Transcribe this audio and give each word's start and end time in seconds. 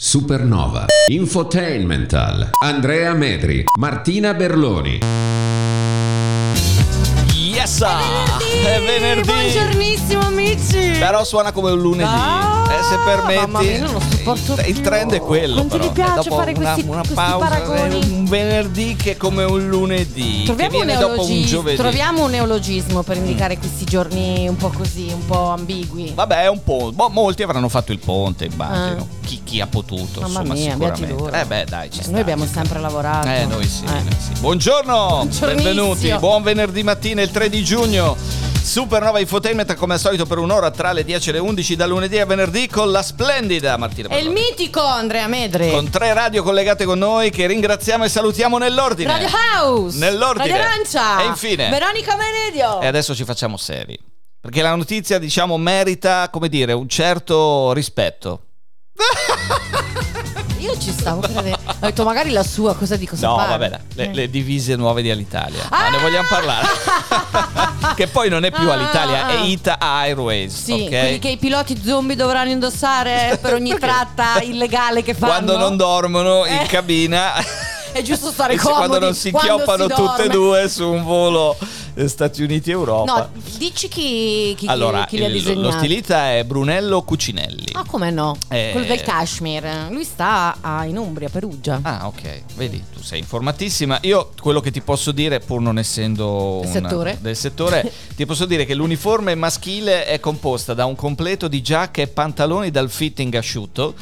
Supernova. 0.00 0.86
Infotainmental. 1.08 2.50
Andrea 2.62 3.14
Medri. 3.14 3.64
Martina 3.80 4.32
Berloni. 4.32 5.00
Yes! 7.34 7.82
È 7.82 8.80
venerdì! 8.80 9.26
Buongiornissimo 9.26 10.20
amici! 10.20 10.96
Però 11.00 11.24
suona 11.24 11.50
come 11.50 11.72
un 11.72 11.80
lunedì. 11.80 12.04
Ah, 12.08 12.57
eh, 12.78 12.82
se 12.82 12.98
permetti. 13.04 13.40
mamma 13.40 13.60
mia, 13.60 13.78
non 13.80 14.02
il, 14.24 14.64
il 14.68 14.80
trend 14.80 15.12
è 15.14 15.20
quello. 15.20 15.54
Quanto 15.54 15.76
però. 15.76 15.88
mi 15.88 15.92
piace 15.94 16.30
fare 16.30 16.52
una, 16.56 16.72
questi- 16.72 16.88
una 16.88 16.96
questi 16.98 17.14
pausa, 17.14 17.46
paragoni. 17.48 18.00
è 18.00 18.04
un 18.04 18.24
venerdì 18.26 18.96
che 18.96 19.10
è 19.12 19.16
come 19.16 19.44
un 19.44 19.68
lunedì. 19.68 20.44
Troviamo 20.44 20.76
un, 20.76 20.80
un 20.82 20.86
neologismo. 20.86 21.62
Mm. 21.62 21.76
troviamo 21.76 22.24
un 22.24 22.30
neologismo 22.30 23.02
per 23.02 23.16
indicare 23.16 23.58
questi 23.58 23.84
giorni 23.84 24.46
un 24.48 24.56
po' 24.56 24.68
così, 24.70 25.08
un 25.12 25.24
po' 25.26 25.50
ambigui. 25.50 26.12
Vabbè, 26.14 26.46
un 26.48 26.62
po'. 26.62 26.90
boh, 26.92 27.08
molti 27.08 27.42
avranno 27.42 27.68
fatto 27.68 27.92
il 27.92 27.98
ponte, 27.98 28.44
immagino. 28.46 29.06
Chi, 29.24 29.40
chi 29.44 29.60
ha 29.60 29.66
potuto, 29.66 30.20
Ah. 30.20 30.28
Mamma 30.28 30.40
insomma, 30.40 30.54
mia, 30.54 30.94
sicuramente. 30.94 31.40
Eh 31.40 31.44
beh, 31.44 31.64
dai, 31.68 31.90
ci 31.90 32.02
sta, 32.02 32.10
noi 32.10 32.20
abbiamo 32.20 32.44
sta. 32.44 32.54
sempre 32.60 32.80
lavorato. 32.80 33.28
Eh, 33.28 33.44
noi 33.46 33.64
sì, 33.66 33.84
Eh. 33.84 34.02
sì. 34.18 34.40
Buongiorno, 34.40 35.26
benvenuti. 35.40 36.14
Buon 36.18 36.42
venerdì 36.42 36.82
mattina, 36.82 37.22
il 37.22 37.30
3 37.30 37.48
di 37.48 37.62
giugno. 37.64 38.16
Supernova 38.68 39.18
Infotainment 39.18 39.74
come 39.76 39.94
al 39.94 39.98
solito 39.98 40.26
per 40.26 40.36
un'ora 40.36 40.70
tra 40.70 40.92
le 40.92 41.02
10 41.02 41.30
e 41.30 41.32
le 41.32 41.38
11 41.38 41.74
da 41.74 41.86
lunedì 41.86 42.18
a 42.18 42.26
venerdì 42.26 42.68
con 42.68 42.90
la 42.90 43.02
splendida 43.02 43.78
Martina 43.78 44.10
E 44.10 44.18
il 44.18 44.28
mitico 44.28 44.82
Andrea 44.82 45.26
Medre. 45.26 45.70
Con 45.70 45.88
tre 45.88 46.12
radio 46.12 46.42
collegate 46.42 46.84
con 46.84 46.98
noi 46.98 47.30
che 47.30 47.46
ringraziamo 47.46 48.04
e 48.04 48.10
salutiamo 48.10 48.58
nell'ordine. 48.58 49.10
Radio 49.10 49.28
House. 49.56 49.96
Nell'ordine. 49.96 50.48
Radio 50.48 50.62
Arancia. 50.62 51.22
E 51.22 51.24
infine. 51.24 51.70
Veronica 51.70 52.14
Menedio. 52.14 52.82
E 52.82 52.86
adesso 52.86 53.14
ci 53.14 53.24
facciamo 53.24 53.56
seri. 53.56 53.98
Perché 54.38 54.60
la 54.60 54.74
notizia, 54.74 55.18
diciamo, 55.18 55.56
merita, 55.56 56.28
come 56.30 56.50
dire, 56.50 56.74
un 56.74 56.90
certo 56.90 57.72
rispetto. 57.72 58.42
Io 60.58 60.76
ci 60.78 60.90
stavo 60.90 61.20
credendo. 61.20 61.58
Ho 61.66 61.74
detto 61.80 62.04
magari 62.04 62.30
la 62.30 62.42
sua 62.42 62.74
cosa 62.74 62.96
di 62.96 63.06
cosa 63.06 63.26
No, 63.28 63.36
parla. 63.36 63.56
vabbè, 63.56 63.68
dai, 63.70 63.80
le, 63.94 64.04
Eh. 64.10 64.14
le 64.14 64.30
divise 64.30 64.74
nuove 64.76 65.02
di 65.02 65.10
Alitalia. 65.10 65.64
Ah! 65.68 65.82
Ma 65.82 65.88
ne 65.90 65.98
vogliamo 65.98 66.26
parlare? 66.28 66.66
che 67.94 68.06
poi 68.08 68.28
non 68.28 68.44
è 68.44 68.50
più 68.50 68.68
Ah, 68.68 68.74
Alitalia, 68.74 69.26
ah. 69.26 69.30
è 69.30 69.40
Ita 69.44 69.78
Airways. 69.78 70.62
Sì, 70.64 70.72
ok? 70.72 70.88
quelli 70.88 71.18
che 71.18 71.28
i 71.28 71.36
piloti 71.36 71.80
zombie 71.84 72.16
dovranno 72.16 72.50
indossare 72.50 73.38
per 73.42 73.54
ogni 73.54 73.76
tratta 73.78 74.40
illegale 74.42 75.02
che 75.02 75.14
fanno. 75.14 75.32
Quando 75.32 75.56
non 75.56 75.76
dormono 75.76 76.44
in 76.46 76.54
Eh. 76.62 76.66
cabina. 76.66 77.32
È 77.92 78.02
giusto 78.02 78.30
stare 78.30 78.56
se- 78.58 78.62
quando 78.68 78.82
comodi 78.82 79.04
non 79.04 79.14
si 79.14 79.30
quando 79.30 79.52
inchioppano 79.52 79.88
si 79.88 79.94
tutte 79.94 80.22
e 80.24 80.28
due 80.28 80.68
su 80.68 80.86
un 80.88 81.02
volo 81.04 81.56
Stati 82.06 82.42
Uniti-Europa. 82.42 83.12
No, 83.12 83.30
dici 83.56 83.88
chi, 83.88 84.54
chi, 84.56 84.66
allora, 84.66 85.04
chi 85.06 85.16
li 85.16 85.24
ha 85.24 85.26
il- 85.26 85.32
lo 85.32 85.38
disegnati. 85.38 85.78
stilista 85.78 86.32
è 86.32 86.44
Brunello 86.44 87.02
Cucinelli. 87.02 87.70
Ah, 87.72 87.84
come 87.84 88.10
no? 88.10 88.36
Eh. 88.48 88.68
Quello 88.72 88.86
del 88.86 89.00
Kashmir. 89.02 89.88
Lui 89.90 90.04
sta 90.04 90.58
a- 90.60 90.84
in 90.84 90.96
Umbria, 90.96 91.28
Perugia. 91.28 91.80
Ah, 91.82 92.06
ok, 92.06 92.42
vedi, 92.56 92.82
tu 92.92 93.02
sei 93.02 93.18
informatissima. 93.18 93.98
Io 94.02 94.30
quello 94.40 94.60
che 94.60 94.70
ti 94.70 94.80
posso 94.80 95.10
dire, 95.12 95.40
pur 95.40 95.60
non 95.60 95.78
essendo 95.78 96.58
Del 96.62 96.70
una- 96.70 96.88
settore? 96.88 97.18
del 97.20 97.36
settore, 97.36 97.92
ti 98.14 98.26
posso 98.26 98.44
dire 98.46 98.64
che 98.64 98.74
l'uniforme 98.74 99.34
maschile 99.34 100.06
è 100.06 100.20
composta 100.20 100.74
da 100.74 100.84
un 100.84 100.94
completo 100.94 101.48
di 101.48 101.60
giacca 101.62 102.02
e 102.02 102.06
pantaloni 102.08 102.70
dal 102.70 102.90
fitting 102.90 103.34
asciutto, 103.34 103.94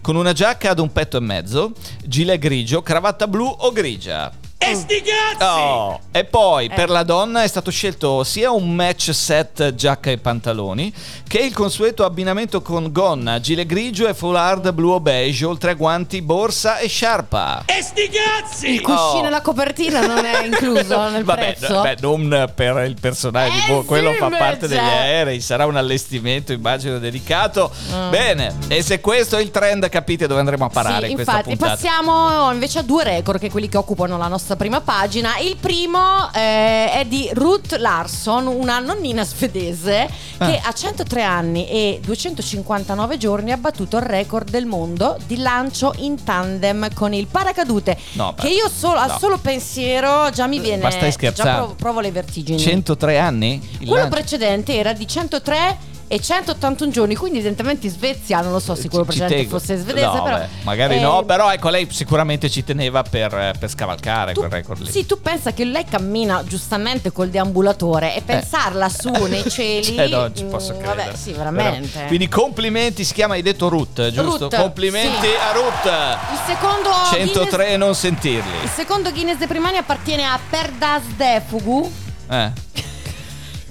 con 0.00 0.16
una 0.16 0.32
giacca 0.32 0.70
ad 0.70 0.78
un 0.80 0.92
petto 0.92 1.16
e 1.16 1.20
mezzo, 1.20 1.72
gilet 2.04 2.38
grigio, 2.38 2.82
cravatta 2.82 3.26
blu 3.26 3.46
o 3.46 3.72
grigia. 3.72 4.30
E 4.70 4.74
sti 4.74 5.02
cazzi! 5.02 5.44
Oh, 5.44 6.00
E 6.12 6.24
poi 6.24 6.66
Eh. 6.66 6.70
per 6.74 6.90
la 6.90 7.02
donna 7.02 7.42
è 7.42 7.46
stato 7.48 7.70
scelto 7.70 8.22
sia 8.24 8.50
un 8.50 8.72
match 8.74 9.12
set 9.12 9.74
giacca 9.74 10.10
e 10.10 10.18
pantaloni 10.18 10.92
che 11.26 11.38
il 11.38 11.52
consueto 11.52 12.04
abbinamento 12.04 12.62
con 12.62 12.90
gonna, 12.92 13.40
gilet 13.40 13.66
grigio 13.66 14.06
e 14.08 14.14
foulard 14.14 14.70
blu 14.72 14.90
o 14.92 15.00
beige, 15.00 15.44
oltre 15.44 15.72
a 15.72 15.74
guanti, 15.74 16.22
borsa 16.22 16.78
e 16.78 16.86
sciarpa. 16.88 17.64
E 17.66 17.82
sti 17.82 18.08
cazzi! 18.10 18.70
Il 18.74 18.80
cuscino 18.80 19.24
Oh. 19.24 19.26
e 19.26 19.30
la 19.30 19.40
copertina 19.42 20.06
non 20.06 20.24
è 20.24 20.44
incluso 20.46 21.08
nel 21.10 21.24
Vabbè, 21.24 21.54
prezzo. 21.56 21.80
beh, 21.82 21.96
non 22.00 22.50
per 22.54 22.84
il 22.86 22.96
personale 23.00 23.50
di 23.50 23.72
Eh 23.72 23.84
quello 23.84 24.12
sì, 24.12 24.18
fa 24.18 24.28
parte 24.30 24.68
degli 24.68 24.78
aerei, 24.78 25.40
sarà 25.40 25.66
un 25.66 25.76
allestimento, 25.76 26.52
immagino, 26.52 26.98
delicato. 26.98 27.70
Mm. 27.92 28.10
Bene, 28.10 28.54
e 28.68 28.82
se 28.82 29.00
questo 29.00 29.36
è 29.36 29.40
il 29.42 29.50
trend, 29.50 29.88
capite 29.88 30.26
dove 30.26 30.40
andremo 30.40 30.64
a 30.64 30.68
parare 30.68 31.04
Sì, 31.06 31.10
in 31.10 31.14
questa 31.16 31.32
infatti, 31.38 31.48
puntata. 31.56 31.72
passiamo 31.74 32.52
invece 32.52 32.78
a 32.78 32.82
due 32.82 33.02
record 33.04 33.40
che 33.40 33.50
quelli 33.50 33.68
che 33.68 33.76
occupano 33.76 34.16
la 34.16 34.28
nostra 34.28 34.53
prima 34.56 34.80
pagina. 34.80 35.38
Il 35.38 35.56
primo 35.58 36.30
eh, 36.34 36.90
è 36.92 37.04
di 37.06 37.28
Ruth 37.32 37.76
Larson, 37.78 38.46
una 38.46 38.78
nonnina 38.78 39.24
svedese 39.24 40.08
che 40.38 40.60
Ah. 40.62 40.68
a 40.68 40.72
103 40.72 41.22
anni 41.22 41.68
e 41.68 42.00
259 42.02 43.16
giorni 43.18 43.52
ha 43.52 43.56
battuto 43.56 43.96
il 43.98 44.02
record 44.02 44.50
del 44.50 44.66
mondo 44.66 45.16
di 45.26 45.36
lancio 45.38 45.94
in 45.98 46.22
tandem 46.24 46.92
con 46.92 47.12
il 47.14 47.26
paracadute. 47.28 47.96
No, 48.12 48.32
beh, 48.32 48.42
che 48.42 48.48
io 48.48 48.68
solo, 48.68 49.04
no. 49.06 49.16
solo 49.18 49.38
pensiero 49.38 50.30
già 50.30 50.46
mi 50.46 50.58
viene. 50.58 50.82
Ma 50.82 50.90
stai 50.90 51.12
scherzando? 51.12 51.50
Già 51.50 51.56
provo, 51.58 51.74
provo 51.74 52.00
le 52.00 52.10
vertigini. 52.10 52.58
103 52.58 53.18
anni? 53.18 53.60
Il 53.78 53.86
Quello 53.86 53.94
lancio? 53.94 54.08
precedente 54.10 54.74
era 54.76 54.92
di 54.92 55.06
103 55.06 55.92
e 56.06 56.20
181 56.20 56.90
giorni, 56.90 57.14
quindi 57.16 57.38
evidentemente 57.38 57.86
in 57.86 57.92
Svezia, 57.92 58.40
non 58.40 58.52
lo 58.52 58.58
so 58.58 58.74
se 58.74 58.88
quello 58.88 59.06
Ci- 59.06 59.26
ci 59.26 59.46
fosse 59.46 59.76
svedese, 59.76 60.06
No, 60.06 60.22
però 60.22 60.36
beh, 60.38 60.48
magari 60.62 60.96
eh, 60.96 61.00
no, 61.00 61.22
però 61.24 61.52
ecco, 61.52 61.70
lei 61.70 61.88
sicuramente 61.90 62.50
ci 62.50 62.62
teneva 62.62 63.02
per, 63.02 63.54
per 63.58 63.70
scavalcare 63.70 64.32
tu, 64.32 64.40
quel 64.40 64.50
record 64.52 64.82
lì. 64.82 64.90
Sì, 64.90 65.06
tu 65.06 65.20
pensa 65.20 65.52
che 65.52 65.64
lei 65.64 65.84
cammina 65.84 66.42
giustamente 66.44 67.10
col 67.10 67.30
deambulatore 67.30 68.14
e 68.16 68.22
pensarla 68.22 68.88
su 68.88 69.10
nei 69.26 69.48
cieli. 69.48 69.94
Cioè, 69.94 70.08
no, 70.08 70.32
ci 70.32 70.44
mm, 70.44 70.50
posso 70.50 70.76
credere. 70.76 71.04
Vabbè, 71.04 71.16
sì, 71.16 71.32
veramente. 71.32 71.88
Però- 71.88 72.06
quindi 72.06 72.28
complimenti, 72.28 73.04
si 73.04 73.14
chiama, 73.14 73.34
hai 73.34 73.42
detto 73.42 73.68
Ruth, 73.68 74.10
giusto? 74.10 74.48
Ruth, 74.48 74.56
complimenti 74.56 75.26
sì. 75.26 75.34
a 75.34 75.52
Ruth. 75.52 75.86
il 76.32 76.38
secondo 76.46 76.90
103 77.10 77.56
Guinness, 77.56 77.78
non 77.78 77.94
sentirli. 77.94 78.62
il 78.62 78.70
secondo 78.70 79.10
Guinness 79.10 79.38
dei 79.38 79.46
primi 79.46 79.66
anni 79.66 79.78
appartiene 79.78 80.24
a 80.24 80.38
Perdasdefugu. 80.48 81.92
Eh. 82.30 82.50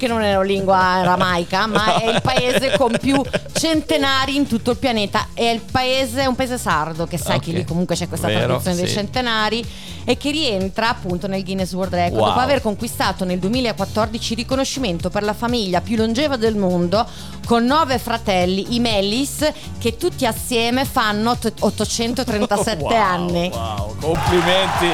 Che 0.03 0.09
non 0.09 0.21
è 0.21 0.35
una 0.35 0.43
lingua 0.43 0.75
aramaica, 0.77 1.65
ma 1.65 1.95
è 2.01 2.09
il 2.09 2.21
paese 2.21 2.75
con 2.77 2.93
più 2.99 3.21
centenari 3.53 4.35
in 4.35 4.45
tutto 4.47 4.71
il 4.71 4.77
pianeta. 4.77 5.27
È 5.33 5.43
il 5.45 5.61
paese, 5.61 6.23
è 6.23 6.25
un 6.25 6.35
paese 6.35 6.57
sardo, 6.57 7.05
che 7.07 7.17
sai 7.17 7.37
Ok. 7.37 7.43
che 7.43 7.51
lì 7.53 7.63
comunque 7.63 7.95
c'è 7.95 8.09
questa 8.09 8.27
Vero, 8.27 8.43
tradizione 8.47 8.75
dei 8.75 8.87
sì. 8.87 8.93
centenari 8.95 9.65
e 10.05 10.17
che 10.17 10.31
rientra 10.31 10.89
appunto 10.89 11.27
nel 11.27 11.41
Guinness 11.45 11.71
World 11.71 11.93
Record 11.93 12.17
Wow. 12.19 12.25
dopo 12.27 12.39
aver 12.41 12.61
conquistato 12.61 13.23
nel 13.23 13.39
2014 13.39 14.33
il 14.33 14.37
riconoscimento 14.39 15.09
per 15.09 15.23
la 15.23 15.31
famiglia 15.33 15.79
più 15.79 15.95
longeva 15.95 16.35
del 16.35 16.57
mondo 16.57 17.07
con 17.45 17.63
nove 17.63 17.97
fratelli, 17.99 18.75
i 18.75 18.79
Mellis, 18.81 19.49
che 19.79 19.95
tutti 19.95 20.25
assieme 20.25 20.83
fanno 20.83 21.29
ot- 21.31 21.53
837 21.59 22.75
Wow, 22.83 22.91
anni. 22.93 23.49
Wow, 23.53 23.95
complimenti 24.01 24.87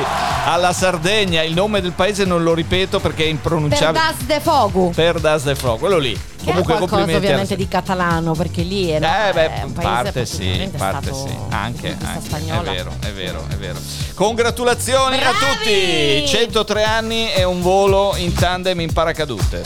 alla 0.46 0.72
Sardegna. 0.74 1.42
Il 1.42 1.54
nome 1.56 1.82
del 1.82 1.94
paese 1.94 2.26
non 2.26 2.44
lo 2.44 2.54
ripeto 2.54 3.00
perché 3.00 3.24
è 3.24 3.28
impronunciabile. 3.28 4.00
Perdasdefugu. 4.00 4.92
Perdas 5.00 5.44
de 5.44 5.56
Fro, 5.56 5.78
quello 5.78 5.98
lì. 5.98 6.12
Che 6.12 6.44
Comunque 6.44 6.76
qualcosa 6.76 7.16
ovviamente 7.16 7.56
di 7.56 7.70
catalano 7.70 8.34
perché 8.34 8.64
lì 8.64 8.90
era 8.90 9.30
Eh 9.30 9.34
beh, 9.34 9.56
è 9.56 9.64
un 9.64 9.72
paese 9.72 9.90
parte 9.90 10.26
sì, 10.26 10.62
in 10.62 10.72
parte 10.72 11.14
sì, 11.14 11.34
anche, 11.52 11.96
anche. 12.04 12.28
è 12.30 12.62
vero, 12.62 12.94
è 13.00 13.12
vero, 13.14 13.46
è 13.48 13.56
vero. 13.56 13.80
Congratulazioni 14.14 15.16
a 15.16 15.20
Bravi! 15.20 16.24
tutti! 16.24 16.28
103 16.28 16.84
anni 16.84 17.32
e 17.32 17.46
un 17.46 17.62
volo 17.62 18.14
in 18.18 18.34
tandem 18.34 18.82
in 18.82 18.92
paracadute. 18.92 19.62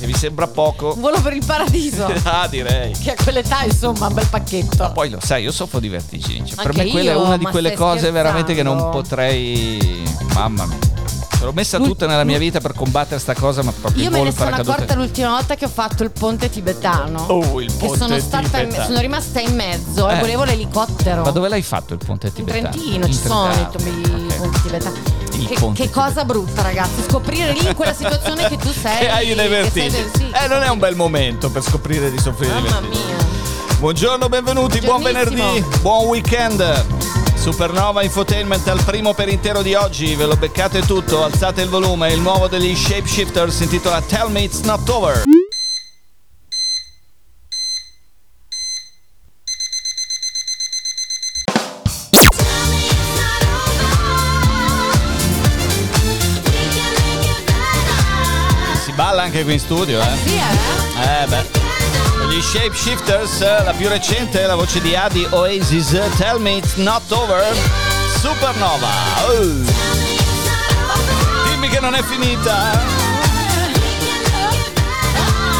E 0.00 0.06
vi 0.06 0.14
sembra 0.14 0.46
poco? 0.46 0.94
Un 0.94 1.00
volo 1.02 1.20
per 1.20 1.34
il 1.34 1.44
paradiso. 1.44 2.10
Ah, 2.24 2.48
direi. 2.48 2.92
che 2.92 3.10
a 3.10 3.14
quell'età 3.22 3.64
insomma 3.64 4.06
un 4.06 4.14
bel 4.14 4.26
pacchetto. 4.26 4.90
Poi 4.92 5.10
lo 5.10 5.18
sai, 5.20 5.42
io 5.42 5.52
soffro 5.52 5.80
di 5.80 5.88
vertigini. 5.88 6.46
Cioè, 6.48 6.62
per 6.64 6.74
me 6.74 6.86
quella 6.88 7.10
è 7.10 7.14
io, 7.14 7.22
una 7.22 7.36
di 7.36 7.44
ma 7.44 7.50
quelle 7.50 7.74
cose 7.74 8.10
veramente 8.10 8.54
che 8.54 8.62
non 8.62 8.78
scherzando? 8.78 9.02
potrei. 9.02 10.02
Mamma 10.32 10.64
mia. 10.64 10.91
L'ho 11.42 11.52
messa 11.52 11.78
tutta 11.78 12.06
nella 12.06 12.22
mia 12.22 12.38
vita 12.38 12.60
per 12.60 12.72
combattere 12.72 13.18
sta 13.18 13.34
cosa, 13.34 13.62
ma 13.64 13.72
proprio 13.72 14.04
Io 14.04 14.10
me 14.10 14.20
ne 14.22 14.28
in 14.28 14.32
sono 14.34 14.54
accorta 14.54 14.94
l'ultima 14.94 15.30
volta 15.30 15.56
che 15.56 15.64
ho 15.64 15.68
fatto 15.68 16.04
il 16.04 16.12
ponte 16.12 16.48
tibetano. 16.48 17.24
Oh, 17.26 17.60
il 17.60 17.66
che 17.76 17.86
ponte 17.86 17.98
sono 17.98 18.18
stata 18.20 18.60
in- 18.60 18.68
tibetano. 18.68 18.84
sono 18.86 19.00
rimasta 19.00 19.40
in 19.40 19.54
mezzo 19.56 20.08
e 20.08 20.14
Eh. 20.16 20.20
volevo 20.20 20.44
l'elicottero. 20.44 21.22
Ma 21.22 21.30
dove 21.32 21.48
l'hai 21.48 21.62
fatto 21.62 21.94
il 21.94 22.00
ponte 22.04 22.28
In 22.28 22.32
tibetano? 22.34 22.68
Trentino 22.70 23.06
ci 23.06 23.14
sono 23.14 23.50
i, 23.52 23.66
Trentino. 23.72 24.18
i 24.18 24.26
Ok. 24.26 24.36
ponti 24.36 24.60
tibetani. 24.62 25.00
Che, 25.48 25.72
che 25.74 25.90
cosa 25.90 26.24
brutta, 26.24 26.62
ragazzi. 26.62 27.02
Scoprire 27.08 27.52
lì 27.52 27.66
in 27.66 27.74
quella 27.74 27.92
situazione 27.94 28.46
che 28.48 28.56
tu 28.56 28.70
sei. 28.72 28.98
Che 28.98 29.10
hai 29.10 29.34
sei 29.34 29.48
vertigini. 29.48 30.10
sì. 30.14 30.30
Eh, 30.32 30.46
non 30.46 30.62
è 30.62 30.68
un 30.68 30.78
bel 30.78 30.94
momento 30.94 31.50
per 31.50 31.62
scoprire 31.64 32.08
di 32.12 32.18
soffrire 32.20 32.52
Mamma 32.54 32.80
mia. 32.82 33.00
Buongiorno, 33.80 34.28
benvenuti, 34.28 34.78
buon 34.78 35.02
venerdì, 35.02 35.64
buon 35.80 36.06
weekend. 36.06 36.84
Supernova 37.42 38.04
Infotainment 38.04 38.68
al 38.68 38.84
primo 38.84 39.14
per 39.14 39.28
intero 39.28 39.62
di 39.62 39.74
oggi, 39.74 40.14
ve 40.14 40.26
lo 40.26 40.36
beccate 40.36 40.82
tutto, 40.82 41.24
alzate 41.24 41.62
il 41.62 41.68
volume, 41.68 42.12
il 42.12 42.20
nuovo 42.20 42.46
degli 42.46 42.72
Shapeshifters 42.72 43.56
si 43.56 43.64
intitola 43.64 44.00
Tell 44.00 44.30
Me 44.30 44.42
It's 44.42 44.60
Not 44.60 44.88
Over. 44.88 45.22
Si 58.84 58.92
balla 58.92 59.22
anche 59.22 59.42
qui 59.42 59.54
in 59.54 59.58
studio, 59.58 60.00
eh? 60.00 60.16
Sì, 60.22 60.34
eh? 60.36 61.22
Eh 61.22 61.26
beh. 61.26 61.61
Gli 62.32 62.40
Shapeshifters, 62.40 63.40
la 63.62 63.74
più 63.76 63.88
recente, 63.90 64.46
la 64.46 64.54
voce 64.54 64.80
di 64.80 64.96
Adi 64.96 65.26
Oasis, 65.32 65.90
Tell 66.16 66.40
Me 66.40 66.52
It's 66.52 66.76
Not 66.76 67.02
Over, 67.12 67.54
Supernova. 68.20 68.88
Oh. 69.26 69.42
Dimmi 71.44 71.68
che 71.68 71.78
non 71.78 71.94
è 71.94 72.02
finita. 72.02 72.70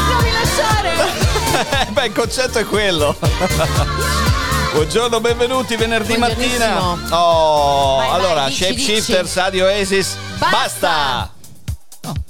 Non 0.09 0.23
mi 0.23 0.31
lasciare! 0.31 1.21
Eh, 1.85 1.91
beh, 1.91 2.07
il 2.07 2.13
concetto 2.13 2.57
è 2.57 2.65
quello. 2.65 3.15
Buongiorno, 4.73 5.21
benvenuti 5.21 5.75
venerdì 5.75 6.17
mattina. 6.17 6.97
Oh, 7.11 7.97
Vai, 7.97 8.07
vai, 8.07 8.15
allora, 8.19 8.47
dici, 8.47 8.63
Shapeshifters, 8.63 9.37
Adi 9.37 9.61
Oasis, 9.61 10.15
Basta. 10.39 10.49
basta. 10.57 11.31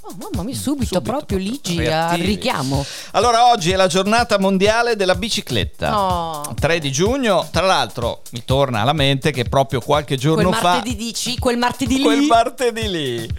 Oh, 0.06 0.16
mamma 0.20 0.44
mia, 0.44 0.54
subito, 0.54 0.96
Subito, 0.96 1.02
proprio 1.02 1.38
Ligi 1.38 1.78
al 1.80 1.86
reattivi. 1.86 2.26
richiamo. 2.26 2.86
Allora, 3.12 3.50
oggi 3.52 3.72
è 3.72 3.78
la 3.78 3.88
giornata 3.88 4.38
mondiale 4.38 4.98
della 4.98 5.16
bicicletta. 5.16 5.98
Oh. 5.98 6.54
3 6.60 6.80
di 6.80 6.92
giugno, 6.92 7.48
tra 7.52 7.66
l'altro 7.66 8.22
mi 8.32 8.44
torna 8.44 8.82
alla 8.82 8.92
mente 8.92 9.32
che 9.32 9.46
proprio 9.46 9.80
qualche 9.80 10.18
giorno 10.18 10.50
Quel 10.50 10.60
fa 10.60 10.74
martedì 10.74 10.96
dici, 10.98 11.40
quel 11.40 11.58
martedì 11.58 11.96
lì. 11.98 12.04
quel 12.04 12.22
martedì 12.24 12.90
lì 12.90 13.30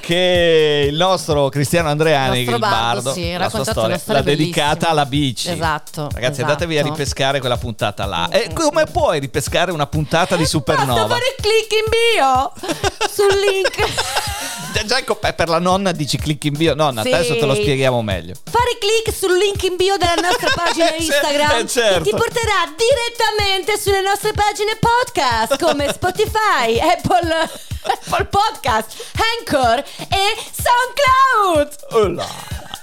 che 0.00 0.86
il 0.90 0.96
nostro 0.96 1.48
Cristiano 1.48 1.88
Andreani 1.88 2.40
Il 2.40 2.50
nostro 2.50 2.54
il 2.54 2.60
bardo, 2.60 3.02
bardo 3.02 3.12
sì, 3.12 3.32
la 3.32 3.48
sua 3.48 3.64
storia 3.64 3.98
storia 3.98 4.20
l'ha 4.20 4.24
dedicata 4.26 4.88
alla 4.88 5.06
bici 5.06 5.50
Esatto, 5.50 6.08
ragazzi 6.12 6.40
esatto. 6.40 6.42
andatevi 6.42 6.78
a 6.78 6.82
ripescare 6.82 7.40
quella 7.40 7.56
puntata 7.56 8.04
là 8.06 8.28
e 8.30 8.52
come 8.52 8.84
puoi 8.86 9.18
ripescare 9.20 9.70
una 9.72 9.86
puntata 9.86 10.36
di 10.36 10.42
Basta 10.42 10.58
Supernova 10.58 11.06
fare 11.08 11.34
click 11.40 11.72
in 11.72 11.88
bio 11.90 12.52
sul 13.10 13.38
link. 13.38 14.84
già, 14.86 14.98
ecco, 14.98 15.14
per 15.16 15.48
la 15.48 15.58
nonna 15.58 15.92
dici 16.02 16.18
click 16.18 16.44
in 16.44 16.54
bio 16.56 16.74
nonna 16.74 17.02
Sì. 17.02 17.12
adesso 17.12 17.36
te 17.38 17.46
lo 17.46 17.54
spieghiamo 17.54 18.02
meglio 18.02 18.34
Fare 18.44 18.78
click 18.78 19.16
sul 19.16 19.36
link 19.36 19.62
in 19.64 19.76
bio 19.76 19.96
della 19.96 20.14
nostra 20.20 20.50
pagina 20.54 20.94
Instagram 20.94 21.58
eh, 21.60 21.66
certo. 21.68 21.98
che 21.98 22.10
ti 22.10 22.16
porterà 22.16 22.72
direttamente 22.76 23.78
sulle 23.78 24.00
nostre 24.02 24.32
pagine 24.32 24.78
podcast 24.78 25.58
come 25.62 25.90
Spotify, 25.92 26.78
Apple, 26.80 27.48
Apple 27.82 28.24
Podcast, 28.26 29.10
Anchor 29.38 29.78
e 29.78 30.36
SoundCloud. 30.52 31.76
Oh 31.90 32.08
là. 32.08 32.81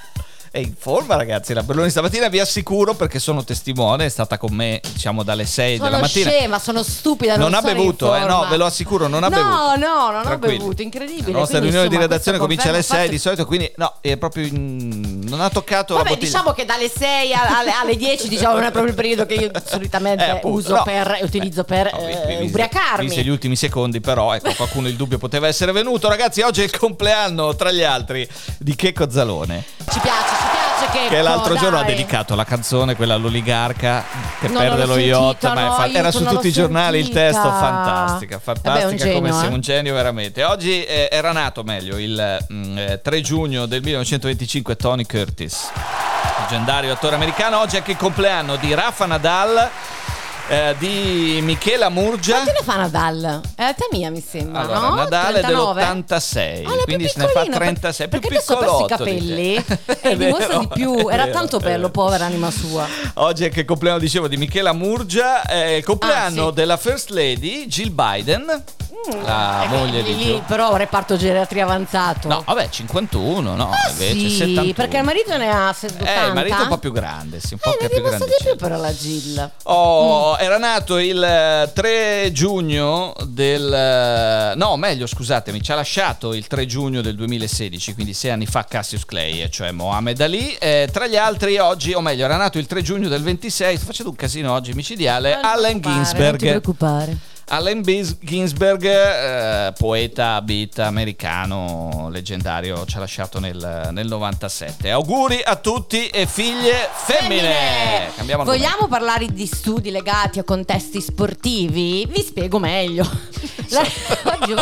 È 0.52 0.58
in 0.58 0.74
forma 0.76 1.16
ragazzi 1.16 1.54
la 1.54 1.62
Berloni 1.62 1.92
stamattina 1.92 2.28
vi 2.28 2.40
assicuro 2.40 2.96
perché 2.96 3.20
sono 3.20 3.44
testimone 3.44 4.06
è 4.06 4.10
stata 4.10 4.40
con 4.40 4.52
me 4.52 4.82
diciamo 4.94 5.22
dalle 5.22 5.46
6 5.46 5.78
Sono 5.78 5.90
della 5.90 6.02
mattina 6.02 6.30
scema, 6.32 6.60
sono 6.60 6.82
stupida. 6.82 7.36
Non 7.36 7.52
Non, 7.52 7.54
ha 7.54 7.62
sono 7.62 7.74
bevuto, 7.74 8.16
eh, 8.16 8.26
no, 8.26 8.48
ve 8.50 8.58
lo 8.58 8.66
assicuro, 8.66 9.08
non 9.08 9.24
ha 9.24 9.28
no, 9.28 9.36
bevuto. 9.36 9.76
No, 9.78 10.12
non 10.12 10.22
Tranquilli. 10.24 10.56
ho 10.56 10.58
bevuto, 10.58 10.82
incredibile. 10.82 11.32
La 11.32 11.38
nostra 11.38 11.60
riunione 11.60 11.88
di 11.88 11.98
redazione 11.98 12.38
comincia 12.40 12.70
alle 12.70 12.82
6 12.82 12.88
conferma 12.90 13.12
di 13.12 13.20
solito, 13.20 13.46
quindi 13.46 13.72
no, 13.76 13.94
è 14.02 14.18
proprio 14.18 14.48
in- 14.48 15.19
non 15.30 15.42
ha 15.42 15.50
toccato 15.50 15.94
la 15.94 16.00
Vabbè, 16.00 16.10
bottiglia. 16.16 16.32
diciamo 16.32 16.52
che 16.54 16.66
dalle 16.66 16.90
6 16.90 17.34
alle, 17.34 17.72
alle 17.72 17.96
10 17.96 18.28
diciamo 18.28 18.56
non 18.56 18.64
è 18.64 18.72
proprio 18.72 18.90
il 18.90 18.96
periodo 18.96 19.26
che 19.26 19.34
io 19.36 19.52
solitamente 19.66 20.26
Eh, 20.26 20.30
appunto, 20.30 20.58
uso 20.58 20.76
no. 20.76 20.84
per 20.84 21.20
utilizzo 21.22 21.64
per 21.64 21.92
No, 21.94 22.00
eh, 22.08 22.38
vi- 22.40 22.46
ubriacarmi. 22.48 23.06
Visti 23.06 23.24
gli 23.24 23.30
ultimi 23.30 23.56
secondi, 23.56 24.02
però, 24.02 24.34
ecco, 24.34 24.54
qualcuno 24.54 24.88
il 24.88 24.96
dubbio 24.96 25.18
poteva 25.18 25.48
essere 25.48 25.72
venuto. 25.72 26.08
Ragazzi, 26.10 26.42
oggi 26.42 26.62
è 26.62 26.64
il 26.66 26.76
compleanno, 26.78 27.56
tra 27.56 27.72
gli 27.72 27.84
altri, 27.84 28.28
di 28.58 28.76
Checco 28.76 29.10
Zalone, 29.10 29.64
Ci 29.92 30.00
piace, 30.00 30.36
ci 30.36 30.48
piace 30.52 30.59
che 30.92 31.08
che 31.10 31.22
l'altro 31.22 31.56
giorno 31.56 31.78
ha 31.78 31.84
dai. 31.84 31.96
dedicato 31.96 32.36
la 32.36 32.44
canzone, 32.44 32.96
quella 32.96 33.16
all'oligarca 33.16 34.04
che 34.40 34.48
Non 34.48 34.58
perde 34.58 34.86
lo 34.86 34.98
yacht. 34.98 35.44
ma 35.54 35.62
no, 35.66 35.74
fa- 35.74 35.84
aiuto, 35.84 35.98
era 35.98 36.12
su 36.12 36.26
tutti 36.26 36.48
i 36.48 36.52
giornali 36.52 36.98
il 37.00 37.06
sentita. 37.06 37.26
testo, 37.32 37.50
fantastica, 37.50 38.40
Vabbè, 38.44 38.60
fantastica 38.62 38.88
è 38.88 38.92
un 38.92 38.98
genio, 38.98 39.14
come 39.14 39.32
se 39.32 39.46
eh. 39.46 39.50
un 39.54 39.62
genio 39.62 39.94
veramente. 39.94 40.44
Oggi 40.44 40.84
eh, 40.84 41.10
era 41.12 41.32
nato 41.32 41.64
meglio 41.64 41.98
il 41.98 42.46
mm, 42.52 42.78
eh, 42.78 43.02
3 43.02 43.22
giugno 43.22 43.66
del 43.66 43.82
1925 43.82 44.76
Tony 44.76 45.06
Curtis, 45.06 45.70
leggendario 46.40 46.92
attore 46.94 47.16
americano. 47.16 47.60
Oggi 47.60 47.76
è 47.76 47.80
anche 47.80 47.92
il 47.92 47.98
compleanno 47.98 48.56
di 48.58 48.74
Rafa 48.74 49.06
Nadal. 49.06 49.70
Eh, 50.50 50.76
di 50.80 51.40
Michela 51.44 51.90
Murgia 51.90 52.34
Quanti 52.36 52.52
ne 52.52 52.64
fa 52.64 52.76
Nadal? 52.78 53.42
È 53.56 53.62
la 53.62 53.76
mia 53.92 54.10
mi 54.10 54.24
sembra, 54.28 54.62
allora, 54.62 54.80
no? 54.80 54.96
Nadale 54.96 55.40
è 55.40 55.42
39? 55.44 55.84
dell'86, 55.86 56.38
Ah, 56.38 56.42
era 56.42 56.70
più 56.70 56.84
quindi 56.86 57.08
se 57.08 57.14
ne 57.20 57.24
fa 57.28 57.42
piccolino, 57.42 57.52
per- 57.58 57.58
36, 57.80 58.08
più 58.08 58.20
perché 58.20 58.36
adesso 58.36 58.54
ha 58.54 58.58
perso 58.58 58.84
i 58.84 58.88
capelli 58.88 59.54
e 59.86 60.00
È 60.02 60.16
dimostra 60.18 60.58
di 60.58 60.68
più. 60.74 61.08
è 61.08 61.14
Era 61.14 61.28
tanto 61.28 61.58
è 61.58 61.60
bello, 61.62 61.90
povera 61.90 62.26
anima 62.26 62.50
sua. 62.52 62.88
Oggi 63.16 63.44
è 63.44 63.46
anche 63.48 63.60
il 63.62 63.66
compleanno, 63.66 64.00
dicevo, 64.00 64.28
di 64.28 64.38
Michela 64.38 64.74
Murgia, 64.74 65.44
è 65.44 65.66
il 65.66 65.84
compleanno 65.84 66.46
Ah, 66.46 66.50
sì. 66.50 66.54
della 66.54 66.78
First 66.78 67.10
Lady 67.10 67.68
Jill 67.68 67.94
Biden, 67.94 68.64
la 69.24 69.64
Eh, 69.64 69.68
moglie 69.68 70.02
lì, 70.02 70.16
di 70.16 70.24
Joe. 70.26 70.42
però 70.48 70.76
reparto 70.76 71.16
geriatria 71.16 71.64
avanzato. 71.64 72.28
No, 72.28 72.44
vabbè, 72.46 72.70
51, 72.70 73.56
no, 73.56 73.72
Ah, 73.72 73.90
invece 73.92 74.14
sì, 74.30 74.38
71. 74.38 74.74
perché 74.74 74.98
il 74.98 75.04
marito 75.04 75.38
ne 75.38 75.50
ha 75.50 75.74
70. 75.74 76.24
Eh, 76.24 76.28
il 76.28 76.34
marito 76.34 76.58
è 76.58 76.62
un 76.62 76.68
po' 76.68 76.78
più 76.80 76.92
grande, 76.92 77.40
sì, 77.40 77.54
un 77.54 77.60
po' 77.60 77.74
Eh, 77.74 77.88
più, 77.88 77.96
dimostra 77.98 78.26
di 78.26 78.34
più 78.38 78.44
grandicino. 78.44 78.56
però 78.56 78.78
la 78.78 78.92
Jill. 78.92 79.52
Oh, 79.64 80.38
Mm. 80.39 80.39
Era 80.40 80.58
nato 80.58 80.98
il 80.98 81.22
eh, 81.22 81.72
3 81.74 82.32
giugno 82.32 83.14
del... 83.26 83.72
eh, 83.74 84.56
No, 84.56 84.78
meglio, 84.78 85.06
scusatemi, 85.06 85.62
ci 85.62 85.72
ha 85.72 85.76
lasciato 85.76 86.34
il 86.34 86.48
3 86.48 86.66
giugno 86.66 87.02
del 87.02 87.16
2016, 87.16 87.94
quindi 87.94 88.14
sei 88.14 88.32
anni 88.32 88.46
fa 88.46 88.64
Cassius 88.66 89.06
Clay, 89.06 89.42
e 89.42 89.50
cioè 89.50 89.72
Mohamed 89.72 90.20
Ali. 90.22 90.54
Eh, 90.60 90.90
tra 90.92 91.08
gli 91.08 91.16
altri 91.18 91.58
oggi, 91.58 91.94
o 91.94 92.02
meglio, 92.02 92.26
era 92.26 92.38
nato 92.38 92.58
il 92.58 92.66
3 92.68 92.82
giugno 92.82 93.08
del 93.10 93.22
26, 93.22 93.78
sto 93.78 93.86
facendo 93.86 94.12
un 94.12 94.18
casino 94.18 94.54
oggi 94.54 94.74
micidiale, 94.74 95.36
Non 95.36 95.46
Allen 95.46 95.80
preoccupare, 95.80 95.96
Non 95.96 96.04
ti 96.04 96.10
Ginsberg. 96.12 96.40
preoccupare. 96.40 97.18
Allen 97.52 97.82
Ginsberg, 97.82 98.84
eh, 98.86 99.74
poeta 99.76 100.40
beat 100.44 100.78
americano 100.78 102.08
leggendario, 102.12 102.86
ci 102.86 102.96
ha 102.98 103.00
lasciato 103.00 103.40
nel, 103.40 103.90
nel 103.92 104.06
97. 104.08 104.92
Auguri 104.92 105.42
a 105.44 105.56
tutti 105.56 106.08
e 106.10 106.28
figlie 106.28 106.88
femmine. 106.94 108.10
Argomento. 108.18 108.44
Vogliamo 108.44 108.88
parlare 108.88 109.26
di 109.34 109.48
studi 109.48 109.90
legati 109.90 110.38
a 110.38 110.44
contesti 110.44 111.02
sportivi? 111.02 112.06
Vi 112.08 112.22
spiego 112.22 112.60
meglio. 112.60 113.04
La- 113.72 113.82
oggi, 114.26 114.54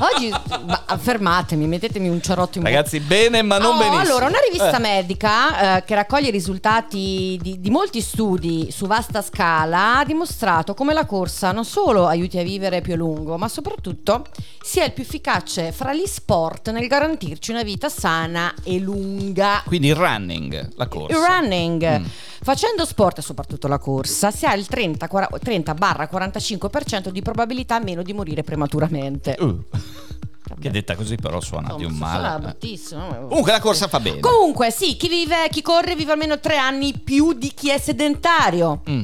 oggi 0.00 0.30
ma, 0.66 0.84
fermatemi, 0.98 1.66
mettetemi 1.66 2.08
un 2.08 2.20
ciarotto 2.20 2.58
in 2.58 2.64
bocca. 2.64 2.74
Ragazzi, 2.76 2.98
bene, 3.00 3.42
ma 3.42 3.58
non 3.58 3.74
Oh, 3.74 3.78
benissimo. 3.78 4.00
Allora, 4.00 4.26
una 4.26 4.38
rivista 4.44 4.76
Eh. 4.76 4.80
medica 4.80 5.76
eh, 5.78 5.84
che 5.84 5.94
raccoglie 5.94 6.28
i 6.28 6.32
risultati 6.32 7.38
di, 7.40 7.60
di 7.60 7.70
molti 7.70 8.00
studi 8.00 8.70
su 8.72 8.86
vasta 8.86 9.22
scala 9.22 9.98
ha 9.98 10.04
dimostrato 10.04 10.74
come 10.74 10.92
la 10.92 11.06
corsa 11.06 11.50
non 11.52 11.64
solo 11.64 11.82
aiuti 11.90 12.38
a 12.38 12.42
vivere 12.42 12.80
più 12.80 12.94
a 12.94 12.96
lungo, 12.96 13.36
ma 13.36 13.48
soprattutto 13.48 14.26
sia 14.62 14.84
il 14.84 14.92
più 14.92 15.02
efficace 15.02 15.72
fra 15.72 15.92
gli 15.92 16.06
sport 16.06 16.70
nel 16.70 16.86
garantirci 16.86 17.50
una 17.50 17.62
vita 17.62 17.88
sana 17.88 18.54
e 18.62 18.78
lunga. 18.78 19.62
Quindi 19.66 19.88
il 19.88 19.94
running, 19.94 20.72
la 20.76 20.88
corsa. 20.88 21.16
Il 21.16 21.24
running. 21.24 22.00
Mm. 22.00 22.04
Facendo 22.42 22.84
sport 22.84 23.18
e 23.18 23.22
soprattutto 23.22 23.68
la 23.68 23.78
corsa 23.78 24.30
si 24.30 24.46
ha 24.46 24.54
il 24.54 24.66
30, 24.66 25.06
30-45% 25.06 27.08
di 27.08 27.22
probabilità 27.22 27.78
meno 27.78 28.02
di 28.02 28.12
morire 28.12 28.42
prematuramente. 28.42 29.36
Uh. 29.38 29.64
Che 30.60 30.70
detta 30.70 30.94
così 30.94 31.16
però 31.16 31.40
suona 31.40 31.74
di 31.74 31.84
un 31.84 31.94
male. 31.94 32.20
suona 32.20 32.38
bruttissimo. 32.38 33.26
Comunque 33.28 33.50
la 33.50 33.60
corsa 33.60 33.88
fa 33.88 33.98
bene. 33.98 34.20
Comunque, 34.20 34.70
sì, 34.70 34.96
chi 34.96 35.08
vive, 35.08 35.48
chi 35.50 35.62
corre 35.62 35.96
vive 35.96 36.12
almeno 36.12 36.38
tre 36.38 36.58
anni 36.58 36.96
più 36.98 37.32
di 37.32 37.50
chi 37.54 37.70
è 37.70 37.78
sedentario. 37.78 38.82
Mm. 38.88 39.02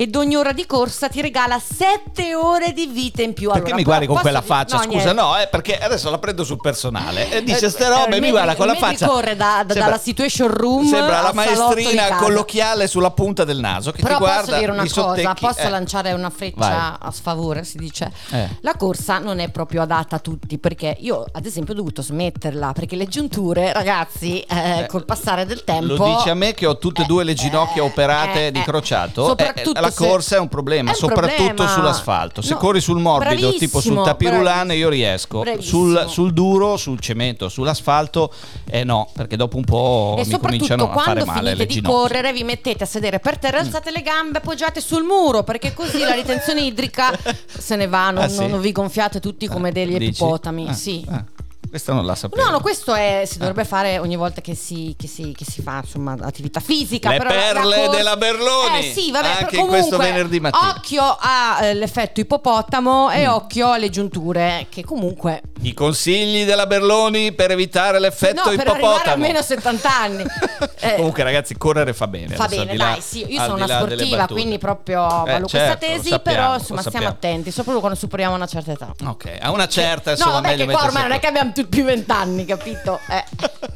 Ed 0.00 0.14
ogni 0.14 0.36
ora 0.36 0.52
di 0.52 0.64
corsa 0.64 1.08
ti 1.08 1.20
regala 1.20 1.58
sette 1.58 2.32
ore 2.36 2.72
di 2.72 2.86
vita 2.86 3.20
in 3.22 3.32
più. 3.34 3.48
Perché 3.48 3.62
Allora, 3.62 3.74
mi 3.76 3.82
guardi 3.82 4.06
con 4.06 4.16
quella 4.20 4.42
faccia? 4.42 4.76
no, 4.76 4.82
Scusa, 4.84 4.96
niente. 4.96 5.12
no, 5.12 5.36
eh, 5.36 5.48
perché 5.48 5.76
adesso 5.76 6.08
la 6.08 6.18
prendo 6.18 6.44
sul 6.44 6.58
personale. 6.60 7.28
E 7.32 7.42
dice 7.42 7.66
Eh, 7.66 7.68
ste 7.68 7.84
eh, 7.84 7.88
robe, 7.88 8.14
il 8.16 8.22
mi 8.22 8.30
guarda 8.30 8.54
con 8.54 8.68
la 8.68 8.76
faccia. 8.76 9.08
corre 9.08 9.34
da- 9.34 9.64
da- 9.64 9.72
Sembra- 9.72 9.84
dalla 9.90 9.98
situation 9.98 10.46
room 10.48 10.86
Sembra 10.88 11.20
la 11.20 11.32
maestrina 11.32 12.06
casa. 12.06 12.22
colloquiale 12.22 12.86
sulla 12.86 13.10
punta 13.10 13.42
del 13.42 13.58
naso 13.58 13.90
che 13.90 14.02
Però 14.02 14.14
ti 14.18 14.20
guarda 14.20 14.40
posso 14.44 14.56
dire 14.58 14.70
una 14.70 14.86
cosa, 14.88 15.34
posso 15.34 15.60
Eh. 15.62 15.68
lanciare 15.68 16.12
una 16.12 16.30
freccia 16.30 16.56
Vai. 16.58 16.92
a 17.00 17.10
sfavore, 17.10 17.64
si 17.64 17.78
dice. 17.78 18.12
Eh. 18.30 18.48
La 18.60 18.74
corsa 18.76 19.18
non 19.18 19.40
è 19.40 19.50
proprio 19.50 19.82
adatta 19.82 20.14
a 20.14 20.18
tutti, 20.20 20.58
perché 20.58 20.96
io 21.00 21.24
ad 21.32 21.44
esempio 21.44 21.72
ho 21.72 21.76
dovuto 21.76 22.02
smetterla, 22.02 22.70
perché 22.72 22.94
le 22.94 23.06
giunture, 23.08 23.72
ragazzi, 23.72 24.38
eh, 24.42 24.82
Eh, 24.82 24.86
col 24.86 25.04
passare 25.04 25.44
del 25.44 25.64
tempo... 25.64 25.94
Lo 25.96 26.04
dici 26.16 26.28
a 26.30 26.34
me 26.34 26.54
che 26.54 26.66
ho 26.66 26.78
tutte 26.78 27.02
e 27.02 27.04
due 27.06 27.24
le 27.24 27.34
ginocchia 27.34 27.82
Eh, 27.82 27.84
operate 27.86 28.46
eh, 28.46 28.50
di 28.52 28.60
eh. 28.60 28.62
crociato. 28.62 29.26
Soprattutto 29.26 29.80
Eh, 29.80 29.86
la 29.88 30.06
corsa 30.08 30.36
è 30.36 30.38
un 30.38 30.48
problema, 30.48 30.90
È 30.90 30.92
un 30.92 30.98
soprattutto 30.98 31.44
problema. 31.54 31.68
sull'asfalto. 31.72 32.42
Se 32.42 32.52
No, 32.54 32.58
corri 32.58 32.80
sul 32.80 32.98
morbido, 32.98 33.52
tipo 33.54 33.80
sul 33.80 33.92
bravissimo, 33.94 34.02
tapirulan, 34.02 34.72
io 34.72 34.88
riesco. 34.88 35.44
Sul, 35.58 36.04
sul 36.08 36.32
duro, 36.32 36.76
sul 36.76 36.98
cemento, 37.00 37.48
sull'asfalto, 37.48 38.32
eh 38.70 38.84
no, 38.84 39.08
perché 39.14 39.36
dopo 39.36 39.56
un 39.56 39.64
po' 39.64 40.16
E 40.18 40.24
mi 40.26 40.38
cominciano 40.38 40.84
a 40.90 40.94
fare 40.94 41.22
quando 41.22 41.24
male 41.26 41.38
finite 41.38 41.56
le 41.58 41.66
di 41.66 41.74
ginocchia. 41.74 41.98
correre 41.98 42.32
vi 42.32 42.44
mettete 42.44 42.84
a 42.84 42.86
sedere 42.86 43.18
per 43.20 43.38
terra, 43.38 43.58
alzate 43.60 43.90
le 43.90 44.02
gambe, 44.02 44.38
appoggiate 44.38 44.80
sul 44.80 45.02
muro 45.04 45.42
perché 45.42 45.74
così 45.74 45.98
la 46.00 46.12
ritenzione 46.14 46.62
idrica 46.62 47.10
se 47.46 47.76
ne 47.76 47.86
va, 47.86 48.10
non, 48.10 48.22
Ah, 48.28 48.28
sì? 48.28 48.46
non 48.46 48.60
vi 48.60 48.72
gonfiate 48.72 49.20
tutti 49.20 49.46
come 49.46 49.72
degli 49.72 49.96
Dici? 49.98 50.10
ippopotami. 50.22 50.68
Ah, 50.68 50.72
sì. 50.72 51.04
ah, 51.08 51.24
questa 51.68 51.92
non 51.92 52.04
la 52.06 52.14
sapevo. 52.14 52.42
No, 52.42 52.50
no, 52.50 52.60
questo 52.60 52.94
è, 52.94 53.22
si 53.26 53.38
dovrebbe 53.38 53.64
fare 53.64 53.98
ogni 53.98 54.16
volta 54.16 54.40
che 54.40 54.54
si, 54.54 54.94
che 54.98 55.06
si, 55.06 55.32
che 55.36 55.44
si 55.44 55.62
fa 55.62 55.80
insomma, 55.82 56.16
attività 56.20 56.60
fisica. 56.60 57.10
Le 57.10 57.18
perle 57.18 57.76
corsa- 57.76 57.96
della 57.96 58.16
Berloni! 58.16 58.78
Eh 58.78 58.92
sì, 58.92 59.10
vabbè, 59.10 59.28
Anche 59.40 59.56
in 59.56 59.66
questo 59.66 59.90
comunque, 59.96 60.12
venerdì 60.12 60.40
mattina. 60.40 60.68
Occhio 60.70 61.16
all'effetto 61.20 62.20
ippopotamo 62.20 63.10
e 63.10 63.26
Mm. 63.26 63.30
occhio 63.30 63.72
alle 63.72 63.90
giunture, 63.90 64.66
che 64.68 64.84
comunque... 64.84 65.42
I 65.62 65.74
consigli 65.74 66.44
della 66.44 66.66
Berloni 66.66 67.32
per 67.32 67.50
evitare 67.50 67.98
l'effetto 67.98 68.48
no, 68.50 68.56
per 68.56 68.60
arrivare 68.68 68.78
ippopotamo. 68.78 69.12
almeno 69.14 69.38
a 69.38 69.42
70 69.42 69.96
anni. 69.98 70.24
Eh, 70.80 70.94
Comunque, 70.94 71.24
ragazzi, 71.24 71.56
correre 71.56 71.92
fa 71.92 72.06
bene. 72.06 72.36
Fa 72.36 72.46
bene, 72.46 72.76
là- 72.76 72.90
dai, 72.92 73.00
sì, 73.00 73.24
io 73.28 73.40
sono 73.42 73.54
una 73.54 73.66
sportiva, 73.66 74.28
quindi 74.28 74.58
proprio 74.58 75.04
Eh, 75.26 75.30
valuto 75.32 75.48
questa 75.50 75.58
certo, 75.76 75.86
lo 75.86 75.92
tesi, 75.92 76.08
sappiamo, 76.10 76.38
però 76.38 76.54
insomma 76.56 76.80
stiamo 76.82 77.08
attenti, 77.08 77.50
soprattutto 77.50 77.80
quando 77.80 77.98
superiamo 77.98 78.36
una 78.36 78.46
certa 78.46 78.70
età. 78.72 78.94
Ok, 79.04 79.38
a 79.40 79.50
una 79.50 79.66
certa, 79.66 80.12
insomma, 80.12 80.34
no, 80.34 80.40
meglio 80.42 80.58
che 80.58 80.66
mettersi 80.66 80.86
ormai 80.86 81.02
non 81.02 81.12
è 81.12 81.18
che 81.18 81.26
abbiamo 81.26 81.52
più 81.66 81.84
vent'anni, 81.84 82.44
capito? 82.44 82.98
Eh, 83.08 83.24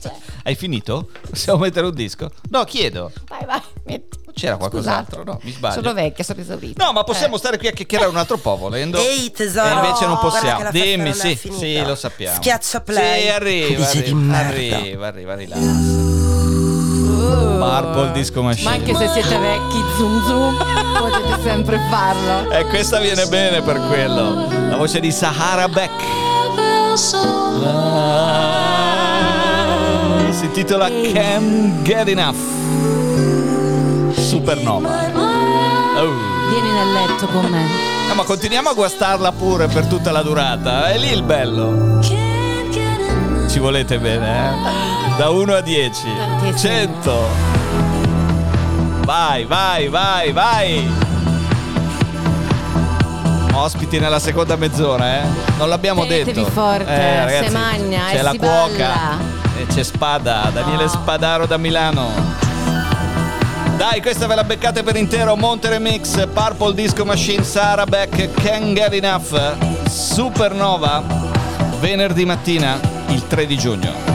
cioè, 0.01 0.13
Hai 0.45 0.55
finito? 0.55 1.09
Possiamo 1.29 1.59
mettere 1.61 1.87
un 1.87 1.95
disco? 1.95 2.31
No, 2.51 2.65
chiedo. 2.65 3.11
vai, 3.29 3.45
vai, 3.45 3.61
metti. 3.85 4.21
C'era 4.35 4.57
qualcos'altro? 4.57 5.21
Scusate. 5.23 5.31
No, 5.31 5.39
mi 5.43 5.53
sbaglio. 5.53 5.75
Sono 5.83 5.93
vecchia, 5.93 6.25
sono 6.25 6.41
esaurita. 6.41 6.85
No, 6.85 6.93
ma 6.93 7.05
possiamo 7.05 7.35
Eh. 7.35 7.39
stare 7.39 7.59
qui 7.59 7.69
a 7.69 7.73
chiacchierare 7.73 8.09
un 8.09 8.17
altro 8.17 8.39
po' 8.39 8.57
volendo. 8.57 8.99
Ehi 8.99 9.31
tesoro, 9.31 9.69
E 9.69 9.73
invece 9.87 10.07
non 10.07 10.19
possiamo. 10.19 10.57
che 10.59 10.63
la 10.65 10.71
festa 10.71 10.87
Dimmi, 10.87 11.13
sì, 11.13 11.37
sì, 11.53 11.83
lo 11.85 11.95
sappiamo. 11.95 12.37
Schiaccia 12.37 12.81
play. 12.81 13.23
Sì, 13.23 13.29
arriva, 13.29 13.87
arriva, 13.87 14.37
arriva, 14.37 15.07
arriva, 15.09 15.33
arriva. 15.35 15.57
Purple 17.63 18.13
Disco 18.13 18.43
Machine. 18.43 18.69
Ma 18.71 18.75
anche 18.77 18.95
se 18.95 19.09
siete 19.09 19.39
vecchi, 19.39 19.81
zoom 19.97 20.25
zoom, 20.27 20.57
potete 20.99 21.43
sempre 21.43 21.79
farlo. 21.91 22.51
E 22.51 22.65
questa 22.67 22.99
viene 23.01 23.27
bene 23.27 23.61
per 23.63 23.81
quello. 23.87 24.49
La 24.69 24.77
voce 24.77 24.99
di 24.99 25.13
Sahara 25.13 25.69
Beck. 25.69 26.22
Ah, 26.95 26.99
si 30.31 30.45
intitola 30.45 30.89
Can't 30.89 31.81
Get 31.83 32.09
Enough. 32.09 32.37
Supernova. 34.13 34.91
Oh. 35.97 36.13
Vieni 36.51 36.71
nel 36.71 36.93
letto 36.93 37.27
con 37.29 37.47
me. 37.47 37.65
Eh, 38.11 38.15
ma 38.15 38.25
continuiamo 38.25 38.69
a 38.69 38.75
guastarla 38.75 39.33
pure 39.33 39.69
per 39.69 39.87
tutta 39.87 40.11
la 40.11 40.21
durata. 40.23 40.91
È 40.91 40.99
lì 40.99 41.11
il 41.11 41.23
bello. 41.23 41.99
Ci 43.49 43.59
volete 43.59 43.99
bene, 43.99 44.51
eh? 44.51 45.17
Da 45.17 45.31
1 45.31 45.55
a 45.55 45.61
10. 45.63 46.03
Tantissimo. 46.15 46.73
100. 46.75 47.27
Vai, 49.07 49.45
vai, 49.47 49.89
vai, 49.89 50.33
vai. 50.33 51.12
Ospiti 53.53 53.99
nella 53.99 54.19
seconda 54.19 54.57
mezz'ora, 54.57 55.19
eh? 55.21 55.23
Non 55.59 55.69
l'abbiamo 55.69 56.03
Tenetevi 56.07 56.33
detto. 56.33 56.51
forte, 56.51 56.91
Eh, 56.91 57.25
ragazzi, 57.25 57.45
se 57.45 57.51
magna 57.51 58.01
C'è 58.11 58.23
la 58.23 58.35
cuoca. 58.37 59.19
E 59.59 59.67
c'è 59.67 59.83
Spada, 59.83 60.51
Daniele 60.53 60.85
No. 60.85 60.89
Spadaro 60.89 61.47
da 61.47 61.57
Milano. 61.59 62.09
Dai, 63.77 64.01
questa 64.01 64.27
ve 64.27 64.35
la 64.37 64.45
beccate 64.45 64.83
per 64.83 64.97
intero. 64.97 65.37
Monte 65.37 65.69
Remix, 65.69 66.27
Purple 66.33 66.75
Disco 66.75 67.05
Machine, 67.05 67.43
Sara 67.45 67.85
Beck, 67.85 68.33
Can't 68.43 68.73
Get 68.75 68.93
Enough, 68.95 69.89
Supernova, 69.89 71.03
venerdì 71.81 72.25
mattina, 72.25 72.79
il 73.09 73.27
3 73.27 73.47
di 73.47 73.59
giugno. 73.59 74.12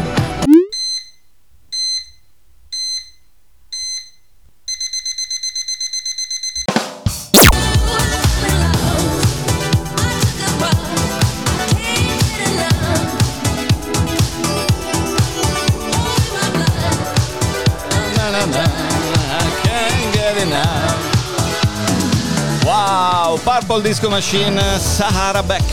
Wow, 23.37 23.59
Purple 23.59 23.81
Disco 23.81 24.09
Machine, 24.09 24.59
Sahara 24.79 25.43
Beck. 25.43 25.63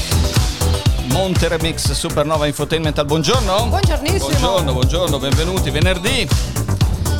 Monte 1.06 1.48
Remix 1.48 1.92
Supernova 1.92 2.46
Infotainment. 2.46 3.02
Buongiorno. 3.04 3.66
Buongiornissimo. 3.66 4.28
Buongiorno, 4.28 4.72
buongiorno, 4.72 5.18
benvenuti. 5.18 5.70
Venerdì. 5.70 6.28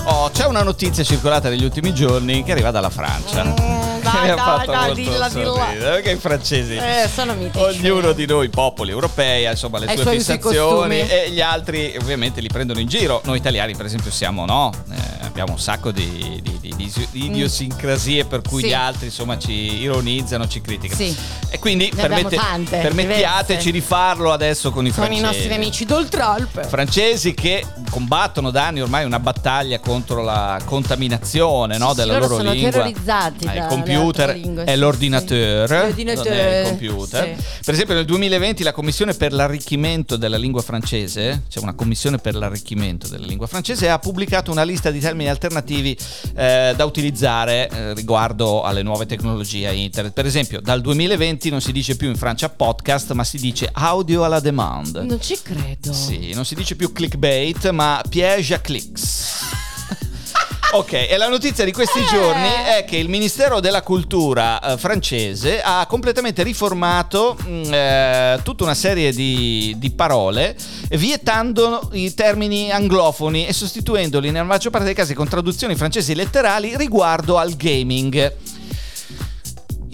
Oh, 0.06 0.28
c'è 0.30 0.44
una 0.44 0.62
notizia 0.62 1.02
circolata 1.02 1.48
negli 1.48 1.64
ultimi 1.64 1.94
giorni 1.94 2.42
che 2.42 2.52
arriva 2.52 2.70
dalla 2.70 2.90
Francia. 2.90 3.42
dai, 4.02 4.22
mi 4.22 4.30
ha 4.30 4.34
dai, 4.34 4.44
fatto 4.44 4.70
dai, 4.70 4.94
dilla, 4.94 5.28
dilla. 5.28 5.66
Perché 5.78 6.10
i 6.12 6.16
francesi 6.16 6.74
Eh, 6.74 7.08
sono 7.12 7.34
mitici. 7.34 7.64
Ognuno 7.64 8.12
di 8.12 8.26
noi, 8.26 8.48
popoli 8.50 8.90
europei, 8.90 9.46
ha 9.46 9.52
insomma 9.52 9.78
le 9.78 9.96
sue 9.96 10.10
fissazioni 10.12 11.00
e 11.08 11.30
gli 11.30 11.40
altri 11.40 11.96
ovviamente 11.98 12.40
li 12.42 12.48
prendono 12.48 12.80
in 12.80 12.86
giro. 12.88 13.22
Noi 13.24 13.38
italiani, 13.38 13.74
per 13.74 13.86
esempio, 13.86 14.10
siamo 14.10 14.44
no, 14.44 14.70
Eh, 14.90 15.23
abbiamo 15.34 15.54
un 15.54 15.58
sacco 15.58 15.90
di, 15.90 16.40
di- 16.44 16.58
di- 16.60 16.72
di- 16.76 17.08
di 17.10 17.24
idiosincrasie 17.26 18.24
per 18.24 18.40
cui 18.40 18.62
Sì. 18.62 18.68
gli 18.68 18.72
altri 18.72 19.06
insomma 19.06 19.36
ci 19.36 19.80
ironizzano, 19.80 20.46
ci 20.46 20.60
criticano. 20.60 21.00
Sì. 21.00 21.16
E 21.50 21.58
quindi 21.58 21.90
permette- 21.94 22.36
tante, 22.36 22.78
permettiateci 22.78 23.44
diverse. 23.46 23.70
di 23.72 23.80
farlo 23.80 24.30
adesso 24.30 24.70
con 24.70 24.86
i 24.86 24.92
Sono 24.92 25.06
francesi. 25.06 25.20
i 25.20 25.26
nostri 25.34 25.54
amici 25.54 25.84
d'Oltralpe. 25.86 26.62
Francesi 26.68 27.34
che 27.34 27.64
combattono 27.90 28.50
da 28.52 28.66
anni 28.68 28.80
ormai 28.80 29.04
una 29.04 29.18
battaglia 29.18 29.80
contro 29.80 30.22
la 30.22 30.60
contaminazione 30.64 31.78
no, 31.78 31.88
Sì, 31.90 31.94
della 31.96 32.12
loro 32.12 32.26
loro 32.26 32.36
sono 32.36 32.52
lingua. 32.52 32.70
terrorizzati 32.70 33.46
Ah, 33.46 33.54
il 33.54 33.66
computer 33.68 34.34
lingue, 34.36 34.64
è 34.64 34.76
L'ordinateur, 34.76 35.92
il 35.96 36.62
computer. 36.68 37.36
Per 37.64 37.74
esempio 37.74 37.94
nel 37.96 38.04
2020 38.04 38.62
la 38.62 38.72
Commissione 38.72 39.14
per 39.14 39.32
l'arricchimento 39.32 40.16
della 40.16 40.36
lingua 40.36 40.62
francese, 40.62 41.42
c'è 41.48 41.58
una 41.58 41.74
Commissione 41.74 42.18
per 42.18 42.36
l'arricchimento 42.36 43.08
della 43.08 43.26
lingua 43.26 43.48
francese, 43.48 43.88
ha 43.88 43.98
pubblicato 43.98 44.52
una 44.52 44.62
lista 44.62 44.90
di 44.92 45.00
termini 45.00 45.23
alternativi 45.28 45.96
eh, 46.36 46.72
da 46.76 46.84
utilizzare 46.84 47.68
eh, 47.68 47.94
riguardo 47.94 48.62
alle 48.62 48.82
nuove 48.82 49.06
tecnologie 49.06 49.72
internet. 49.72 50.12
Per 50.12 50.26
esempio 50.26 50.60
dal 50.60 50.80
2020 50.80 51.50
non 51.50 51.60
si 51.60 51.72
dice 51.72 51.96
più 51.96 52.08
in 52.08 52.16
Francia 52.16 52.48
podcast, 52.48 53.12
ma 53.12 53.24
si 53.24 53.38
dice 53.38 53.68
audio 53.72 54.24
alla 54.24 54.40
demand. 54.40 54.96
Non 54.96 55.20
ci 55.20 55.38
credo. 55.42 55.92
Sì, 55.92 56.32
non 56.34 56.44
si 56.44 56.54
dice 56.54 56.76
più 56.76 56.92
clickbait, 56.92 57.70
ma 57.70 58.02
piège 58.08 58.54
à 58.54 58.60
clics. 58.60 59.33
Ok, 60.74 60.92
e 60.92 61.16
la 61.18 61.28
notizia 61.28 61.64
di 61.64 61.70
questi 61.70 62.00
Eh. 62.00 62.04
giorni 62.06 62.48
è 62.48 62.84
che 62.84 62.96
il 62.96 63.08
Ministero 63.08 63.60
della 63.60 63.82
Cultura 63.82 64.58
eh, 64.60 64.76
francese 64.76 65.62
ha 65.62 65.86
completamente 65.86 66.42
riformato 66.42 67.36
mh, 67.38 67.72
eh, 67.72 68.40
tutta 68.42 68.64
una 68.64 68.74
serie 68.74 69.12
di, 69.12 69.76
di 69.78 69.92
parole, 69.92 70.56
vietando 70.90 71.90
i 71.92 72.12
termini 72.12 72.72
anglofoni 72.72 73.46
e 73.46 73.52
sostituendoli 73.52 74.32
nella 74.32 74.42
maggior 74.42 74.72
parte 74.72 74.86
dei 74.86 74.94
casi 74.96 75.14
con 75.14 75.28
traduzioni 75.28 75.76
francesi 75.76 76.12
letterali 76.12 76.76
riguardo 76.76 77.38
al 77.38 77.54
gaming. 77.54 78.32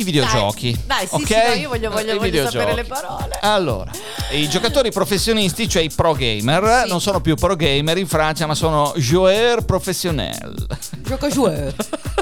I 0.01 0.05
videogiochi. 0.05 0.79
Dai, 0.87 1.07
sì, 1.07 1.15
ok? 1.15 1.27
sì, 1.27 1.35
no, 1.35 1.55
io 1.55 1.69
voglio- 1.69 1.91
voglio- 1.91 2.15
I 2.15 2.19
voglio 2.19 2.45
sapere 2.45 2.73
videogiochi. 2.73 2.75
le 2.77 2.85
parole. 2.85 3.39
Allora, 3.43 3.91
i 4.33 4.49
giocatori 4.49 4.91
professionisti, 4.91 5.69
cioè 5.69 5.83
i 5.83 5.91
pro 5.91 6.13
gamer, 6.15 6.83
Sì. 6.85 6.89
non 6.91 7.01
sono 7.01 7.21
più 7.21 7.35
pro 7.35 7.55
gamer 7.57 7.99
in 7.99 8.07
Francia, 8.07 8.47
ma 8.47 8.55
sono 8.55 8.93
joueur 8.97 9.65
professionnel. 9.65 10.67
Gioco 11.03 11.29
joueur. 11.29 11.75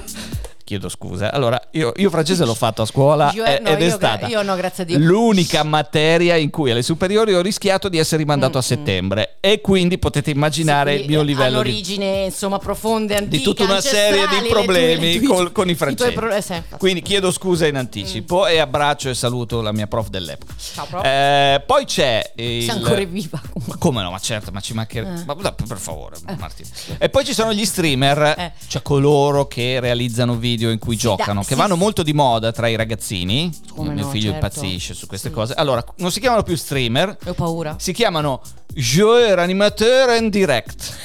Chiedo 0.69 0.91
scusa. 0.91 1.33
Allora, 1.33 1.59
io, 1.71 1.95
io 1.97 2.11
francese 2.11 2.45
l'ho 2.45 2.53
fatto 2.55 2.83
a 2.83 2.85
scuola 2.85 3.31
Joueur, 3.33 3.49
eh, 3.55 3.61
no, 3.63 3.71
ed 3.71 3.81
è 3.81 3.85
io- 3.87 3.91
stata 3.91 4.27
io 4.27 4.43
no, 4.43 4.55
grazie 4.55 4.83
a 4.83 4.87
Dio. 4.87 4.99
l'unica 4.99 5.63
materia 5.63 6.37
in 6.37 6.51
cui 6.51 6.71
alle 6.71 6.83
superiori 6.83 7.33
ho 7.33 7.41
rischiato 7.41 7.89
di 7.89 7.97
essere 7.97 8.19
rimandato 8.19 8.59
a 8.59 8.61
settembre 8.61 9.37
e 9.41 9.63
quindi 9.63 9.97
potete 9.97 10.31
immaginare 10.31 10.95
il 10.97 11.09
mio 11.09 11.23
livello 11.23 11.63
di 11.63 11.71
All'origine, 11.71 12.25
insomma, 12.27 12.59
profonde, 12.59 13.15
antiche, 13.17 13.39
di 13.39 13.43
tutta 13.43 13.65
una 13.65 13.81
serie 13.81 14.27
di 14.29 14.47
problemi 14.47 15.13
le 15.15 15.19
tue- 15.21 15.27
col- 15.29 15.53
con 15.53 15.69
i 15.71 15.73
i 15.73 15.75
francesi. 15.75 16.13
pro- 16.13 16.31
eh, 16.35 16.43
sì. 16.43 16.61
Quindi 16.77 17.01
chiedo 17.01 17.31
scusa 17.31 17.67
in 17.67 17.77
anticipo 17.77 18.47
e 18.47 18.59
abbraccio 18.59 19.09
e 19.09 19.15
saluto 19.15 19.63
la 19.63 19.73
mia 19.73 19.87
prof 19.87 20.09
dell'epoca. 20.11 20.53
Ciao, 20.75 20.85
prof. 20.85 21.03
Eh, 21.03 21.63
poi 21.67 21.87
c'è 21.87 22.31
il... 22.37 22.65
Sei 22.65 22.69
ancora 22.69 23.03
viva. 23.05 23.41
Ma 23.69 23.77
come 23.79 24.03
no? 24.03 24.11
Ma 24.11 24.19
certo, 24.19 24.51
ma 24.53 24.61
ci 24.61 24.75
mancherebbe. 24.75 25.21
Eh. 25.21 25.25
Ma 25.25 25.35
per 25.53 25.79
favore, 25.79 26.17
Martina. 26.39 26.69
E 26.99 27.09
poi 27.09 27.25
ci 27.25 27.33
sono 27.33 27.55
gli 27.55 27.65
streamer, 27.65 28.35
Eh. 28.37 28.53
cioè 28.67 28.83
coloro 28.83 29.47
che 29.47 29.81
realizzano 29.81 30.35
video 30.37 30.57
in 30.71 30.79
cui 30.79 30.97
giocano, 30.97 31.41
dai, 31.41 31.45
che 31.49 31.55
sì, 31.55 31.61
vanno 31.61 31.75
sì. 31.75 31.81
molto 31.81 32.03
di 32.03 32.13
moda 32.13 32.53
tra 32.53 32.69
i 32.69 32.77
ragazzini. 32.77 33.51
Come 33.75 33.93
mio 33.95 34.05
no, 34.05 34.11
figlio 34.11 34.31
certo. 34.33 34.47
impazzisce 34.47 34.95
su 34.95 35.07
queste 35.07 35.29
Sì. 35.29 35.35
cose. 35.35 35.55
Allora, 35.55 35.85
non 35.97 36.11
si 36.11 36.21
chiamano 36.21 36.43
più 36.43 36.57
streamer, 36.57 37.17
Ho 37.27 37.33
paura. 37.35 37.77
si 37.79 37.93
chiamano 37.93 38.41
joueur 38.75 39.39
animateur 39.39 40.11
en 40.11 40.29
direct. 40.31 40.97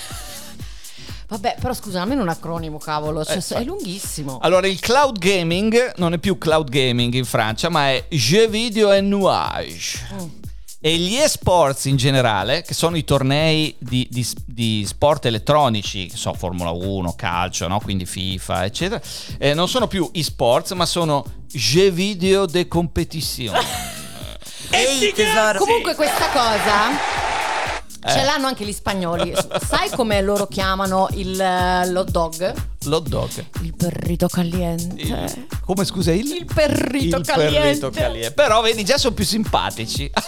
Vabbè, 1.28 1.56
però 1.60 1.74
scusa, 1.74 2.02
almeno 2.02 2.22
un 2.22 2.30
acronimo, 2.30 2.78
cavolo. 2.78 3.24
Cioè, 3.26 3.38
Eh, 3.38 3.56
è 3.62 3.64
lunghissimo. 3.64 4.38
Allora, 4.42 4.68
il 4.68 4.80
cloud 4.80 5.18
gaming 5.18 5.94
non 5.96 6.14
è 6.14 6.18
più 6.20 6.38
cloud 6.38 6.70
gaming 6.70 7.14
in 7.14 7.26
Francia, 7.26 7.70
ma 7.70 7.90
è 7.90 8.06
jeux 8.10 8.50
video 8.50 8.92
et 8.92 9.02
nuage. 9.04 10.00
Mm. 10.14 10.42
E 10.86 10.98
gli 10.98 11.16
esports 11.16 11.86
in 11.86 11.96
generale, 11.96 12.62
che 12.62 12.74
sono 12.74 12.98
i 12.98 13.06
tornei 13.06 13.74
di, 13.80 14.06
di- 14.12 14.28
di 14.46 14.84
sport 14.86 15.26
elettronici, 15.26 16.08
che 16.08 16.18
so, 16.18 16.34
Formula 16.34 16.72
1, 16.72 17.14
calcio, 17.16 17.70
no? 17.70 17.80
quindi 17.80 18.06
FIFA, 18.06 18.66
eccetera, 18.66 19.02
eh, 19.38 19.54
non 19.54 19.70
sono 19.70 19.88
più 19.88 20.10
esports, 20.12 20.72
ma 20.72 20.86
sono 20.86 21.24
jeux 21.48 21.94
video 21.94 22.46
de 22.46 22.68
competition. 22.68 23.56
E 24.70 24.86
sti 24.88 25.12
cazzi! 25.12 25.58
Comunque 25.58 25.94
questa 25.94 26.30
cosa 26.30 26.92
Eh. 28.06 28.10
ce 28.12 28.24
l'hanno 28.24 28.48
anche 28.48 28.66
gli 28.66 28.72
spagnoli. 28.74 29.32
Sai 29.66 29.90
come 29.92 30.20
loro 30.22 30.48
chiamano 30.48 31.08
il 31.12 31.40
eh, 31.40 31.88
l'hot 31.92 32.10
dog? 32.10 32.54
L'hot 32.86 33.08
dog. 33.08 33.30
Il 33.62 33.74
perrito 33.76 34.28
caliente. 34.28 35.02
Il- 35.02 35.46
come 35.66 35.86
scusa 35.86 36.12
il? 36.12 36.26
Il 36.32 36.46
perrito 36.46 37.18
il 37.18 37.26
caliente. 37.26 37.60
perrito 37.60 37.90
caliente. 37.90 38.32
Però 38.32 38.62
vedi, 38.62 38.84
già 38.84 38.98
sono 38.98 39.14
più 39.14 39.26
simpatici. 39.26 40.10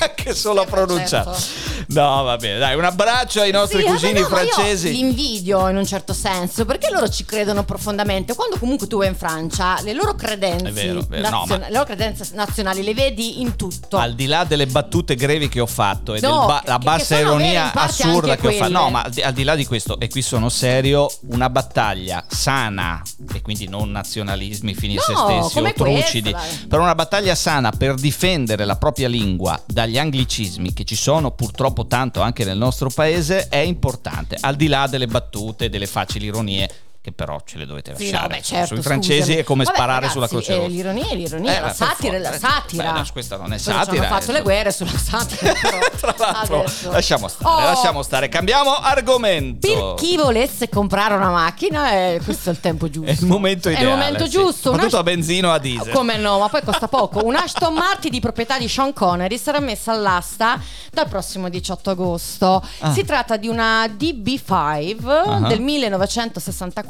Anche 0.00 0.32
solo 0.32 0.60
a 0.60 0.64
pronunciare. 0.64 1.36
certo. 1.36 1.76
No, 1.88 2.22
va 2.22 2.36
bene, 2.36 2.58
dai, 2.58 2.76
un 2.76 2.84
abbraccio 2.84 3.40
ai 3.40 3.50
nostri 3.50 3.78
Sì, 3.80 3.84
vabbè, 3.86 3.96
cugini 3.98 4.20
no, 4.20 4.28
ma 4.28 4.42
io 4.42 4.48
francesi. 4.52 4.90
Li 4.92 5.00
invidio 5.00 5.68
in 5.68 5.76
un 5.76 5.84
certo 5.86 6.12
senso 6.12 6.64
perché 6.64 6.88
loro 6.92 7.08
ci 7.08 7.24
credono 7.24 7.64
profondamente. 7.64 8.34
Quando 8.36 8.58
comunque 8.58 8.86
tu 8.86 8.98
vai 8.98 9.08
in 9.08 9.16
Francia, 9.16 9.80
le 9.82 9.94
loro 9.94 10.14
credenze, 10.14 10.70
vero, 10.70 11.04
vero. 11.08 11.28
No, 11.28 11.38
nazion- 11.40 11.58
ma- 11.60 11.66
le 11.66 11.72
loro 11.72 11.84
credenze 11.84 12.28
nazionali 12.34 12.84
le 12.84 12.94
vedi 12.94 13.40
in 13.40 13.56
tutto. 13.56 13.96
Al 13.96 14.14
di 14.14 14.26
là 14.26 14.44
delle 14.44 14.66
battute 14.66 15.16
grevi 15.16 15.48
che 15.48 15.58
ho 15.60 15.66
fatto 15.66 16.14
e 16.14 16.20
No, 16.20 16.46
della 16.46 16.60
che- 16.64 16.70
che 16.72 16.78
bassa 16.84 17.18
ironia 17.18 17.72
assurda 17.72 18.36
che 18.36 18.46
ho 18.46 18.52
fatto, 18.52 18.70
no, 18.70 18.90
ma 18.90 19.02
al 19.22 19.32
di 19.32 19.42
là 19.42 19.56
di 19.56 19.66
questo, 19.66 19.98
e 19.98 20.08
qui 20.08 20.22
sono 20.22 20.48
serio, 20.48 21.10
una 21.30 21.50
battaglia 21.50 21.97
sana, 22.28 23.02
e 23.32 23.42
quindi 23.42 23.68
non 23.68 23.90
nazionalismi 23.90 24.74
fini 24.74 24.96
a 24.96 25.00
se 25.00 25.12
No, 25.12 25.42
stessi 25.42 25.58
o 25.58 25.72
trucidi, 25.72 26.32
questa, 26.32 26.66
però 26.68 26.82
una 26.82 26.94
battaglia 26.94 27.34
sana 27.34 27.70
per 27.70 27.94
difendere 27.94 28.64
la 28.64 28.76
propria 28.76 29.08
lingua 29.08 29.60
dagli 29.66 29.98
anglicismi 29.98 30.72
che 30.72 30.84
ci 30.84 30.96
sono 30.96 31.30
purtroppo 31.32 31.86
tanto 31.86 32.20
anche 32.20 32.44
nel 32.44 32.58
nostro 32.58 32.90
paese 32.90 33.48
è 33.48 33.58
importante, 33.58 34.36
al 34.40 34.56
di 34.56 34.68
là 34.68 34.86
delle 34.86 35.06
battute, 35.06 35.68
delle 35.68 35.86
facili 35.86 36.26
ironie. 36.26 36.70
Che 37.08 37.14
però 37.14 37.38
ce 37.42 37.56
le 37.56 37.64
dovete 37.64 37.94
Sì, 37.96 38.10
lasciare. 38.10 38.28
no, 38.28 38.34
beh, 38.36 38.42
certo, 38.42 38.74
Sui 38.74 38.82
francesi 38.82 39.20
scusami. 39.22 39.38
è 39.38 39.44
come 39.44 39.64
Vabbè, 39.64 39.76
sparare 39.76 39.94
ragazzi, 40.00 40.12
sulla 40.12 40.28
croce 40.28 40.52
eh, 40.52 40.56
rossa. 40.56 40.68
l'ironia 40.68 41.08
è 41.08 41.14
l'ironia, 41.14 41.50
Eh, 41.56 41.60
la 41.60 41.66
per 41.68 41.74
satira 41.74 42.18
la 42.18 42.30
forza. 42.32 42.48
satira. 42.48 42.92
Beh, 42.92 42.98
no, 42.98 43.06
questa 43.12 43.36
non 43.38 43.52
è 43.54 43.58
satira. 43.58 44.06
hanno 44.06 44.14
fatto 44.14 44.30
eh. 44.30 44.32
le 44.34 44.42
guerre 44.42 44.72
sulla 44.72 44.98
satira. 44.98 45.52
Tra 45.98 46.14
l'altro, 46.18 46.58
adesso- 46.60 46.90
lasciamo 46.90 47.28
stare, 47.28 47.50
Oh, 47.50 47.64
lasciamo 47.64 48.02
stare. 48.02 48.28
Cambiamo 48.28 48.74
argomento. 48.76 49.94
Per 49.96 50.04
chi 50.04 50.16
volesse 50.16 50.68
comprare 50.68 51.14
una 51.14 51.30
macchina, 51.30 51.92
eh, 51.92 52.20
questo 52.22 52.50
è 52.50 52.52
il 52.52 52.60
tempo 52.60 52.90
giusto. 52.90 53.06
È 53.10 53.14
il 53.18 53.26
momento 53.26 53.70
ideale. 53.70 53.86
È 53.86 53.90
il 53.90 53.96
momento 53.98 54.24
sì. 54.24 54.30
giusto. 54.30 54.70
Soprattutto 54.70 54.98
a 54.98 55.02
benzina 55.02 55.48
o 55.48 55.52
a 55.52 55.58
diesel. 55.58 55.92
Come 55.94 56.16
no, 56.18 56.38
ma 56.38 56.48
poi 56.50 56.62
costa 56.62 56.88
poco. 56.88 57.24
Un 57.24 57.36
Ashton 57.36 57.72
Martin 57.72 58.10
di 58.10 58.20
proprietà 58.20 58.58
di 58.58 58.68
Sean 58.68 58.92
Connery 58.92 59.38
sarà 59.38 59.60
messa 59.60 59.92
all'asta 59.92 60.60
dal 60.92 61.08
prossimo 61.08 61.48
18 61.48 61.88
agosto. 61.90 62.62
Ah. 62.80 62.92
Si 62.92 63.04
tratta 63.04 63.36
di 63.38 63.48
una 63.48 63.86
DB5 63.86 65.06
Ah. 65.08 65.40
del 65.48 65.60
1964 65.60 66.82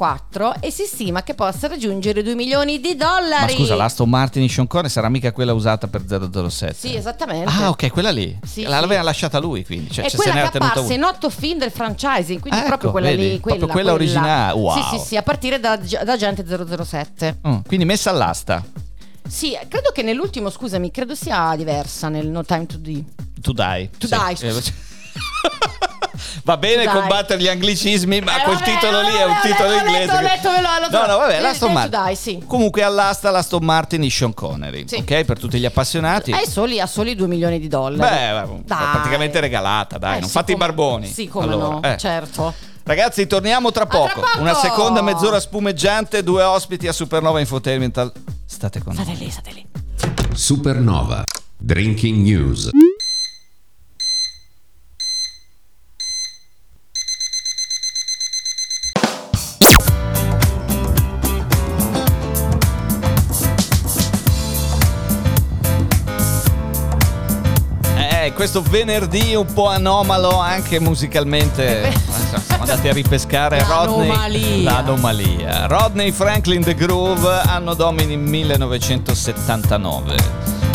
e 0.59 0.71
si 0.71 0.85
stima 0.85 1.23
che 1.23 1.33
possa 1.33 1.67
raggiungere 1.67 2.23
2 2.23 2.35
milioni 2.35 2.79
di 2.79 2.95
Ma 2.97 3.05
dollari. 3.19 3.53
scusa, 3.55 3.75
l'Aston 3.75 4.09
Martin 4.09 4.41
in 4.43 4.49
Sean 4.49 4.67
Connery 4.67 4.89
sarà 4.89 5.09
mica 5.09 5.31
quella 5.31 5.53
usata 5.53 5.87
per 5.87 6.03
007? 6.07 6.73
Sì, 6.73 6.95
esattamente. 6.95 7.49
Ah, 7.51 7.69
ok, 7.69 7.89
quella 7.91 8.11
lì. 8.11 8.37
Sì, 8.45 8.63
L'aveva 8.63 8.99
sì. 9.01 9.05
lasciata 9.05 9.39
lui, 9.39 9.65
quindi. 9.65 9.91
Cioè, 9.91 10.05
è 10.05 10.09
cioè, 10.09 10.17
se 10.17 10.29
quella 10.29 10.45
che 10.45 10.51
tenuta 10.57 10.71
apparsa 10.71 10.93
in 10.93 10.99
una. 10.99 11.09
otto 11.09 11.29
film 11.29 11.59
del 11.59 11.71
franchising, 11.71 12.39
quindi 12.39 12.59
Ecco, 12.59 12.67
proprio 12.67 12.91
quella 12.91 13.07
vedi? 13.09 13.21
lì, 13.29 13.39
quella, 13.39 13.57
Proprio 13.57 13.79
quella 13.81 13.93
originale. 13.93 14.53
Wow. 14.53 14.73
Sì, 14.91 14.97
sì, 14.99 15.05
sì, 15.05 15.17
a 15.17 15.23
partire 15.23 15.59
da, 15.59 15.75
da 15.77 16.11
Agente 16.13 16.45
007. 16.85 17.39
Mm, 17.47 17.57
quindi 17.67 17.85
messa 17.85 18.09
all'asta. 18.09 18.63
Sì, 19.27 19.57
credo 19.67 19.91
che 19.93 20.01
nell'ultimo, 20.01 20.49
scusami, 20.49 20.89
credo 20.91 21.13
sia 21.13 21.53
diversa 21.55 22.09
nel 22.09 22.27
No 22.27 22.43
Time 22.43 22.65
to 22.65 22.77
Die. 22.77 23.03
Tu 23.41 23.51
Sì. 24.07 24.07
dai, 24.07 24.35
Eh. 24.41 24.53
Va 26.43 26.57
bene 26.57 26.85
Dai. 26.85 26.93
combattere 26.93 27.41
gli 27.41 27.47
anglicismi, 27.47 28.21
ma 28.21 28.37
Eh, 28.39 28.43
quel 28.43 28.57
vabbè, 28.57 28.65
titolo 28.71 29.01
lì 29.01 29.15
è 29.15 29.25
un 29.25 29.37
titolo 29.41 29.69
letto, 29.69 29.85
inglese. 29.85 30.11
ho 30.11 30.15
che- 30.17 30.21
letto, 30.23 30.49
ve 30.51 30.61
lo- 30.61 30.67
lo- 30.89 30.99
No, 30.99 31.05
no, 31.07 31.17
vabbè, 31.17 31.39
l'Aston 31.39 31.71
Martin. 31.73 31.91
dai, 31.91 32.15
sì. 32.15 32.43
Comunque 32.45 32.83
all'asta 32.83 33.29
l'Aston 33.31 33.63
Martin 33.63 34.01
di 34.01 34.09
Sean 34.09 34.33
Connery, 34.33 34.85
Sì. 34.87 34.95
ok? 34.95 35.23
Per 35.25 35.39
tutti 35.39 35.59
gli 35.59 35.65
appassionati. 35.65 36.31
È 36.31 36.45
soli, 36.47 36.79
a 36.79 36.87
soli 36.87 37.15
2 37.15 37.27
milioni 37.27 37.59
di 37.59 37.67
dollari. 37.67 37.99
Beh, 38.45 38.61
Dai. 38.65 38.87
praticamente 38.91 39.39
regalata, 39.39 39.97
dai, 39.97 40.17
Eh, 40.17 40.19
non 40.19 40.29
sì, 40.29 40.35
fate 40.35 40.51
i 40.51 40.55
come- 40.55 40.65
barboni. 40.67 41.07
Sì, 41.07 41.27
come 41.27 41.45
Allora, 41.45 41.67
no, 41.79 41.81
eh. 41.83 41.97
certo. 41.97 42.53
Ragazzi, 42.83 43.27
torniamo 43.27 43.71
tra 43.71 43.83
A 43.83 43.87
tra 43.87 43.99
poco. 43.99 44.21
poco! 44.21 44.39
Una 44.39 44.55
seconda 44.55 45.01
mezz'ora 45.03 45.39
spumeggiante, 45.39 46.23
due 46.23 46.41
ospiti 46.41 46.87
a 46.87 46.91
Supernova 46.91 47.39
Infotainment. 47.39 48.11
State 48.45 48.81
con 48.81 48.93
State 48.93 49.11
noi. 49.11 49.19
lì, 49.19 49.29
state 49.29 49.51
lì. 49.51 49.65
Supernova. 50.33 51.23
Drinking 51.57 52.23
News. 52.25 52.69
Questo 68.39 68.61
venerdì 68.61 69.35
un 69.35 69.51
po' 69.51 69.67
anomalo 69.67 70.39
anche 70.39 70.79
musicalmente. 70.79 71.89
Eh, 71.89 71.93
Siamo 72.47 72.63
andati 72.63 72.87
a 72.87 72.93
ripescare 72.93 73.61
Rodney. 73.67 74.07
L'anomalia. 74.07 74.71
L'anomalia. 74.71 75.65
Rodney 75.67 76.11
Franklin 76.13 76.63
The 76.63 76.73
Groove, 76.73 77.29
anno 77.47 77.73
domini 77.73 78.15
1979. 78.15 80.15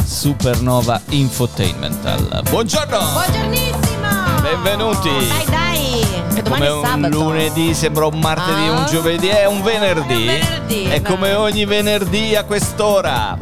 Supernova 0.05 1.01
Infotainmental. 1.09 2.43
Buongiorno! 2.51 2.99
Buongiornissima! 2.99 4.41
Benvenuti. 4.43 5.09
Dai, 5.09 5.45
dai! 5.49 6.07
Che 6.35 6.43
Come 6.43 6.67
è 6.67 6.71
un 6.71 6.85
sabato. 6.85 7.15
lunedì 7.17 7.73
sembra 7.73 8.05
un 8.05 8.19
martedì, 8.19 8.67
Ah. 8.67 8.73
un 8.73 8.85
giovedì, 8.91 9.29
è 9.29 9.47
un 9.47 9.63
venerdì. 9.63 10.27
È 10.27 10.35
un 10.35 10.39
venerdì, 10.67 10.85
E 10.85 11.01
dai. 11.01 11.11
come 11.11 11.33
ogni 11.33 11.65
venerdì 11.65 12.37
a 12.37 12.45
quest'ora 12.45 13.39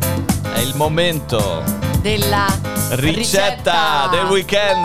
è 0.54 0.60
il 0.60 0.74
momento 0.76 1.60
Della 2.00 2.46
ricetta, 2.94 4.08
del 4.10 4.26
weekend. 4.26 4.84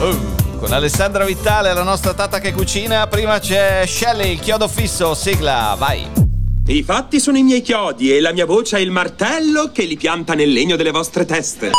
Uh, 0.00 0.58
con 0.58 0.72
Alessandra 0.72 1.24
Vitale, 1.24 1.72
la 1.72 1.82
nostra 1.82 2.12
tata 2.12 2.40
che 2.40 2.52
cucina. 2.52 3.06
Prima 3.06 3.38
c'è 3.38 3.84
Shelly, 3.86 4.32
il 4.32 4.40
chiodo 4.40 4.66
fisso, 4.66 5.14
sigla, 5.14 5.76
vai. 5.78 6.06
I 6.66 6.82
fatti 6.82 7.20
sono 7.20 7.38
i 7.38 7.42
miei 7.42 7.62
chiodi 7.62 8.14
e 8.14 8.20
la 8.20 8.32
mia 8.32 8.46
voce 8.46 8.78
è 8.78 8.80
il 8.80 8.90
martello 8.90 9.70
che 9.72 9.84
li 9.84 9.96
pianta 9.96 10.34
nel 10.34 10.50
legno 10.50 10.76
delle 10.76 10.90
vostre 10.90 11.24
teste. 11.24 11.72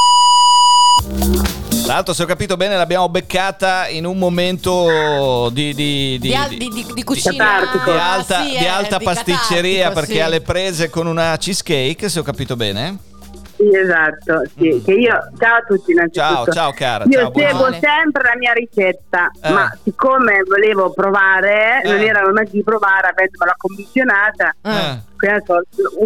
Tra 1.83 1.93
l'altro, 1.93 2.13
se 2.13 2.23
ho 2.23 2.25
capito 2.25 2.55
bene, 2.55 2.77
l'abbiamo 2.77 3.09
beccata 3.09 3.87
in 3.87 4.05
un 4.05 4.17
momento 4.17 5.49
di, 5.51 5.73
di, 5.73 6.17
Di, 6.19 6.33
al- 6.33 6.49
di, 6.49 6.69
di, 6.69 6.85
di 6.93 7.03
cucina 7.03 7.59
di 7.71 7.89
alta, 7.89 8.43
sì, 8.43 8.49
di 8.51 8.63
eh, 8.63 8.67
alta 8.67 8.97
di 8.97 9.03
pasticceria 9.03 9.91
perché 9.91 10.13
sì. 10.13 10.19
alle 10.19 10.41
prese 10.41 10.89
con 10.89 11.07
una 11.07 11.35
cheesecake, 11.37 12.07
se 12.07 12.19
ho 12.19 12.23
capito 12.23 12.55
bene. 12.55 13.08
Sì, 13.59 13.75
esatto, 13.75 14.43
sì, 14.55 14.81
che 14.85 14.93
io 14.93 15.19
ciao 15.37 15.55
a 15.57 15.61
tutti 15.67 15.91
innanzitutto. 15.91 16.43
Ciao, 16.45 16.53
ciao 16.53 16.71
cara. 16.71 17.03
Io 17.03 17.19
ciao, 17.19 17.31
seguo 17.35 17.57
buongiorno. 17.57 17.79
sempre 17.81 18.23
la 18.23 18.37
mia 18.37 18.53
ricetta, 18.53 19.29
Eh. 19.41 19.51
ma 19.51 19.77
siccome 19.83 20.43
volevo 20.47 20.91
provare, 20.93 21.81
non 21.83 21.97
Eh. 21.97 22.05
era 22.05 22.19
il 22.21 22.27
momento 22.27 22.51
di 22.51 22.63
provare, 22.63 23.09
avendomela 23.09 23.55
commissionata. 23.57 24.55
Eh. 24.63 25.07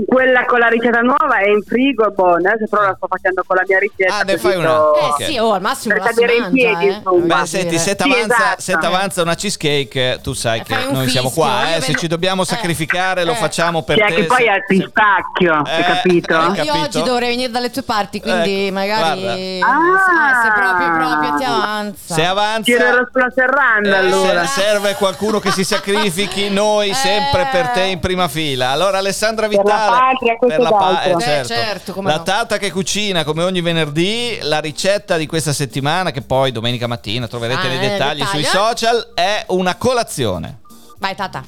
Quella 0.05 0.45
con 0.45 0.59
la 0.59 0.67
ricetta 0.67 0.99
nuova 1.01 1.37
è 1.37 1.47
in 1.49 1.61
frigo, 1.63 2.09
buona, 2.11 2.51
adesso 2.51 2.67
però 2.69 2.83
la 2.83 2.93
sto 2.95 3.07
facendo 3.07 3.43
con 3.45 3.55
la 3.55 3.63
mia 3.67 3.79
ricetta. 3.79 4.15
Ah, 4.17 4.21
ne 4.23 4.37
fai 4.37 4.55
una? 4.57 4.69
Eh 4.69 5.05
Ok. 5.13 5.23
sì, 5.25 5.37
oh, 5.37 5.53
al 5.53 5.61
massimo 5.61 5.93
Per 5.95 6.03
la 6.03 6.11
si 6.11 6.21
in 6.37 6.49
piedi, 6.51 6.87
eh. 6.87 6.91
insomma. 6.93 7.39
Beh, 7.41 7.45
senti, 7.45 7.77
se 7.77 7.89
Sì, 7.91 7.95
t'avanza, 7.95 8.25
esatto. 8.35 8.61
se 8.61 8.73
t'avanza 8.77 9.21
una 9.21 9.35
cheesecake, 9.35 10.19
tu 10.21 10.33
sai 10.33 10.59
Eh, 10.59 10.63
che 10.63 10.73
noi 10.89 11.07
siamo 11.09 11.27
fischio, 11.29 11.43
qua, 11.43 11.69
io 11.69 11.77
eh, 11.77 11.81
se 11.81 11.93
ci 11.95 12.07
dobbiamo 12.07 12.41
eh. 12.41 12.45
sacrificare 12.45 13.23
lo 13.23 13.31
Eh. 13.31 13.35
facciamo 13.35 13.83
per 13.83 13.97
Sì, 13.97 14.03
te. 14.07 14.13
che 14.21 14.23
poi 14.25 14.37
se- 14.43 14.49
al 14.49 14.63
se- 14.67 14.75
pistacchio, 14.75 15.61
hai 15.63 15.79
Eh, 15.79 15.83
capito? 15.83 16.33
eh, 16.33 16.37
Io 16.43 16.53
capito? 16.53 16.77
oggi 16.79 17.03
dovrei 17.03 17.29
venire 17.29 17.51
dalle 17.51 17.69
tue 17.69 17.83
parti, 17.83 18.19
quindi 18.21 18.65
Ecco, 18.67 18.73
magari. 18.73 19.61
Ah. 19.61 20.41
se 20.43 20.51
proprio 20.53 20.91
proprio 20.97 21.35
ti 21.37 21.43
avanza. 21.43 22.13
Se 22.13 22.25
avanza 22.25 22.61
Tirerò 22.63 23.07
sulla 23.11 23.31
serranda 23.33 23.89
eh, 23.95 23.97
allora. 23.99 24.45
se- 24.45 24.61
serve 24.61 24.95
qualcuno 24.95 25.39
che 25.39 25.51
si 25.51 25.63
sacrifichi, 25.63 26.49
noi 26.49 26.89
Eh. 26.93 26.93
sempre 26.93 27.47
per 27.51 27.67
te 27.69 27.81
in 27.83 27.99
prima 27.99 28.27
fila. 28.27 28.69
Allora 28.69 29.01
Alessandra 29.03 29.47
Per 29.47 29.57
la 29.57 29.61
Vitale 29.63 29.91
patria, 29.91 30.35
questo 30.37 30.61
per 30.61 30.71
la 30.71 30.77
pa- 30.77 31.03
eh, 31.03 31.11
Eh, 31.11 31.19
certo. 31.19 31.47
certo, 31.53 31.93
come 31.93 32.09
La 32.09 32.17
no. 32.17 32.23
tata 32.23 32.57
che 32.57 32.71
cucina 32.71 33.23
come 33.23 33.43
ogni 33.43 33.61
venerdì, 33.61 34.39
la 34.41 34.59
ricetta 34.59 35.17
di 35.17 35.27
questa 35.27 35.53
settimana 35.53 36.11
che 36.11 36.21
poi 36.21 36.51
domenica 36.51 36.87
mattina 36.87 37.27
troverete 37.27 37.61
Ah, 37.67 37.69
nei 37.69 37.77
nel 37.77 37.89
dettagli 37.89 38.23
sui 38.25 38.41
dettaglio. 38.41 38.65
social 38.67 39.11
è 39.13 39.43
una 39.49 39.75
colazione. 39.75 40.59
Vai 40.99 41.15
Tata. 41.15 41.43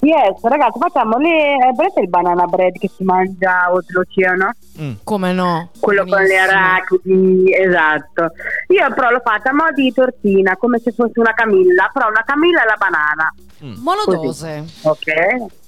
Yes, 0.00 0.40
ragazzi, 0.42 0.78
facciamo 0.78 1.18
le. 1.18 1.54
eh, 1.56 1.72
Vedete 1.76 2.00
il 2.00 2.08
banana 2.08 2.44
bread 2.46 2.78
che 2.78 2.88
si 2.94 3.02
mangia 3.02 3.72
oltreoceano? 3.72 4.50
Mm. 4.80 4.92
Come 5.02 5.32
no? 5.32 5.70
Quello 5.80 6.04
con 6.06 6.22
le 6.22 6.38
arachidi, 6.38 7.52
esatto. 7.52 8.30
Io 8.68 8.94
però 8.94 9.10
l'ho 9.10 9.20
fatta 9.24 9.50
a 9.50 9.54
mo' 9.54 9.72
di 9.74 9.92
tortina, 9.92 10.56
come 10.56 10.78
se 10.78 10.92
fosse 10.92 11.18
una 11.18 11.32
camilla, 11.34 11.90
però 11.92 12.08
una 12.08 12.22
camilla 12.24 12.62
alla 12.62 12.76
banana. 12.78 13.34
Monodose. 13.80 14.64
Ok? 14.82 15.06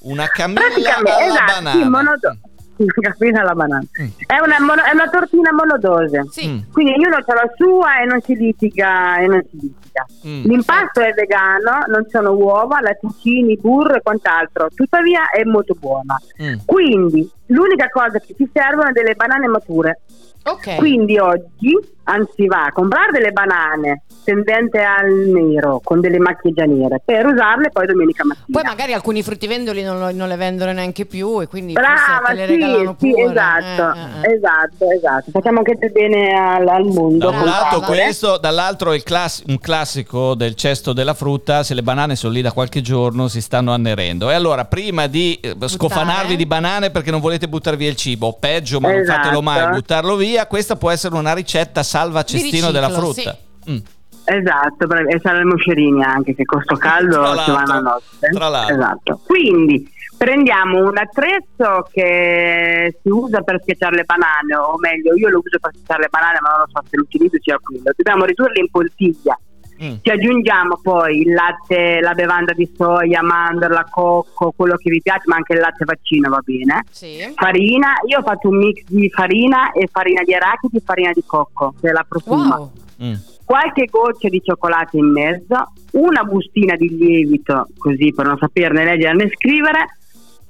Una 0.00 0.28
camilla 0.28 0.60
alla 0.96 1.20
esatto, 1.26 1.44
banana. 1.46 1.70
sì, 1.72 1.88
monodo- 1.88 2.36
Una 2.80 3.14
camilla 3.14 3.40
alla 3.42 3.54
banana. 3.54 3.84
È, 3.92 4.40
una, 4.40 4.60
mono- 4.60 4.82
è 4.82 4.92
una 4.94 5.08
tortina 5.10 5.52
monodose. 5.52 6.24
Sì. 6.30 6.48
Mm. 6.48 6.72
Quindi 6.72 6.92
ognuno 6.92 7.16
ha 7.16 7.34
la 7.34 7.50
sua 7.54 8.00
e 8.00 8.04
non 8.06 8.20
si 8.22 8.34
litiga. 8.34 9.18
E 9.18 9.26
non 9.26 9.42
si 9.50 9.58
litiga. 9.60 10.06
Mm. 10.26 10.44
L'impasto 10.44 11.00
è 11.00 11.12
vegano, 11.12 11.84
non 11.88 12.04
ci 12.04 12.10
sono 12.10 12.32
uova, 12.32 12.80
latticini, 12.80 13.58
burro 13.60 13.94
e 13.94 14.00
quant'altro. 14.00 14.68
Tuttavia 14.74 15.28
è 15.30 15.44
molto 15.44 15.74
buona. 15.78 16.18
Mm. 16.42 16.54
Quindi 16.64 17.30
l'unica 17.46 17.88
cosa 17.90 18.18
che 18.18 18.34
ci 18.34 18.48
servono 18.50 18.88
è 18.88 18.92
delle 18.92 19.14
banane 19.14 19.46
mature. 19.46 20.00
Ok. 20.44 20.76
Quindi 20.76 21.18
oggi, 21.18 21.76
anzi 22.04 22.46
va 22.46 22.64
a 22.66 22.72
comprare 22.72 23.12
delle 23.12 23.30
banane 23.30 24.02
tendente 24.22 24.82
al 24.82 25.10
nero 25.10 25.80
con 25.82 26.00
delle 26.00 26.18
macchie 26.18 26.52
già 26.52 26.64
nere 26.64 27.00
per 27.04 27.26
usarle 27.26 27.70
poi 27.70 27.86
domenica 27.86 28.24
mattina. 28.24 28.46
Poi 28.50 28.62
magari 28.62 28.92
alcuni 28.92 29.22
fruttivendoli 29.22 29.82
non, 29.82 29.98
lo- 29.98 30.12
non 30.12 30.28
le 30.28 30.36
vendono 30.36 30.72
neanche 30.72 31.04
più 31.06 31.40
e 31.40 31.46
quindi 31.48 31.72
Brava, 31.72 32.32
le 32.32 32.46
sì, 32.46 32.52
regalano 32.52 32.96
sì, 32.98 33.10
pure. 33.10 33.22
esatto, 33.30 33.98
Eh, 33.98 34.00
eh, 34.28 34.30
eh. 34.30 34.34
esatto, 34.34 34.90
esatto. 34.90 35.30
Facciamo 35.32 35.58
anche 35.58 35.76
del 35.78 35.90
bene 35.90 36.32
al, 36.32 36.68
al 36.68 36.84
mondo. 36.84 37.30
Da 37.30 37.36
un 37.38 37.44
lato 37.44 37.80
questo, 37.80 38.36
dall'altro 38.38 38.92
il 38.94 39.02
class- 39.02 39.42
un 39.48 39.58
classico 39.58 40.34
del 40.34 40.54
cesto 40.54 40.92
della 40.92 41.14
frutta, 41.14 41.62
se 41.62 41.74
le 41.74 41.82
banane 41.82 42.14
sono 42.14 42.32
lì 42.32 42.40
da 42.42 42.52
qualche 42.52 42.82
giorno 42.82 43.26
si 43.28 43.40
stanno 43.40 43.72
annerendo. 43.72 44.30
E 44.30 44.34
allora 44.34 44.64
prima 44.64 45.06
di 45.06 45.38
eh, 45.40 45.56
scofanarvi 45.66 46.36
di 46.36 46.46
banane 46.46 46.90
perché 46.90 47.10
non 47.10 47.20
volete 47.20 47.48
buttare 47.48 47.76
via 47.76 47.88
il 47.88 47.96
cibo, 47.96 48.28
o 48.28 48.32
peggio, 48.38 48.80
ma 48.80 48.90
non 48.90 49.00
Esatto. 49.00 49.22
fatelo 49.22 49.42
mai, 49.42 49.68
buttarlo 49.70 50.14
via, 50.16 50.29
questa 50.46 50.76
può 50.76 50.90
essere 50.90 51.14
una 51.14 51.34
ricetta 51.34 51.82
salva 51.82 52.22
cestino 52.22 52.68
riciclo, 52.68 52.70
della 52.72 52.90
frutta. 52.90 53.36
Mm. 53.70 53.78
Esatto, 54.24 54.86
bravi. 54.86 55.12
e 55.12 55.20
saranno 55.20 55.42
i 55.42 55.52
moscerini 55.52 56.02
anche 56.04 56.34
che 56.34 56.44
con 56.44 56.62
sto 56.62 56.76
caldo 56.76 57.36
ci 57.38 57.50
vanno 57.50 57.72
a 57.72 57.80
notte. 57.80 58.28
tra 58.32 58.48
l'altro. 58.48 58.74
Esatto. 58.74 59.20
Quindi 59.26 59.88
prendiamo 60.16 60.86
un 60.86 60.98
attrezzo 60.98 61.88
che 61.90 62.98
si 63.02 63.08
usa 63.08 63.40
per 63.40 63.60
schiacciare 63.62 63.96
le 63.96 64.04
banane, 64.04 64.54
o 64.54 64.76
meglio, 64.78 65.14
io 65.14 65.30
lo 65.30 65.38
uso 65.38 65.58
per 65.58 65.70
schiacciare 65.72 66.02
le 66.02 66.08
banane, 66.10 66.38
ma 66.42 66.50
non 66.50 66.58
lo 66.60 66.66
so 66.70 66.84
se 66.88 66.96
l'utilizzo 66.96 67.36
sia 67.40 67.58
quello. 67.60 67.90
Dobbiamo 67.96 68.24
ridurle 68.24 68.60
in 68.60 68.70
poltiglia. 68.70 69.38
Mm. 69.82 69.94
Ci 70.02 70.10
aggiungiamo 70.10 70.78
poi 70.82 71.20
il 71.20 71.32
latte, 71.32 72.00
la 72.00 72.12
bevanda 72.12 72.52
di 72.52 72.70
soia, 72.76 73.22
mandorla, 73.22 73.86
cocco, 73.90 74.52
quello 74.54 74.76
che 74.76 74.90
vi 74.90 75.00
piace, 75.00 75.22
ma 75.26 75.36
anche 75.36 75.54
il 75.54 75.60
latte 75.60 75.84
vaccino 75.84 76.28
va 76.28 76.40
bene. 76.44 76.84
Sì. 76.90 77.32
Farina, 77.34 77.94
io 78.06 78.18
ho 78.18 78.22
fatto 78.22 78.48
un 78.48 78.58
mix 78.58 78.82
di 78.88 79.08
farina 79.08 79.72
e 79.72 79.88
farina 79.90 80.22
di 80.22 80.34
arachidi 80.34 80.76
e 80.76 80.82
farina 80.84 81.12
di 81.12 81.22
cocco, 81.24 81.74
che 81.80 81.88
è 81.88 81.92
la 81.92 82.04
profuma 82.06 82.56
Wow. 82.56 82.70
Mm. 83.02 83.14
qualche 83.46 83.86
goccia 83.86 84.28
di 84.28 84.42
cioccolato 84.44 84.98
in 84.98 85.10
mezzo, 85.10 85.72
una 85.92 86.22
bustina 86.24 86.76
di 86.76 86.94
lievito, 86.96 87.68
così 87.78 88.12
per 88.14 88.26
non 88.26 88.36
saperne 88.36 88.84
leggere 88.84 89.14
né 89.14 89.30
scrivere, 89.34 89.99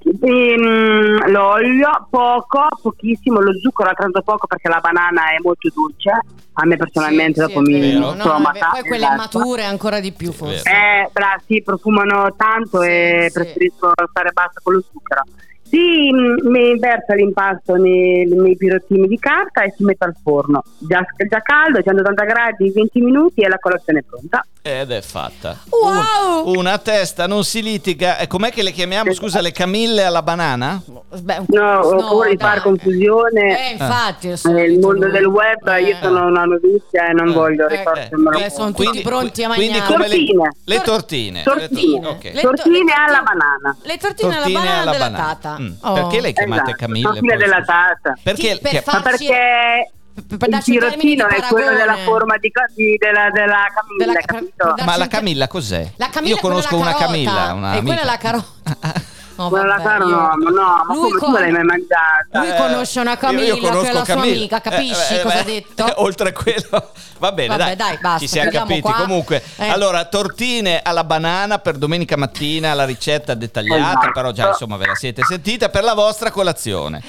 ehm, 0.02 1.30
l'olio, 1.30 2.06
poco, 2.10 2.68
pochissimo, 2.80 3.40
lo 3.40 3.52
zucchero 3.58 3.90
altrettanto 3.90 4.22
poco 4.22 4.46
perché 4.46 4.68
la 4.68 4.80
banana 4.80 5.30
è 5.30 5.36
molto 5.42 5.68
dolce, 5.74 6.10
a 6.54 6.66
me 6.66 6.76
personalmente 6.76 7.40
Sì, 7.40 7.46
dopo 7.52 7.64
sì, 7.64 7.72
mi 7.72 7.80
vero. 7.80 8.14
No, 8.14 8.14
vero. 8.14 8.68
Poi 8.70 8.82
quelle 8.82 9.06
esatto. 9.06 9.38
mature 9.38 9.64
ancora 9.64 10.00
di 10.00 10.12
più 10.12 10.32
forse. 10.32 10.68
Eh, 10.68 11.08
bra, 11.12 11.40
sì, 11.46 11.62
profumano 11.62 12.34
tanto 12.36 12.80
Sì, 12.80 12.88
e 12.88 13.26
sì. 13.28 13.32
preferisco 13.32 13.92
stare 14.10 14.30
basta 14.32 14.60
con 14.62 14.74
lo 14.74 14.82
zucchero. 14.90 15.22
Si 15.62 16.12
mm, 16.12 16.50
mi 16.50 16.76
versa 16.78 17.14
l'impasto 17.14 17.76
nei, 17.76 18.26
nei 18.26 18.56
pirottini 18.56 19.06
di 19.06 19.16
carta 19.18 19.62
e 19.62 19.72
si 19.76 19.84
mette 19.84 20.04
al 20.04 20.16
forno. 20.20 20.64
Già, 20.78 21.00
già 21.28 21.40
caldo, 21.40 21.80
180 21.80 22.24
gradi, 22.24 22.72
20 22.72 23.00
minuti 23.00 23.40
e 23.42 23.48
la 23.48 23.58
colazione 23.58 24.00
è 24.00 24.02
pronta. 24.02 24.44
Ed 24.62 24.90
è 24.90 25.01
fatta. 25.01 25.57
Wow! 25.70 26.46
Un- 26.51 26.57
una 26.59 26.77
testa, 26.77 27.27
non 27.27 27.44
si 27.44 27.62
litiga. 27.62 28.18
E 28.18 28.27
com'è 28.27 28.51
che 28.51 28.62
le 28.62 28.73
chiamiamo, 28.73 29.14
scusa, 29.14 29.40
le 29.40 29.53
camille 29.53 30.05
alla 30.05 30.20
banana? 30.20 30.79
Beh, 31.18 31.37
un- 31.38 31.44
No, 31.49 32.23
di 32.29 32.37
dai. 32.37 32.37
fare 32.37 32.61
confusione. 32.61 33.68
Eh, 33.68 33.73
infatti, 33.73 34.29
al 34.29 34.38
Nel 34.53 34.79
mondo 34.79 35.07
lui. 35.07 35.12
del 35.12 35.25
web 35.25 35.62
io 35.83 35.94
Eh. 35.94 35.96
sono 36.03 36.27
una 36.27 36.44
novizia 36.44 37.07
e 37.09 37.12
non 37.14 37.29
Eh. 37.31 37.33
voglio 37.33 37.68
Eh, 37.68 37.77
ricordarmelo. 37.79 38.38
eh, 38.44 38.51
sono 38.51 38.73
tutti 38.73 39.01
pronti 39.01 39.44
a 39.44 39.49
quindi 39.49 39.79
mangiare. 39.79 39.92
come 39.94 40.09
le, 40.09 40.14
Tortine. 40.16 40.51
le 40.64 40.81
tortine. 40.83 41.42
Tortine. 41.42 42.07
Ok. 42.07 42.23
Le 42.25 42.33
to- 42.33 42.40
Tortine 42.40 42.92
alla 42.92 43.07
tortine- 43.07 43.23
banana. 43.23 43.77
Le 43.83 43.96
tortine, 43.96 44.33
Tortine 44.35 44.37
alla 44.37 44.59
banana 44.59 44.81
alla 44.83 44.90
della 44.90 45.11
banana. 45.11 45.35
tata. 45.40 45.57
Mm. 45.59 45.73
Oh. 45.81 45.92
Perché 45.94 46.20
le 46.20 46.33
chiamate 46.35 46.62
Esatto, 46.62 46.77
camille? 46.77 47.03
tortine 47.05 47.33
poi, 47.35 47.38
della 47.42 47.62
tata. 47.64 48.18
Perché, 48.23 48.53
Sì, 48.55 48.61
per 48.61 48.83
far- 48.83 49.03
Farci- 49.03 49.27
perché 49.27 49.90
Per- 50.12 50.49
il 50.49 50.59
di 50.88 51.27
è 51.29 51.40
quello 51.49 51.70
della 51.77 51.96
forma 51.96 52.37
di, 52.37 52.51
di- 52.75 52.96
della, 52.99 53.31
della 53.31 53.66
camilla, 53.75 54.05
Della- 54.05 54.85
Ma 54.85 54.96
la 54.96 55.07
Camilla 55.07 55.49
cos'è? 55.49 55.92
La 55.96 56.09
Camilla 56.11 56.35
Io 56.35 56.40
conosco 56.40 56.77
una. 56.77 56.94
Camilla, 56.94 57.53
una 57.55 57.75
E 57.75 57.83
quella 57.83 58.01
è 58.01 58.03
amica. 58.03 58.05
la 58.05 58.16
carota. 58.18 59.09
No, 59.40 59.48
vabbè, 59.48 59.83
cara 59.83 60.05
io- 60.05 60.11
no, 60.11 60.16
ma 60.37 60.50
no, 60.50 60.85
ma 60.87 60.94
Lui 60.94 60.96
come 60.96 61.11
tu 61.12 61.18
con- 61.18 61.33
non 61.33 61.40
l'hai 61.40 61.50
mai 61.53 61.64
mangiata? 61.64 62.38
Lui 62.40 62.48
Eh, 62.50 62.57
conosce 62.57 63.00
una 63.00 63.16
Camilla 63.16 63.42
io 63.46 63.55
che 63.55 63.61
è 63.61 63.68
conosco 63.70 63.92
la 63.92 64.05
sua 64.05 64.14
Camilla. 64.14 64.37
amica, 64.37 64.61
capisci 64.61 65.12
Eh, 65.14 65.16
eh, 65.16 65.22
cosa 65.22 65.38
ha 65.38 65.42
detto? 65.42 65.85
Oltre 66.03 66.29
a 66.29 66.33
quello, 66.33 66.90
va 67.18 67.33
bene, 67.33 67.48
Vabbè, 67.57 67.64
dai, 67.64 67.76
dai, 67.76 67.98
basta, 68.00 68.18
ci 68.18 68.29
siamo 68.29 68.50
capiti. 68.50 68.81
qua. 68.83 68.92
Comunque, 68.92 69.42
Eh. 69.57 69.68
allora, 69.70 70.05
tortine 70.05 70.81
alla 70.83 71.05
banana 71.05 71.59
per 71.59 71.76
domenica 71.79 72.16
mattina, 72.16 72.74
la 72.74 72.85
ricetta 72.85 73.33
dettagliata, 73.35 73.81
Esatto. 74.00 74.11
però 74.12 74.31
già 74.33 74.48
insomma 74.48 74.76
ve 74.76 74.87
la 74.87 74.94
siete 74.94 75.22
sentita 75.24 75.70
per 75.70 75.85
la 75.85 75.94
vostra 75.94 76.31
colazione. 76.31 77.03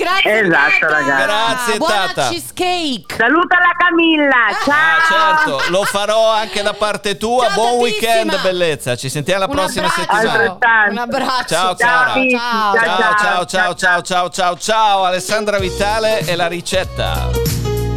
Grazie, 0.00 0.40
Esatto, 0.46 0.78
tata. 0.80 0.92
ragazzi. 0.94 1.22
Grazie, 1.24 1.76
Buona 1.76 1.94
tata. 2.14 2.28
cheesecake. 2.30 3.16
Saluta 3.18 3.56
la 3.58 3.72
Camilla, 3.76 4.46
ciao! 4.64 4.74
Ah, 4.74 5.36
certo, 5.44 5.70
lo 5.70 5.84
farò 5.84 6.30
anche 6.32 6.62
da 6.62 6.72
parte 6.72 7.18
tua. 7.18 7.48
Ciao, 7.48 7.54
Buon 7.54 7.80
tatissima. 7.80 8.12
weekend, 8.14 8.40
bellezza. 8.42 8.96
Ci 8.96 9.10
sentiamo 9.10 9.40
la 9.40 9.46
Un 9.46 9.52
prossima 9.56 9.88
abbraccio. 9.88 10.10
settimana. 10.22 10.88
Un 10.90 10.96
abbraccio. 10.96 11.54
Ciao, 11.54 11.69
Ciao, 11.76 12.12
amici, 12.12 12.36
Ciao. 12.36 12.74
Ciao, 12.74 12.84
ciao, 12.84 13.16
ciao, 13.16 13.44
ciao, 13.46 13.74
ciao, 13.74 14.02
ciao, 14.02 14.28
ciao, 14.30 14.56
ciao, 14.58 15.04
Alessandra 15.04 15.58
Vitale 15.58 16.20
e 16.26 16.34
la 16.36 16.46
ricetta. 16.46 17.28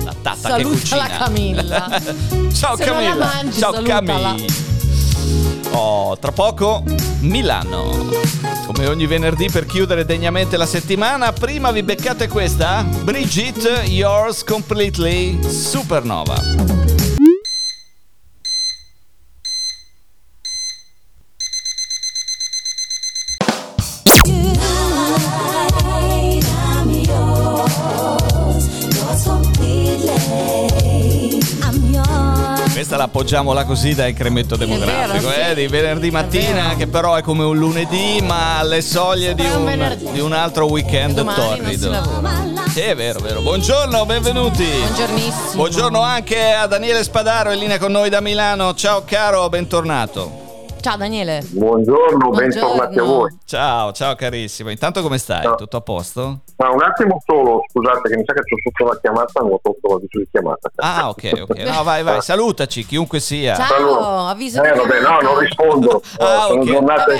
La 0.03 0.13
tata 0.21 0.35
che 0.55 0.63
Saluta 0.63 0.69
cucina. 0.69 1.07
la 1.07 1.17
Camilla. 1.17 1.87
ciao 2.53 2.75
Se 2.75 2.85
non 2.85 3.03
la 3.03 3.09
Camilla. 3.09 3.25
mangi, 3.25 3.59
ciao 3.59 3.73
salutala. 3.73 4.05
Camilla. 4.05 4.35
Oh, 5.71 6.17
tra 6.19 6.31
poco 6.31 6.83
Milano. 7.21 8.09
Come 8.65 8.87
ogni 8.87 9.07
venerdì 9.07 9.49
per 9.49 9.65
chiudere 9.65 10.05
degnamente 10.05 10.55
la 10.57 10.65
settimana, 10.65 11.31
prima 11.33 11.71
vi 11.71 11.83
beccate 11.83 12.27
questa? 12.27 12.83
Brigitte, 13.03 13.81
yours 13.85 14.43
completely, 14.43 15.39
supernova. 15.49 17.12
Questa 32.83 32.99
la 33.01 33.09
appoggiamo 33.09 33.53
là 33.53 33.63
così 33.63 33.95
dal 33.95 34.11
cremetto 34.11 34.57
demografico, 34.57 35.29
vero, 35.29 35.41
sì. 35.45 35.51
eh, 35.51 35.55
di 35.55 35.67
venerdì 35.67 36.11
mattina, 36.11 36.75
che 36.75 36.85
però 36.87 37.15
è 37.15 37.21
come 37.21 37.45
un 37.45 37.57
lunedì, 37.57 38.19
ma 38.21 38.59
alle 38.59 38.81
soglie 38.81 39.33
di 39.33 39.45
un 39.45 39.97
di 40.11 40.19
un 40.19 40.33
altro 40.33 40.65
weekend 40.65 41.15
Domani 41.15 41.61
torrido. 41.61 41.93
Sì, 42.67 42.81
è 42.81 42.93
vero, 42.93 43.21
vero. 43.21 43.41
Buongiorno, 43.41 44.05
benvenuti. 44.05 44.65
Buongiornissimo. 44.65 45.53
Buongiorno 45.53 46.01
anche 46.01 46.51
a 46.51 46.67
Daniele 46.67 47.05
Spadaro 47.05 47.53
in 47.53 47.59
linea 47.59 47.79
con 47.79 47.93
noi 47.93 48.09
da 48.09 48.19
Milano. 48.19 48.73
Ciao 48.73 49.03
caro, 49.05 49.47
bentornato. 49.47 50.41
Ciao 50.81 50.97
Daniele. 50.97 51.41
Buongiorno, 51.51 52.17
Buongiorno. 52.17 52.37
bentornati 52.37 52.99
a 52.99 53.03
voi. 53.03 53.37
Ciao, 53.45 53.93
ciao 53.93 54.13
carissimo. 54.15 54.69
Intanto 54.69 55.01
come 55.01 55.17
stai? 55.19 55.43
Ciao. 55.43 55.55
Tutto 55.55 55.77
a 55.77 55.81
posto? 55.81 56.39
Ma 56.63 56.69
un 56.71 56.81
attimo 56.81 57.21
solo, 57.25 57.61
scusate 57.69 58.07
che 58.09 58.15
mi 58.15 58.23
sa 58.25 58.31
che 58.33 58.39
c'ho 58.39 58.55
sotto 58.63 58.89
la 58.93 58.97
chiamata, 59.01 59.41
non 59.41 59.51
ho 59.51 59.59
tolto 59.61 59.87
l'avviso 59.89 60.17
di 60.19 60.27
chiamata. 60.31 60.71
Ah, 60.77 61.09
ok, 61.09 61.31
ok. 61.41 61.57
No, 61.59 61.83
vai, 61.83 62.03
vai, 62.03 62.21
salutaci 62.21 62.85
chiunque 62.85 63.19
sia. 63.19 63.55
Ciao, 63.55 64.27
avviso 64.27 64.63
Eh 64.63 64.71
di 64.71 64.77
vabbè, 64.79 65.01
no, 65.01 65.19
non 65.19 65.39
rispondo. 65.39 66.01
Ah, 66.19 66.45
sono 66.47 66.61
ok. 66.61 66.67
giornate 66.67 67.19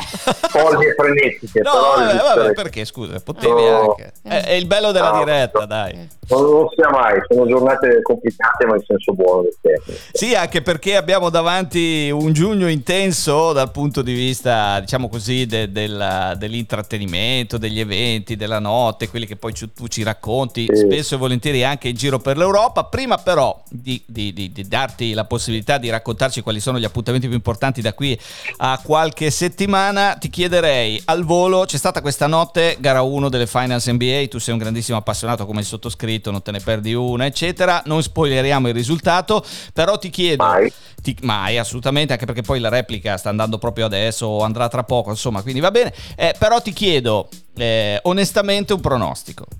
foglie 0.49 0.87
e 0.87 0.93
frenetiche. 0.93 1.59
No, 1.61 1.71
però 1.71 1.95
vabbè, 1.95 2.35
vabbè, 2.35 2.53
perché 2.53 2.85
scusa, 2.85 3.19
potevi 3.19 3.51
No. 3.63 3.89
anche. 3.89 4.13
È, 4.23 4.43
è 4.45 4.51
il 4.53 4.65
bello 4.65 4.91
della 4.93 5.11
No, 5.11 5.17
diretta, 5.19 5.59
no. 5.59 5.65
dai. 5.65 6.07
Non, 6.29 6.49
non 6.49 6.69
sia 6.73 6.89
mai, 6.89 7.19
sono 7.27 7.45
giornate 7.45 8.01
complicate 8.01 8.65
ma 8.65 8.75
in 8.75 8.81
senso 8.87 9.11
buono 9.11 9.41
del 9.41 9.57
termine. 9.59 9.99
Sì, 10.13 10.33
anche 10.35 10.61
perché 10.61 10.95
abbiamo 10.95 11.29
davanti 11.29 12.09
un 12.13 12.31
giugno 12.31 12.69
intenso 12.69 13.51
dal 13.51 13.71
punto 13.71 14.01
di 14.01 14.13
vista, 14.13 14.79
diciamo 14.79 15.09
così, 15.09 15.45
de- 15.45 15.69
del- 15.69 16.33
dell'intrattenimento, 16.37 17.57
degli 17.57 17.81
eventi, 17.81 18.37
della 18.37 18.59
notte, 18.59 19.09
quelli 19.09 19.25
che 19.25 19.32
poi 19.35 19.53
ci- 19.53 19.71
tu 19.73 19.87
ci 19.87 20.03
racconti 20.03 20.65
Sì. 20.71 20.77
spesso 20.81 21.15
e 21.15 21.17
volentieri 21.17 21.63
anche 21.63 21.87
in 21.89 21.95
giro 21.95 22.19
per 22.19 22.37
l'Europa. 22.37 22.83
Prima 22.85 23.17
però 23.17 23.61
di, 23.69 24.01
di- 24.05 24.33
di- 24.33 24.51
di 24.51 24.67
darti 24.67 25.13
la 25.13 25.25
possibilità 25.25 25.77
di 25.77 25.89
raccontarci 25.89 26.41
quali 26.41 26.59
sono 26.59 26.79
gli 26.79 26.83
appuntamenti 26.85 27.27
più 27.27 27.35
importanti 27.35 27.81
da 27.81 27.93
qui 27.93 28.17
a 28.57 28.79
qualche 28.83 29.29
settimana, 29.31 30.15
ti 30.15 30.29
chiederei 30.29 31.01
al 31.05 31.23
volo, 31.23 31.65
c'è 31.65 31.77
stata 31.77 32.01
questa 32.01 32.27
notte, 32.27 32.77
gara 32.79 33.01
1 33.01 33.29
delle 33.29 33.47
Finals 33.47 33.87
NBA, 33.87 34.27
tu 34.29 34.39
sei 34.39 34.53
un 34.53 34.59
grandissimo 34.59 34.97
appassionato 34.97 35.45
come 35.45 35.61
il 35.61 35.65
sottoscritto, 35.65 36.31
non 36.31 36.41
te 36.41 36.51
ne 36.51 36.59
perdi 36.59 36.93
una, 36.93 37.25
eccetera. 37.25 37.81
Non 37.85 38.01
spoileriamo 38.03 38.67
il 38.67 38.73
risultato, 38.73 39.43
però 39.73 39.97
ti 39.97 40.09
chiedo... 40.09 40.43
Mai. 40.43 40.71
Ti- 41.01 41.17
mai, 41.23 41.57
assolutamente, 41.57 42.13
anche 42.13 42.25
perché 42.25 42.41
poi 42.43 42.59
la 42.61 42.69
replica 42.69 43.17
sta 43.17 43.27
andando 43.29 43.57
proprio 43.57 43.85
adesso 43.85 44.25
o 44.25 44.41
andrà 44.43 44.69
tra 44.69 44.83
poco, 44.83 45.09
insomma, 45.09 45.41
quindi 45.41 45.59
va 45.59 45.69
bene. 45.69 45.93
Eh, 46.15 46.33
però 46.39 46.61
ti 46.61 46.71
chiedo 46.71 47.27
eh, 47.57 47.99
onestamente 48.03 48.71
un 48.73 48.79
pronostico. 48.79 49.12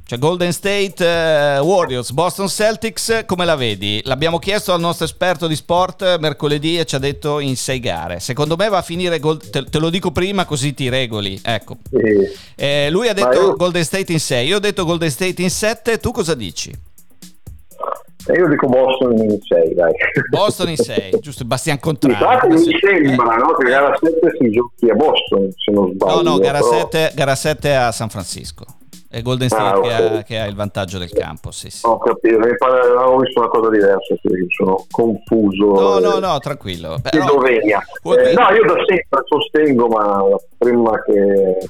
Cioè 0.06 0.18
Golden 0.20 0.52
State 0.52 0.96
eh, 1.06 1.60
Warriors, 1.60 2.12
Boston 2.12 2.48
Celtics, 2.50 3.24
come 3.26 3.46
la 3.46 3.56
vedi? 3.56 4.02
L'abbiamo 4.06 4.40
chiesto 4.40 4.74
al 4.74 4.80
nostro 4.80 5.06
esperto 5.06 5.48
di 5.48 5.56
sport 5.56 6.18
mercoledì 6.20 6.80
e 6.80 6.86
ci 6.86 6.96
ha 6.96 7.00
detto 7.00 7.40
in 7.40 7.56
sei 7.56 7.80
gare. 7.80 8.20
Secondo 8.20 8.56
me 8.56 8.70
va 8.70 8.78
a 8.78 8.82
finire, 8.82 9.20
Gold- 9.20 9.50
te, 9.50 9.64
te 9.66 9.80
lo 9.80 9.90
dico 9.90 10.12
prima 10.12 10.46
così 10.46 10.74
ti 10.74 10.90
regoli. 10.90 11.40
Ecco. 11.44 11.78
Sì. 11.90 12.28
Eh, 12.56 12.90
lui 12.90 13.08
ha 13.08 13.14
detto 13.14 13.32
io- 13.40 13.56
Golden 13.56 13.84
State 13.84 14.12
in 14.12 14.20
6, 14.20 14.48
io 14.48 14.58
ho 14.58 14.60
detto 14.60 14.86
Golden 14.86 15.10
State 15.12 15.42
in 15.42 15.50
7, 15.50 15.98
tu 16.00 16.12
cosa 16.12 16.34
dici? 16.36 16.72
E 18.26 18.38
io 18.38 18.48
dico 18.48 18.68
Boston 18.68 19.18
in 19.18 19.38
6, 19.42 19.74
dai. 19.74 19.92
Boston 20.30 20.70
in 20.70 20.78
6, 20.78 21.20
giusto? 21.20 21.44
Bastian 21.44 21.76
Infatti 21.84 22.08
mi 22.08 22.14
Contrario. 22.16 22.80
sembra 22.80 23.36
no, 23.36 23.54
che 23.56 23.70
gara 23.70 23.98
7 24.02 24.18
si 24.40 24.50
giochi 24.50 24.90
a 24.90 24.94
Boston, 24.96 25.50
se 25.58 25.72
non 25.74 25.88
No, 25.88 25.92
sbaglio. 25.94 26.22
no, 26.22 26.38
gara, 26.38 26.60
però- 26.60 26.72
7, 26.90 27.12
gara 27.16 27.36
7 27.36 27.76
a 27.76 27.92
San 27.92 28.08
Francisco. 28.10 28.64
È 29.14 29.22
Golden 29.22 29.48
State 29.48 29.78
Ah, 29.78 29.80
che, 29.80 29.88
ok. 30.06 30.16
ha, 30.18 30.24
che 30.24 30.40
ha 30.40 30.46
il 30.48 30.56
vantaggio 30.56 30.98
del 30.98 31.12
campo, 31.12 31.52
sì, 31.52 31.70
sì. 31.70 31.86
Ho 31.86 32.00
capito, 32.00 32.38
avevo 32.40 33.18
visto 33.18 33.42
una 33.42 33.48
cosa 33.50 33.70
diversa, 33.70 34.16
sì, 34.20 34.30
sono 34.48 34.86
confuso. 34.90 35.66
No, 35.68 36.00
no, 36.00 36.18
no, 36.18 36.40
tranquillo. 36.40 36.98
Slovenia. 37.12 37.80
Vuoi- 38.02 38.18
Eh, 38.18 38.34
no, 38.34 38.48
io 38.56 38.66
da 38.66 38.74
sempre 38.88 39.22
sostengo, 39.28 39.88
ma 39.88 40.24
prima 40.58 41.00
che 41.04 41.12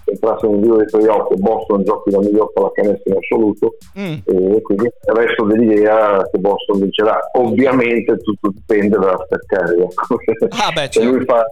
che 0.06 0.12
entrasse 0.12 0.47
nel 0.47 0.60
vivo 0.62 0.77
dei 0.77 0.86
tuoi 0.88 1.06
occhi, 1.08 1.36
Boston 1.38 1.84
giochi 1.84 2.12
la 2.12 2.19
miglior 2.19 2.49
pallacanestro 2.53 3.12
in 3.12 3.17
assoluto 3.17 3.75
Mm. 3.99 4.13
e 4.23 4.62
quindi 4.62 4.89
resto 5.08 5.43
dell'idea 5.43 6.21
che 6.32 6.38
Boston 6.38 6.79
vincerà. 6.79 7.19
Ovviamente 7.34 8.15
tutto 8.19 8.51
dipende 8.53 8.97
dalla 8.97 9.17
ecco. 9.84 10.15
Ah, 10.63 10.71
beh, 10.71 10.82
Se 10.84 11.01
certo. 11.01 11.10
lui 11.10 11.25
fa, 11.25 11.43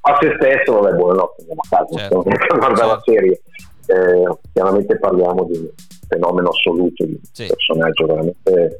fa 0.00 0.18
se 0.20 0.32
stesso, 0.38 0.78
vabbè, 0.78 0.94
buonanotte, 0.94 1.40
andiamo 1.40 1.60
a 1.64 1.76
casa, 1.76 1.98
Certo. 1.98 2.18
a 2.20 2.22
guardare 2.56 2.86
la 2.86 3.00
Certo. 3.02 3.10
serie. 3.10 3.40
Eh, 3.90 4.38
chiaramente 4.52 4.98
parliamo 4.98 5.44
di 5.50 5.58
un 5.58 5.68
fenomeno 6.08 6.48
assoluto, 6.50 7.04
di 7.04 7.12
un 7.12 7.18
Sì. 7.32 7.46
personaggio 7.46 8.06
veramente 8.06 8.78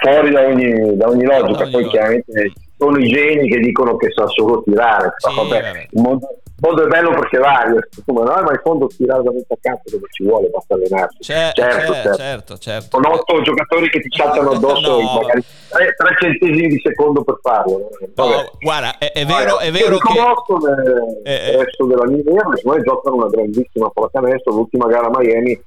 fuori 0.00 0.30
da 0.30 0.46
ogni, 0.46 0.96
da 0.96 1.08
ogni 1.08 1.24
logica. 1.24 1.62
ogni 1.62 1.70
Poi 1.70 1.82
logica. 1.82 1.90
chiaramente 1.90 2.52
sono 2.76 2.98
i 2.98 3.08
geni 3.08 3.48
che 3.48 3.58
dicono 3.60 3.96
che 3.96 4.10
sa 4.14 4.26
solo 4.26 4.62
tirare. 4.64 5.12
Sì, 5.16 5.34
vabbè, 5.34 5.86
il, 5.90 6.00
mondo, 6.02 6.38
mondo 6.60 6.84
è 6.84 6.86
bello 6.88 7.10
perché 7.10 7.38
varia, 7.38 7.74
ma, 8.06 8.22
no, 8.22 8.42
ma 8.42 8.50
in 8.50 8.60
fondo 8.62 8.86
tirare 8.88 9.22
da 9.22 9.30
metà 9.32 9.54
campo 9.60 9.82
dove 9.90 10.06
ci 10.10 10.24
vuole, 10.24 10.48
basta 10.48 10.74
allenarsi. 10.74 11.18
C'è- 11.20 11.52
certo, 11.54 11.92
c'è- 11.92 12.02
certo. 12.02 12.16
certo, 12.16 12.58
certo. 12.58 13.00
Con 13.00 13.10
otto 13.12 13.42
giocatori 13.42 13.88
che 13.90 14.00
ti 14.00 14.08
saltano 14.16 14.50
addosso 14.50 15.00
No. 15.00 15.20
magari 15.20 15.44
tre, 15.68 15.94
tre 15.96 16.14
centesimi 16.18 16.68
di 16.68 16.80
secondo 16.82 17.22
per 17.22 17.38
farlo. 17.42 17.88
no? 18.14 18.50
Guarda, 18.60 18.98
è, 18.98 19.12
è 19.12 19.24
vero, 19.24 19.58
è 19.58 19.70
vero 19.70 19.84
Io 19.86 19.92
dico 19.92 20.12
che... 20.12 20.20
Boston, 20.20 21.20
eh, 21.24 21.32
Eh, 21.32 21.50
il 21.52 21.58
resto 21.64 21.86
della 21.86 22.04
linea, 22.04 22.42
secondo 22.54 22.76
me 22.76 22.82
giocano 22.82 23.16
una 23.16 23.28
grandissima 23.28 23.90
pallacanestro. 23.90 24.52
L'ultima 24.52 24.86
gara 24.88 25.06
a 25.06 25.10
Miami 25.16 25.60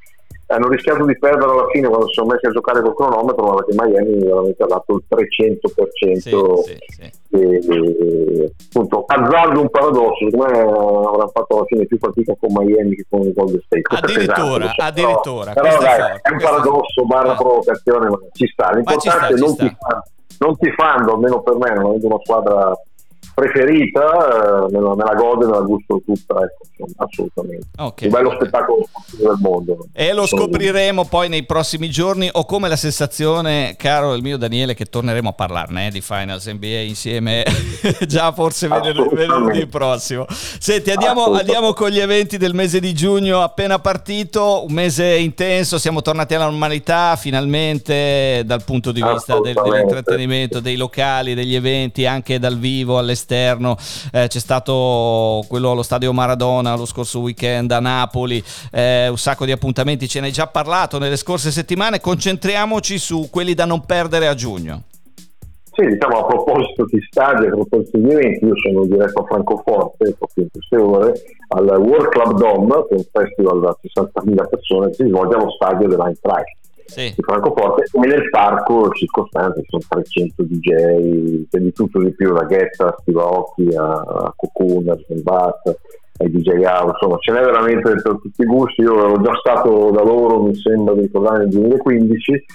hanno 0.51 0.67
rischiato 0.67 1.05
di 1.05 1.17
perdere 1.17 1.51
alla 1.51 1.67
fine 1.71 1.87
quando 1.87 2.07
si 2.07 2.13
sono 2.13 2.27
messi 2.31 2.45
a 2.45 2.51
giocare 2.51 2.81
col 2.81 2.95
cronometro, 2.95 3.45
ma 3.45 3.55
perché 3.55 3.73
Miami 3.75 4.19
veramente 4.23 4.63
ha 4.63 4.67
dato 4.67 4.93
il 4.95 5.03
300%. 5.07 6.17
Sì, 6.19 6.29
sì, 6.29 6.77
sì. 6.87 7.11
E, 7.33 7.39
e, 7.39 8.53
appunto, 8.69 9.03
azzardo 9.07 9.61
un 9.61 9.69
paradosso, 9.69 10.29
secondo 10.29 10.45
me 10.51 10.59
avranno 10.59 11.31
fatto 11.33 11.55
alla 11.55 11.65
fine 11.65 11.85
più 11.85 11.97
fatica 11.97 12.35
con 12.39 12.49
Miami 12.53 12.95
che 12.95 13.05
con 13.09 13.21
il 13.21 13.33
Golden 13.33 13.61
State. 13.65 13.81
È 13.81 13.97
Addirittura, 13.97 14.57
pesante, 14.67 14.81
addirittura, 14.83 15.53
Però, 15.53 15.67
però 15.67 15.79
è 15.79 15.83
dai, 15.85 15.99
forte, 15.99 16.19
è 16.21 16.31
un 16.31 16.39
è 16.39 16.43
paradosso 16.43 17.05
barra 17.05 17.31
Eh. 17.33 17.35
provocazione, 17.37 18.09
ma 18.09 18.17
ci 18.33 18.47
sta. 18.47 18.63
Ma 18.65 18.69
ci 18.71 18.75
L'importante 18.75 19.17
sta, 19.17 19.27
è 19.27 19.33
ci 19.35 19.39
non 19.41 19.49
sta. 19.49 19.63
tifando, 19.67 20.03
non 20.39 20.57
tifando, 20.57 21.13
almeno 21.13 21.41
per 21.41 21.55
me, 21.55 21.69
non 21.73 21.85
avendo 21.85 22.05
una 22.07 22.19
squadra 22.23 22.73
preferita, 23.41 24.67
eh, 24.67 24.71
me 24.71 24.79
la, 24.79 24.95
me 24.95 25.03
la 25.03 25.15
godo 25.15 25.43
e 25.43 25.47
me 25.47 25.53
la 25.53 25.61
gusto 25.61 26.01
tutta, 26.05 26.35
ecco, 26.35 26.67
insomma, 26.69 27.07
assolutamente. 27.07 27.67
Ok. 27.77 28.01
Il 28.01 28.09
bello 28.09 28.31
spettacolo 28.35 28.87
del 29.17 29.37
mondo. 29.39 29.87
E 29.93 30.13
lo 30.13 30.27
scopriremo 30.27 31.05
poi 31.05 31.27
nei 31.27 31.43
prossimi 31.43 31.89
giorni. 31.89 32.29
Ho 32.31 32.45
come 32.45 32.67
la 32.67 32.75
sensazione, 32.75 33.75
caro 33.77 34.13
il 34.13 34.21
mio 34.21 34.37
Daniele, 34.37 34.75
che 34.75 34.85
torneremo 34.85 35.29
a 35.29 35.33
parlarne 35.33 35.87
eh, 35.87 35.91
di 35.91 36.01
Finals 36.01 36.45
NBA 36.45 36.81
insieme 36.81 37.43
già 38.07 38.31
forse 38.31 38.67
venerdì, 38.67 39.65
prossimo. 39.65 40.25
Senti, 40.29 40.91
andiamo, 40.91 41.33
andiamo 41.33 41.73
con 41.73 41.89
gli 41.89 41.99
eventi 41.99 42.37
del 42.37 42.53
mese 42.53 42.79
di 42.79 42.93
giugno 42.93 43.41
appena 43.41 43.79
partito. 43.79 44.65
Un 44.65 44.73
mese 44.73 45.15
intenso, 45.15 45.79
siamo 45.79 46.01
tornati 46.01 46.35
alla 46.35 46.45
normalità 46.45 47.15
finalmente 47.15 48.43
dal 48.45 48.63
punto 48.63 48.91
di 48.91 49.01
vista 49.01 49.39
del- 49.39 49.59
dell'intrattenimento, 49.63 50.59
dei 50.59 50.75
locali, 50.75 51.33
degli 51.33 51.55
eventi, 51.55 52.05
anche 52.05 52.37
dal 52.37 52.57
vivo, 52.57 52.99
all'esterno. 52.99 53.29
Eh, 53.31 54.27
c'è 54.27 54.39
stato 54.39 55.43
quello 55.47 55.71
allo 55.71 55.83
stadio 55.83 56.13
Maradona 56.13 56.75
lo 56.75 56.85
scorso 56.85 57.19
weekend 57.19 57.71
a 57.71 57.79
Napoli, 57.79 58.43
eh, 58.71 59.07
un 59.07 59.17
sacco 59.17 59.45
di 59.45 59.51
appuntamenti, 59.51 60.07
ce 60.07 60.19
ne 60.19 60.27
hai 60.27 60.31
già 60.31 60.47
parlato 60.47 60.97
nelle 60.99 61.17
scorse 61.17 61.51
settimane. 61.51 61.99
Concentriamoci 61.99 62.97
su 62.97 63.29
quelli 63.31 63.53
da 63.53 63.65
non 63.65 63.85
perdere 63.85 64.27
a 64.27 64.33
giugno. 64.33 64.83
Sì, 65.73 65.85
diciamo 65.85 66.19
a 66.19 66.25
proposito 66.25 66.85
di 66.85 66.99
stadi, 67.09 67.45
a 67.45 67.49
proposito 67.49 67.97
di 67.97 68.09
eventi, 68.09 68.45
io 68.45 68.57
sono 68.57 68.85
diretto 68.85 69.21
a 69.21 69.25
Francoforte 69.25 70.15
proprio 70.17 70.43
in 70.43 70.49
queste 70.51 70.75
ore 70.75 71.13
al 71.47 71.65
World 71.65 72.09
Club 72.09 72.37
Dome, 72.37 72.85
che 72.87 72.95
è 72.95 72.97
un 72.97 73.05
festival 73.09 73.59
da 73.61 73.77
60.000 73.81 74.49
persone 74.49 74.87
che 74.89 74.95
si 74.95 75.07
svolge 75.07 75.35
allo 75.35 75.49
stadio 75.51 75.87
dell'Eintracht 75.87 76.60
Sì. 76.91 77.13
di 77.15 77.23
Francoforte 77.23 77.85
e 77.89 78.07
nel 78.07 78.29
parco 78.29 78.89
circostante 78.91 79.61
ci 79.61 79.67
sono 79.69 79.83
300 79.87 80.43
DJ, 80.43 81.47
c'è 81.49 81.59
di 81.59 81.71
tutto 81.71 81.99
di 81.99 82.13
più, 82.13 82.33
da 82.33 82.43
Guetta, 82.43 82.87
a 82.87 82.95
Aoki, 83.15 83.69
a, 83.75 84.33
Cocoon, 84.35 84.89
a 84.89 84.97
Bass, 85.23 85.61
ai 86.17 86.29
DJ 86.29 86.63
House, 86.63 86.91
insomma 86.91 87.17
ce 87.19 87.31
n'è 87.31 87.39
veramente 87.39 87.93
per 87.93 88.19
tutti 88.19 88.41
i 88.41 88.45
gusti, 88.45 88.81
io 88.81 88.99
ero 88.99 89.21
già 89.21 89.33
stato 89.35 89.89
da 89.91 90.03
loro 90.03 90.43
mi 90.43 90.53
sembra 90.55 90.93
di 90.93 91.01
ricordare 91.01 91.39
nel 91.39 91.49
2015 91.49 92.45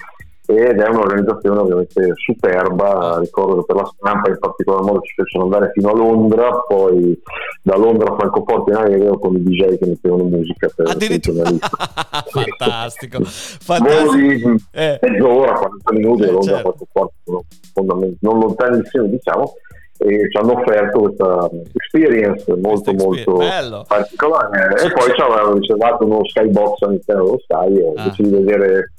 ed 0.49 0.79
è 0.79 0.87
un'organizzazione 0.87 1.59
ovviamente 1.59 2.13
superba, 2.15 3.17
ricordo 3.19 3.57
che 3.59 3.65
per 3.65 3.75
la 3.75 3.91
stampa 3.97 4.29
in 4.29 4.39
particolar 4.39 4.81
modo 4.81 5.01
ci 5.01 5.13
fecero 5.15 5.43
andare 5.43 5.71
fino 5.73 5.89
a 5.89 5.93
Londra, 5.93 6.49
poi 6.67 7.21
da 7.61 7.75
Londra 7.75 8.13
a 8.13 8.15
Francoforte 8.17 8.71
in 8.71 8.77
aereo 8.77 9.19
con 9.19 9.35
i 9.35 9.43
DJ 9.43 9.77
che 9.77 9.85
mettevano 9.87 10.23
musica 10.23 10.69
per 10.73 10.87
Addirittura. 10.89 11.43
fantastico, 12.31 13.19
fantastico. 13.23 14.15
di 14.15 14.63
Eh. 14.71 14.99
mezz'ora, 15.01 15.53
40 15.53 15.93
minuti, 15.93 16.23
Eh, 16.23 16.25
da 16.27 16.31
Londra 16.31 16.51
a 16.53 16.55
certo. 16.55 16.69
Francoforte 16.77 17.13
sono 17.25 17.43
fondament- 17.73 18.17
non 18.21 18.39
lontanissimi 18.39 19.09
diciamo, 19.09 19.53
e 19.99 20.29
ci 20.29 20.37
hanno 20.37 20.59
offerto 20.59 20.99
questa 20.99 21.49
experience 21.73 22.45
molto 22.55 22.93
Questa 22.93 23.03
molto 23.03 23.33
bello. 23.33 23.83
particolare 23.87 24.75
e 24.85 24.91
poi 24.91 25.11
ci 25.13 25.21
avevano 25.21 25.53
riservato 25.55 26.05
uno 26.05 26.23
skybox 26.25 26.81
all'interno 26.83 27.23
dello 27.25 27.39
stadio 27.43 27.93
Ah. 27.95 28.01
invece 28.03 28.23
di 28.23 28.29
vedere 28.29 28.91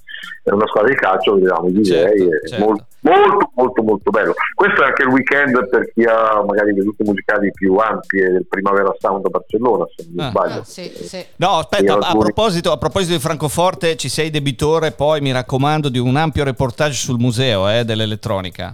una 0.44 0.66
squadra 0.66 0.90
di 0.90 0.96
calcio 0.96 1.34
vedevamo 1.34 1.68
i 1.68 1.72
DJ 1.72 1.84
Certo, 1.88 2.22
e 2.22 2.48
certo. 2.48 2.64
molto, 2.64 2.86
molto 3.00 3.50
molto 3.54 3.82
molto 3.82 4.10
bello 4.10 4.34
questo 4.54 4.82
è 4.82 4.86
anche 4.86 5.02
il 5.02 5.08
weekend 5.08 5.68
per 5.68 5.92
chi 5.92 6.04
ha 6.04 6.42
magari 6.46 6.72
vedute 6.72 7.04
musicali 7.04 7.50
più 7.52 7.76
ampie 7.76 8.30
del 8.30 8.46
Primavera 8.48 8.94
Sound 8.98 9.26
a 9.26 9.28
Barcellona 9.28 9.84
se 9.94 10.04
non 10.06 10.14
mi 10.14 10.22
Ah. 10.22 10.30
sbaglio 10.30 10.60
Ah, 10.60 10.64
sì, 10.64 10.82
sì. 10.94 11.24
No, 11.36 11.48
aspetta, 11.58 11.92
a 11.92 11.96
alcuni- 11.96 12.24
proposito, 12.24 12.72
a 12.72 12.76
proposito 12.78 13.12
di 13.12 13.20
Francoforte, 13.20 13.96
ci 13.96 14.08
sei 14.08 14.30
debitore 14.30 14.92
poi, 14.92 15.20
mi 15.20 15.32
raccomando, 15.32 15.88
di 15.88 15.98
un 15.98 16.16
ampio 16.16 16.44
reportage 16.44 16.94
sul 16.94 17.18
museo 17.18 17.68
eh, 17.68 17.84
dell'elettronica. 17.84 18.72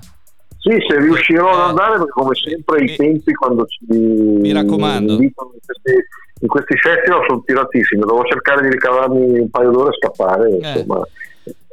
Sì, 0.59 0.71
se 0.89 0.99
riuscirò 0.99 1.49
Eh, 1.51 1.55
ad 1.55 1.69
andare, 1.71 1.97
perché 1.99 2.11
come 2.13 2.35
sempre 2.35 2.81
mi- 2.83 2.91
i 2.93 2.97
tempi 2.97 3.33
quando 3.35 3.67
ci 3.67 3.85
mi 3.89 4.53
raccomando. 4.53 5.13
invitano 5.13 5.51
in 5.53 5.61
questi, 5.65 6.07
in 6.41 6.49
questi 6.49 6.77
festival 6.79 7.25
sono 7.29 7.43
tiratissimi, 7.45 8.01
devo 8.01 8.23
cercare 8.25 8.63
di 8.63 8.71
ricavarmi 8.71 9.39
un 9.41 9.51
paio 9.51 9.71
d'ore 9.71 9.91
e 9.91 9.97
scappare, 9.99 10.49
Eh. 10.51 10.57
insomma, 10.57 11.03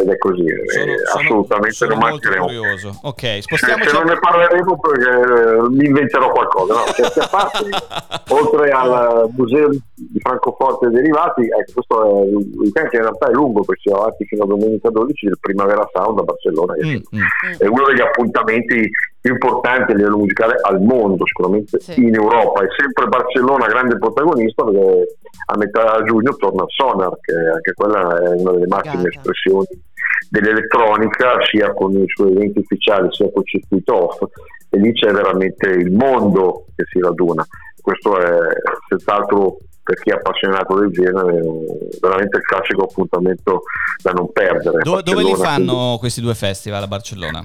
ed 0.01 0.09
è 0.09 0.17
così, 0.17 0.43
Sono, 0.67 0.91
eh, 0.91 0.97
sono- 1.05 1.21
assolutamente 1.21 1.75
sono 1.75 1.89
non 1.91 1.99
molto 1.99 2.13
mancheremo. 2.29 2.45
curioso. 2.45 2.99
Ok, 3.03 3.19
Se, 3.21 3.41
spostiamoci. 3.41 3.89
se 3.89 3.95
non 3.97 4.05
ne 4.05 4.19
parleremo 4.19 4.79
perché 4.79 5.09
eh, 5.09 5.69
mi 5.69 5.85
inventerò 5.85 6.31
qualcosa. 6.31 6.73
No, 6.73 6.79
a 6.81 7.27
parte, 7.29 7.69
oltre 8.33 8.69
al 8.71 9.29
museo 9.35 9.69
di 9.69 10.19
Francoforte 10.19 10.87
e 10.87 10.89
derivati, 10.89 11.41
ecco, 11.43 11.71
questo 11.73 12.05
è 12.05 12.25
il 12.29 12.51
weekend 12.57 12.89
che 12.89 12.95
in 12.97 13.01
realtà 13.03 13.27
è 13.27 13.31
lungo 13.33 13.63
perché 13.63 13.81
si 13.83 13.89
va 13.91 13.99
avanti 13.99 14.25
fino 14.25 14.43
a 14.43 14.47
domenica 14.47 14.89
12 14.89 15.25
del 15.27 15.37
Primavera 15.39 15.87
Sound 15.93 16.19
a 16.19 16.23
Barcellona. 16.23 16.73
Mm, 16.83 16.89
mm. 16.89 17.53
È 17.59 17.67
uno 17.67 17.83
degli 17.87 18.01
appuntamenti 18.01 18.89
più 19.21 19.33
importanti 19.33 19.91
a 19.91 19.95
livello 19.95 20.17
musicale 20.17 20.55
al 20.61 20.81
mondo, 20.81 21.25
sicuramente 21.27 21.79
Sì. 21.79 22.01
in 22.01 22.15
Europa. 22.15 22.63
È 22.63 22.67
sempre 22.75 23.05
Barcellona 23.07 23.67
grande 23.67 23.97
protagonista 23.99 24.63
perché 24.63 25.15
a 25.45 25.57
metà 25.57 26.01
giugno 26.03 26.33
torna 26.35 26.63
Sonar, 26.67 27.17
che 27.21 27.33
anche 27.33 27.73
quella 27.73 28.17
è 28.19 28.29
una 28.35 28.51
delle 28.53 28.67
massime 28.67 29.09
espressioni 29.09 29.67
dell'elettronica, 30.29 31.37
sia 31.49 31.73
con 31.73 31.91
i 31.93 32.05
suoi 32.07 32.31
eventi 32.31 32.59
ufficiali 32.59 33.07
sia 33.11 33.31
col 33.31 33.45
circuito 33.45 34.05
off, 34.05 34.21
e 34.69 34.77
lì 34.77 34.93
c'è 34.93 35.11
veramente 35.11 35.69
il 35.69 35.91
mondo 35.91 36.65
che 36.75 36.85
si 36.91 36.99
raduna. 36.99 37.45
Questo 37.81 38.17
è 38.19 38.37
senz'altro 38.89 39.57
per 39.83 39.99
chi 39.99 40.11
è 40.11 40.13
appassionato 40.13 40.79
del 40.79 40.91
genere 40.91 41.41
veramente 41.99 42.37
il 42.37 42.43
classico 42.43 42.83
appuntamento 42.83 43.63
da 44.01 44.11
non 44.11 44.31
perdere. 44.31 44.83
Dove, 44.83 45.01
dove 45.01 45.23
li 45.23 45.35
fanno 45.35 45.97
questi 45.99 46.21
due 46.21 46.35
festival 46.35 46.83
a 46.83 46.87
Barcellona? 46.87 47.41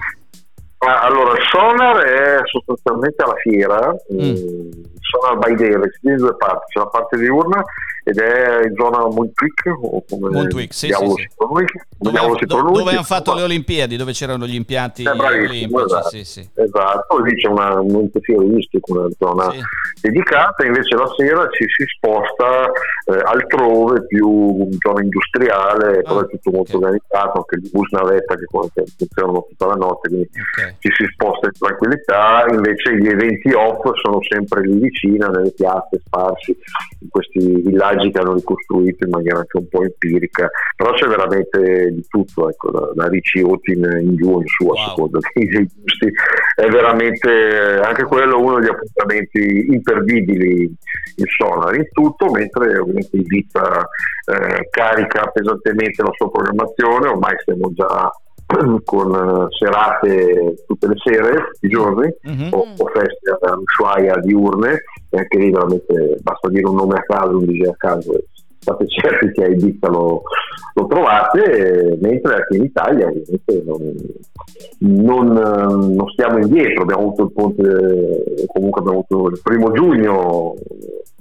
Ah, 0.79 1.01
Allora, 1.01 1.31
il 1.31 1.43
Sonar 1.49 1.97
è 2.03 2.37
sostanzialmente 2.45 3.23
alla 3.23 3.35
fiera, 3.37 3.95
Mm. 4.13 4.19
mm. 4.19 4.69
Sonar 5.01 5.37
by 5.39 5.55
Day, 5.55 5.71
in 6.01 6.15
due 6.17 6.35
parti, 6.37 6.73
c'è 6.73 6.79
la 6.79 6.87
parte 6.87 7.17
diurna 7.17 7.63
ed 8.07 8.19
è 8.19 8.65
in 8.65 8.73
zona 8.77 8.99
come 8.99 10.29
Montjuic, 10.29 10.73
sì, 10.73 10.87
diavolo 10.87 11.15
sì, 11.15 11.21
si 11.23 11.27
sì. 11.29 11.35
pronunci- 11.35 11.73
come 11.77 11.87
Dove, 11.97 12.11
diavolo 12.11 12.31
han- 12.33 12.39
si 12.39 12.45
dove 12.45 12.91
hanno 12.91 13.03
fatto 13.03 13.31
ma- 13.31 13.37
le 13.37 13.43
Olimpiadi, 13.43 13.95
dove 13.97 14.11
c'erano 14.13 14.45
gli 14.47 14.55
impianti 14.55 15.03
Eh, 15.03 15.11
bravissimo, 15.13 15.77
olimpici. 15.77 15.83
esatto. 15.83 16.09
Sì, 16.09 16.23
sì. 16.23 16.49
Esatto, 16.53 17.17
lì 17.19 17.35
c'è 17.35 17.47
una 17.49 17.81
montefioristico, 17.81 18.93
una 18.93 19.07
zona 19.17 19.51
Sì. 19.51 19.61
dedicata, 20.01 20.65
invece 20.65 20.95
la 20.95 21.07
sera 21.17 21.47
ci 21.49 21.65
si 21.67 21.83
sposta 21.97 22.71
eh, 23.09 23.21
altrove, 23.23 24.05
più 24.05 24.67
zona 24.79 25.01
industriale, 25.01 26.01
però 26.01 26.19
Ah, 26.19 26.23
è 26.23 26.27
tutto 26.27 26.51
molto 26.51 26.75
ok. 26.75 26.83
organizzato, 26.83 27.37
anche 27.37 27.55
il 27.55 27.69
bus 27.71 27.89
navetta 27.91 28.35
che 28.35 28.45
funzionano 28.97 29.45
tutta 29.47 29.65
la 29.67 29.73
notte, 29.75 30.09
quindi 30.09 30.29
Ok. 30.33 30.75
ci 30.79 30.89
si 30.93 31.05
sposta 31.13 31.45
in 31.47 31.53
tranquillità, 31.57 32.45
invece 32.49 32.97
gli 32.97 33.07
eventi 33.07 33.53
off 33.53 33.79
sono 34.03 34.19
sempre 34.27 34.61
lì 34.67 34.77
vicino, 34.79 35.27
nelle 35.29 35.51
piazze 35.51 36.01
sparsi, 36.05 36.51
in 36.99 37.09
questi 37.09 37.39
villaggi 37.39 37.96
che 38.11 38.19
hanno 38.19 38.33
ricostruito 38.33 39.03
in 39.05 39.11
maniera 39.11 39.39
anche 39.39 39.57
un 39.57 39.67
po' 39.67 39.83
empirica, 39.83 40.49
però 40.75 40.93
c'è 40.93 41.07
veramente 41.07 41.91
di 41.91 42.05
tutto, 42.07 42.49
ecco, 42.49 42.71
da, 42.71 42.91
da 42.95 43.07
Ricci 43.07 43.41
Otin 43.41 43.83
in 44.01 44.15
giù 44.15 44.39
in 44.39 44.45
su 44.47 44.67
a 44.67 44.73
Wow. 44.73 44.87
seconda 44.89 45.19
dei 45.33 45.47
gusti, 45.75 46.11
è 46.55 46.67
veramente 46.69 47.29
eh, 47.29 47.79
anche 47.79 48.03
quello 48.03 48.39
uno 48.39 48.59
degli 48.59 48.69
appuntamenti 48.69 49.65
imperdibili 49.69 50.61
in 50.63 51.25
Sonar, 51.37 51.75
in 51.75 51.87
tutto, 51.91 52.29
mentre 52.31 52.77
ovviamente 52.77 53.17
Ibiza 53.17 53.87
eh, 54.25 54.67
carica 54.69 55.27
pesantemente 55.27 56.03
la 56.03 56.11
sua 56.15 56.29
programmazione, 56.29 57.07
ormai 57.07 57.35
siamo 57.43 57.71
già 57.73 58.09
con 58.85 59.13
eh, 59.13 59.47
serate 59.57 60.63
tutte 60.67 60.87
le 60.87 60.95
sere, 61.03 61.31
tutti 61.51 61.65
i 61.65 61.69
giorni, 61.69 62.13
Mhm. 62.23 62.47
o, 62.51 62.59
o 62.77 62.85
feste 62.87 63.37
a 63.41 63.57
Ushuaia 63.57 64.15
diurne, 64.21 64.83
e 65.09 65.17
anche 65.17 65.37
lì 65.37 65.51
veramente 65.51 66.17
basta 66.21 66.49
dire 66.49 66.67
un 66.67 66.75
nome 66.75 66.97
a 66.97 67.03
caso, 67.03 67.37
un 67.37 67.45
DJ 67.45 67.67
a 67.67 67.75
caso, 67.77 68.23
state 68.59 68.87
certi 68.87 69.31
che 69.31 69.43
a 69.43 69.47
Ibiza 69.47 69.87
lo, 69.87 70.23
lo 70.73 70.87
trovate, 70.87 71.97
mentre 72.01 72.35
anche 72.35 72.57
in 72.57 72.63
Italia 72.63 73.07
ovviamente 73.07 73.63
non, 73.65 73.95
non, 74.79 75.95
non 75.95 76.07
stiamo 76.09 76.39
indietro, 76.39 76.83
abbiamo 76.83 77.01
avuto 77.03 77.23
il 77.23 77.31
ponte, 77.31 78.45
comunque 78.47 78.81
abbiamo 78.81 79.05
avuto 79.07 79.29
il 79.29 79.39
primo 79.41 79.71
giugno 79.71 80.55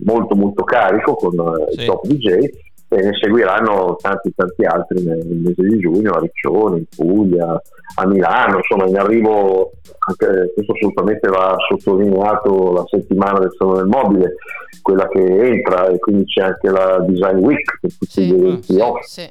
molto 0.05 0.35
molto 0.35 0.65
carico 0.65 1.15
con 1.15 1.33
Sì. 1.71 1.83
i 1.83 1.87
top 1.87 2.07
DJ 2.07 2.49
e 2.89 3.03
ne 3.03 3.11
seguiranno 3.21 3.97
tanti 4.01 4.33
tanti 4.35 4.65
altri 4.65 5.03
nel, 5.03 5.27
mese 5.27 5.63
di 5.63 5.79
giugno 5.79 6.13
a 6.13 6.21
Riccione, 6.21 6.79
in 6.79 6.85
Puglia, 6.95 7.61
a 7.97 8.07
Milano, 8.07 8.59
insomma 8.59 8.87
in 8.87 8.97
arrivo 8.97 9.73
anche 10.09 10.53
questo 10.55 10.73
assolutamente 10.73 11.29
va 11.29 11.57
sottolineato 11.69 12.73
la 12.73 12.85
settimana 12.87 13.41
del 13.41 13.53
Salone 13.59 13.79
del 13.79 13.89
Mobile, 13.89 14.35
quella 14.83 15.09
che 15.09 15.21
entra 15.21 15.89
e 15.89 15.99
quindi 15.99 16.25
c'è 16.27 16.45
anche 16.45 16.71
la 16.71 17.05
Design 17.07 17.39
Week 17.39 17.79
con 17.81 17.91
tutti 17.91 18.07
Sì, 18.07 18.27
gli 18.27 18.35
eventi 18.35 18.73
sì, 18.75 18.81
off. 18.81 19.01
sì. 19.03 19.31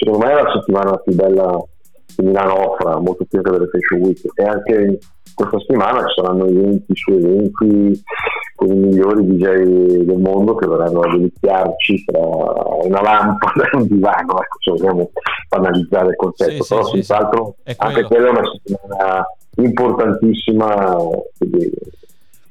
Secondo 0.00 0.24
me 0.24 0.30
è 0.32 0.42
la 0.42 0.52
settimana 0.54 0.96
più 0.96 1.14
bella 1.14 1.62
che 2.14 2.22
Milano 2.22 2.70
offra, 2.70 2.98
molto 2.98 3.24
più 3.24 3.40
che 3.40 3.50
delle 3.50 3.68
Fashion 3.68 4.00
Week 4.00 4.20
e 4.34 4.42
anche 4.44 4.98
questa 5.34 5.58
settimana 5.58 6.06
ci 6.06 6.20
saranno 6.20 6.46
eventi 6.46 6.94
su 6.94 7.10
eventi 7.12 8.02
con 8.54 8.68
i 8.68 8.74
migliori 8.74 9.26
DJ 9.26 10.04
del 10.04 10.18
mondo 10.18 10.54
che 10.54 10.66
verranno 10.66 11.00
a 11.00 11.10
deliziarci 11.10 12.04
tra 12.04 12.20
una 12.20 13.00
lampada 13.00 13.64
e 13.72 13.76
un 13.76 13.86
divano, 13.86 14.40
ecco, 14.40 14.58
se 14.60 14.70
vogliamo 14.70 15.10
analizzare 15.50 16.08
il 16.08 16.16
concetto, 16.16 16.50
Sì, 16.50 16.62
sì, 16.62 16.68
però 16.68 16.84
sì, 16.84 16.90
senz'altro 16.92 17.54
È 17.62 17.74
anche 17.78 18.02
quella 18.04 18.26
è 18.28 18.30
una 18.30 18.50
settimana 18.52 19.26
importantissima, 19.56 20.96
quindi, 21.38 21.70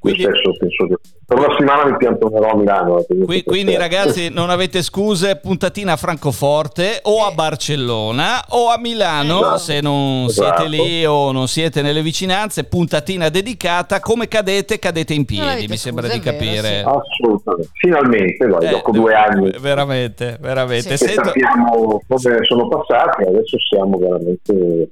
Quindi- 0.02 0.22
stesso 0.24 0.52
penso 0.58 0.88
che 0.88 0.96
per 1.28 1.38
una 1.38 1.48
settimana 1.52 1.86
mi 1.86 1.96
piantonerò 1.98 2.50
a 2.50 2.56
Milano. 2.58 2.98
eh, 3.00 3.06
quindi 3.06 3.26
Qui- 3.26 3.44
quindi 3.44 3.78
ragazzi 3.78 4.30
non 4.30 4.50
avete 4.50 4.82
scuse, 4.82 5.36
puntatina 5.38 5.94
a 5.94 5.96
Francoforte 5.96 7.00
o 7.04 7.24
a 7.24 7.32
Barcellona 7.32 8.44
o 8.50 8.70
a 8.70 8.80
Milano 8.80 9.40
Esatto. 9.40 9.58
se 9.60 9.80
non 9.82 10.26
Esatto. 10.26 10.62
siete 10.62 10.70
lì 10.84 11.06
o 11.06 11.32
non 11.32 11.48
siete 11.48 11.82
nelle 11.84 12.02
vicinanze, 12.02 12.64
puntatina 12.64 13.30
dedicata, 13.30 14.00
come 14.00 14.28
cadete 14.28 14.80
cadete 14.80 15.14
in 15.14 15.26
piedi, 15.26 15.48
avete 15.48 15.68
mi 15.70 15.78
sembra 15.78 16.08
scuse, 16.08 16.20
di 16.20 16.28
è 16.28 16.32
vero, 16.32 16.38
capire. 16.46 16.68
sì. 16.68 16.84
Assolutamente, 16.88 17.70
finalmente, 17.74 18.48
dai, 18.48 18.66
Eh, 18.66 18.70
dopo 18.72 18.92
due 18.92 19.14
anni 19.14 19.52
Veramente, 19.60 20.38
veramente. 20.42 20.98
Sì. 20.98 21.06
Sento- 21.06 21.26
sappiamo 21.26 22.02
come 22.08 22.38
sono 22.42 22.68
passati, 22.68 23.24
adesso 23.24 23.58
siamo 23.70 23.98
veramente 24.00 24.90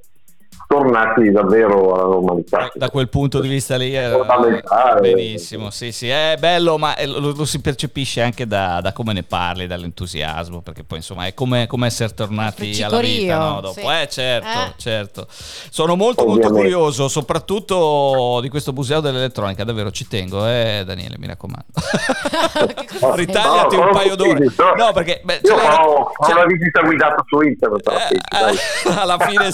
tornati 0.74 1.32
davvero 1.32 1.94
alla 1.94 2.04
normalità. 2.04 2.70
da, 2.74 2.90
quel 2.90 3.08
punto 3.08 3.40
di 3.40 3.48
vista 3.48 3.76
lì 3.76 3.96
eh, 3.96 4.08
Fondamentale. 4.10 5.00
benissimo 5.00 5.70
sì 5.70 5.90
sì 5.90 6.08
è 6.08 6.36
bello 6.38 6.78
ma 6.78 6.94
eh, 6.94 7.06
lo, 7.06 7.32
lo 7.34 7.44
si 7.44 7.60
percepisce 7.60 8.22
anche 8.22 8.46
da, 8.46 8.80
da 8.80 8.92
come 8.92 9.12
ne 9.12 9.24
parli 9.24 9.66
dall'entusiasmo 9.66 10.60
perché 10.60 10.84
poi 10.84 10.98
insomma 10.98 11.26
è 11.26 11.34
come, 11.34 11.66
come 11.66 11.88
essere 11.88 12.14
tornati 12.14 12.80
alla 12.84 13.00
vita 13.00 13.36
no? 13.38 13.60
dopo 13.60 13.80
sì. 13.80 13.84
eh 13.84 14.08
certo 14.08 14.46
Eh. 14.48 14.72
certo 14.76 15.26
sono 15.28 15.96
molto 15.96 16.24
molto 16.24 16.46
Ovviamente. 16.46 16.72
curioso 16.72 17.08
soprattutto 17.08 18.38
di 18.40 18.48
questo 18.48 18.72
museo 18.72 19.00
dell'elettronica 19.00 19.64
davvero 19.64 19.90
ci 19.90 20.06
tengo 20.06 20.46
eh 20.46 20.84
Daniele 20.86 21.16
mi 21.18 21.26
raccomando 21.26 21.66
ritagliati 23.16 23.76
No, 23.76 23.86
un 23.86 23.92
paio 23.92 24.14
d'ore 24.14 24.46
no. 24.76 24.92
perché 24.92 25.20
beh, 25.24 25.40
ce 25.42 25.52
Io 25.52 25.58
farò 25.58 26.10
ce- 26.24 26.32
una 26.32 26.44
visita 26.44 26.80
guidata 26.82 27.24
su 27.26 27.40
internet. 27.40 27.88
alla 27.88 27.98
fine, 28.06 28.20
dai. 28.30 28.54
eh, 28.54 28.98
alla 29.00 29.18
fine 29.18 29.48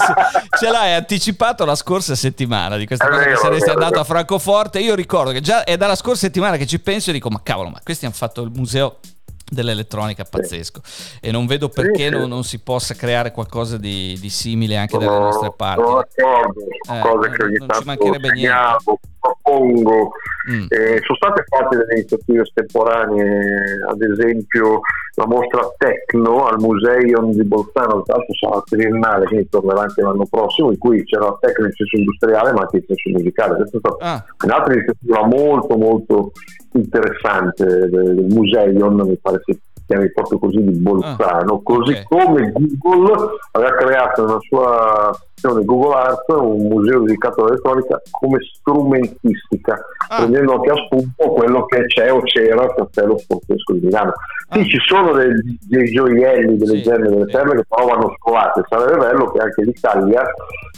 ce 0.59 0.69
l'hai 0.69 0.93
anticipato 1.07 1.63
la 1.63 1.75
scorsa 1.75 2.15
settimana 2.15 2.75
di 2.75 2.85
questa 2.85 3.05
È 3.05 3.09
cosa 3.09 3.21
che 3.21 3.29
vero, 3.29 3.39
saresti 3.39 3.63
è 3.63 3.73
vero, 3.73 3.83
andato 3.85 4.01
a 4.01 4.03
Francoforte. 4.03 4.79
Io 4.79 4.93
ricordo 4.93 5.31
che 5.31 5.39
già 5.39 5.63
è 5.63 5.77
dalla 5.77 5.95
scorsa 5.95 6.25
settimana 6.25 6.57
che 6.57 6.67
ci 6.67 6.79
penso 6.79 7.09
e 7.09 7.13
dico: 7.13 7.29
Ma 7.29 7.41
cavolo, 7.41 7.69
ma 7.69 7.79
questi 7.83 8.05
hanno 8.05 8.13
fatto 8.13 8.41
il 8.41 8.51
museo 8.53 8.99
dell'elettronica 9.49 10.25
pazzesco 10.29 10.81
e 11.21 11.31
non 11.31 11.45
vedo 11.45 11.69
perché 11.69 12.09
non, 12.09 12.27
non 12.27 12.43
si 12.43 12.59
possa 12.59 12.93
creare 12.95 13.31
qualcosa 13.31 13.77
di, 13.77 14.17
di 14.19 14.29
simile 14.29 14.75
anche 14.77 14.97
dalle 14.97 15.19
nostre 15.19 15.53
parti. 15.55 15.81
Sono 15.83 16.03
d'accordo, 16.15 16.61
Eh, 16.61 16.99
cose 17.01 17.29
che 17.31 17.43
ogni 17.43 17.57
non 17.57 17.67
ci 17.69 17.83
tanto 17.85 18.03
niente. 18.03 18.27
segniamo, 18.27 18.99
propongo. 19.19 20.11
Mm. 20.49 20.65
Eh, 20.69 21.01
sono 21.03 21.17
state 21.17 21.43
fatte 21.45 21.75
delle 21.75 21.93
iniziative 21.95 22.41
estemporanee, 22.41 23.83
ad 23.89 24.01
esempio 24.01 24.79
la 25.15 25.25
mostra 25.27 25.67
Tecno 25.77 26.45
al 26.45 26.57
Museion 26.59 27.31
di 27.31 27.43
Bolzano, 27.43 28.03
tra 28.03 28.15
l'altro 28.15 28.33
sarà 28.39 28.61
triennale, 28.65 29.25
quindi 29.25 29.49
tornerà 29.49 29.81
anche 29.81 30.01
l'anno 30.01 30.25
prossimo, 30.29 30.71
in 30.71 30.77
cui 30.77 31.03
c'era 31.03 31.25
la 31.25 31.37
Tecno 31.41 31.65
in 31.65 31.71
senso 31.73 31.97
industriale 31.97 32.53
ma 32.53 32.61
anche 32.61 32.77
in 32.77 32.83
senso 32.87 33.09
musicale. 33.17 33.55
Questa 33.55 33.77
è 33.77 33.79
stata 33.79 34.05
Ah, 34.05 34.25
un'altra 34.45 34.73
iniziativa 34.73 35.25
molto 35.25 35.75
molto 35.77 36.31
interessante 36.73 37.65
del, 37.65 38.25
Museion, 38.29 38.95
mi 38.95 39.17
pare 39.17 39.41
si 39.45 39.57
chiami 39.85 40.11
proprio 40.11 40.39
così 40.39 40.63
di 40.63 40.77
Bolzano, 40.79 41.53
Ah, 41.55 41.59
così 41.63 41.93
ok. 41.93 42.03
come 42.07 42.51
Google 42.77 43.29
aveva 43.51 43.75
creato 43.75 44.25
nella 44.25 44.39
sua 44.41 45.17
un'esposizione 45.37 45.65
Google 45.65 45.93
Art, 45.95 46.29
un 46.29 46.67
museo 46.67 46.99
dedicato 47.01 47.41
all'elettronica 47.43 48.01
come 48.11 48.39
strumentistica, 48.53 49.79
Ah. 50.09 50.17
prendendo 50.19 50.53
anche 50.53 50.69
a 50.71 50.75
spunto 50.85 51.29
quello 51.31 51.65
che 51.65 51.85
c'è 51.87 52.11
o 52.11 52.21
c'era 52.21 52.61
al 52.61 52.73
Castello 52.75 53.17
Sportesco 53.17 53.73
di 53.73 53.79
Milano. 53.85 54.13
Sì, 54.51 54.59
Ah. 54.59 54.63
ci 54.63 54.77
sono 54.87 55.11
dei, 55.13 55.29
dei 55.67 55.91
gioielli, 55.91 56.55
delle 56.57 56.77
Sì, 56.77 56.81
gemme, 56.83 57.09
delle 57.09 57.25
sì. 57.25 57.31
perle 57.31 57.55
che 57.55 57.63
però 57.67 57.85
vanno 57.87 58.13
scovate. 58.17 58.63
Sarebbe 58.69 58.97
bello 58.97 59.25
che 59.31 59.39
anche 59.39 59.61
l'Italia 59.63 60.23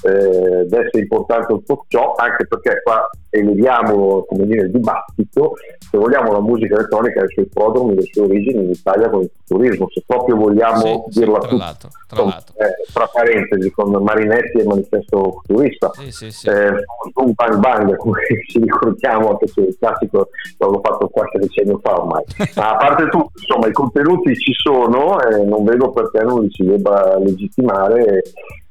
eh, 0.02 0.66
desse 0.66 0.98
importanza 1.00 1.54
a 1.54 1.58
tutto 1.58 1.86
ciò, 1.90 2.14
anche 2.16 2.48
perché 2.48 2.82
qua 2.84 3.08
eleviamo 3.32 4.24
come 4.28 4.46
dire, 4.46 4.62
il 4.62 4.72
dibattito, 4.72 5.54
se 5.78 5.98
vogliamo 5.98 6.32
la 6.32 6.40
musica 6.42 6.76
elettronica 6.76 7.22
ha 7.22 7.26
i 7.26 7.30
suoi 7.30 7.48
prodromi, 7.48 7.96
le 7.96 8.04
sue 8.12 8.24
origini 8.24 8.64
in 8.64 8.70
Italia 8.72 9.10
con 9.10 9.22
il 9.22 9.32
turismo, 9.46 9.88
se 9.92 10.02
proprio 10.08 10.36
vogliamo 10.38 10.78
Sì, 10.80 11.04
sì, 11.10 11.20
dirla 11.20 11.38
tra 11.40 11.50
tutta. 11.50 11.64
l'altro, 11.64 11.90
tra 12.08 12.24
eh, 12.66 12.76
tra 12.92 13.08
parentesi 13.14 13.72
con 13.72 13.92
Marinetti 14.02 14.49
e 14.58 14.62
il 14.62 14.68
manifesto 14.68 15.42
futurista 15.46 15.90
Sì, 15.94 16.12
sì, 16.12 16.32
sì. 16.32 16.48
eh, 16.50 16.72
Zoom 17.14 17.32
Bang 17.36 17.58
Bang 17.58 17.96
come 17.98 18.20
ci 18.50 18.60
ricordiamo 18.60 19.30
anche 19.30 19.48
se 19.48 19.62
il 19.62 19.76
classico 19.80 20.30
l'avevo 20.58 20.82
fatto 20.84 21.08
qualche 21.10 21.40
decennio 21.40 21.80
fa 21.84 22.00
ormai 22.02 22.24
ma 22.56 22.72
a 22.72 22.76
parte 22.78 23.04
tutto 23.10 23.32
insomma 23.40 23.68
i 23.68 23.72
contenuti 23.72 24.36
ci 24.36 24.54
sono 24.54 25.20
e 25.22 25.44
non 25.46 25.64
vedo 25.64 25.92
perché 25.92 26.24
non 26.24 26.42
li 26.42 26.50
si 26.52 26.64
debba 26.66 27.18
legittimare 27.20 28.22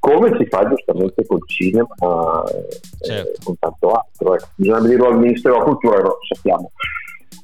come 0.01 0.35
si 0.39 0.47
fa 0.47 0.67
giustamente 0.69 1.27
col 1.27 1.41
cinema 1.47 2.43
e 2.45 2.67
Certo. 3.01 3.41
con 3.45 3.57
tanto 3.59 3.91
altro 3.93 4.35
ecco. 4.35 4.47
bisogna 4.55 4.81
dirlo 4.89 5.07
al 5.09 5.19
Ministero 5.19 5.55
della 5.55 5.65
Cultura 5.67 6.01
lo 6.01 6.19
sappiamo 6.35 6.71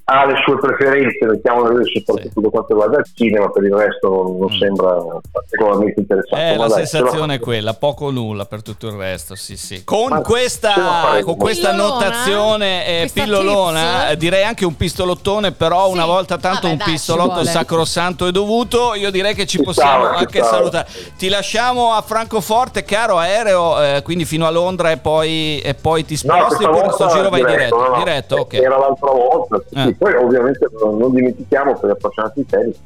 ha 0.06 0.26
le 0.26 0.34
sue 0.44 0.58
preferenze, 0.58 1.24
mettiamole 1.24 1.76
così, 1.76 2.02
soprattutto 2.04 2.40
per 2.42 2.50
quanto 2.50 2.66
riguarda 2.74 2.98
il 2.98 3.06
cinema, 3.14 3.48
per 3.50 3.64
il 3.64 3.72
resto 3.74 4.08
non, 4.08 4.36
non 4.38 4.52
Mm. 4.52 4.58
sembra 4.58 4.96
particolarmente 5.32 6.00
interessante. 6.00 6.44
Eh, 6.52 6.56
la 6.56 6.66
dai, 6.66 6.68
ce 6.68 6.80
la 6.80 6.86
sensazione 6.86 7.34
è 7.34 7.40
quella, 7.40 7.72
poco 7.74 8.04
o 8.06 8.10
nulla 8.10 8.44
per 8.44 8.62
tutto 8.62 8.86
il 8.88 8.92
resto, 8.94 9.34
sì, 9.34 9.56
sì. 9.56 9.82
Con 9.84 10.08
Ma 10.10 10.20
questa, 10.20 11.20
con 11.24 11.36
questa 11.36 11.70
Pillolona, 11.70 11.94
notazione 11.94 12.86
eh, 12.86 12.98
questa 13.00 13.22
pillolona, 13.22 13.80
tips. 14.00 14.10
eh, 14.10 14.16
direi 14.18 14.44
anche 14.44 14.64
un 14.66 14.76
pistolottone, 14.76 15.52
però 15.52 15.86
Sì. 15.86 15.92
una 15.92 16.04
volta 16.04 16.36
tanto 16.36 16.60
Vabbè, 16.62 16.72
un 16.72 16.76
dai, 16.76 16.86
pistolotto 16.90 17.44
sacrosanto 17.44 18.26
e 18.26 18.32
dovuto, 18.32 18.94
io 18.94 19.10
direi 19.10 19.34
che 19.34 19.46
ci 19.46 19.56
Ci 19.58 19.62
possiamo 19.64 20.02
stava, 20.04 20.16
ci 20.18 20.24
anche 20.24 20.38
stava. 20.42 20.56
salutare. 20.56 20.88
Ti 21.16 21.28
lasciamo 21.30 21.92
a 21.92 22.02
Francoforte, 22.02 22.82
caro 22.84 23.16
aereo, 23.16 23.80
eh, 23.80 24.02
quindi 24.04 24.24
fino 24.26 24.46
a 24.46 24.50
Londra 24.50 24.90
e 24.90 24.98
poi, 24.98 25.60
e 25.60 25.72
poi 25.74 26.04
ti 26.04 26.18
No, 26.24 26.34
sposti, 26.34 26.56
questa 26.56 26.68
poi 26.68 26.80
questo 26.82 27.06
giro 27.08 27.28
vai 27.30 27.44
diretto. 27.44 27.76
no, 27.76 27.88
no. 27.88 27.96
Diretto, 27.96 28.36
ok. 28.36 28.52
Era 28.54 28.76
l'altra 28.78 29.10
volta. 29.10 29.62
sì, 29.66 29.74
Eh. 29.78 29.82
sì. 29.86 29.93
Poi 29.98 30.14
ovviamente 30.14 30.66
non, 30.82 30.96
non 30.98 31.12
dimentichiamo 31.12 31.78
per 31.78 31.88
gli 31.88 31.92
appassionati 31.92 32.40
di 32.40 32.46
tennis, 32.46 32.76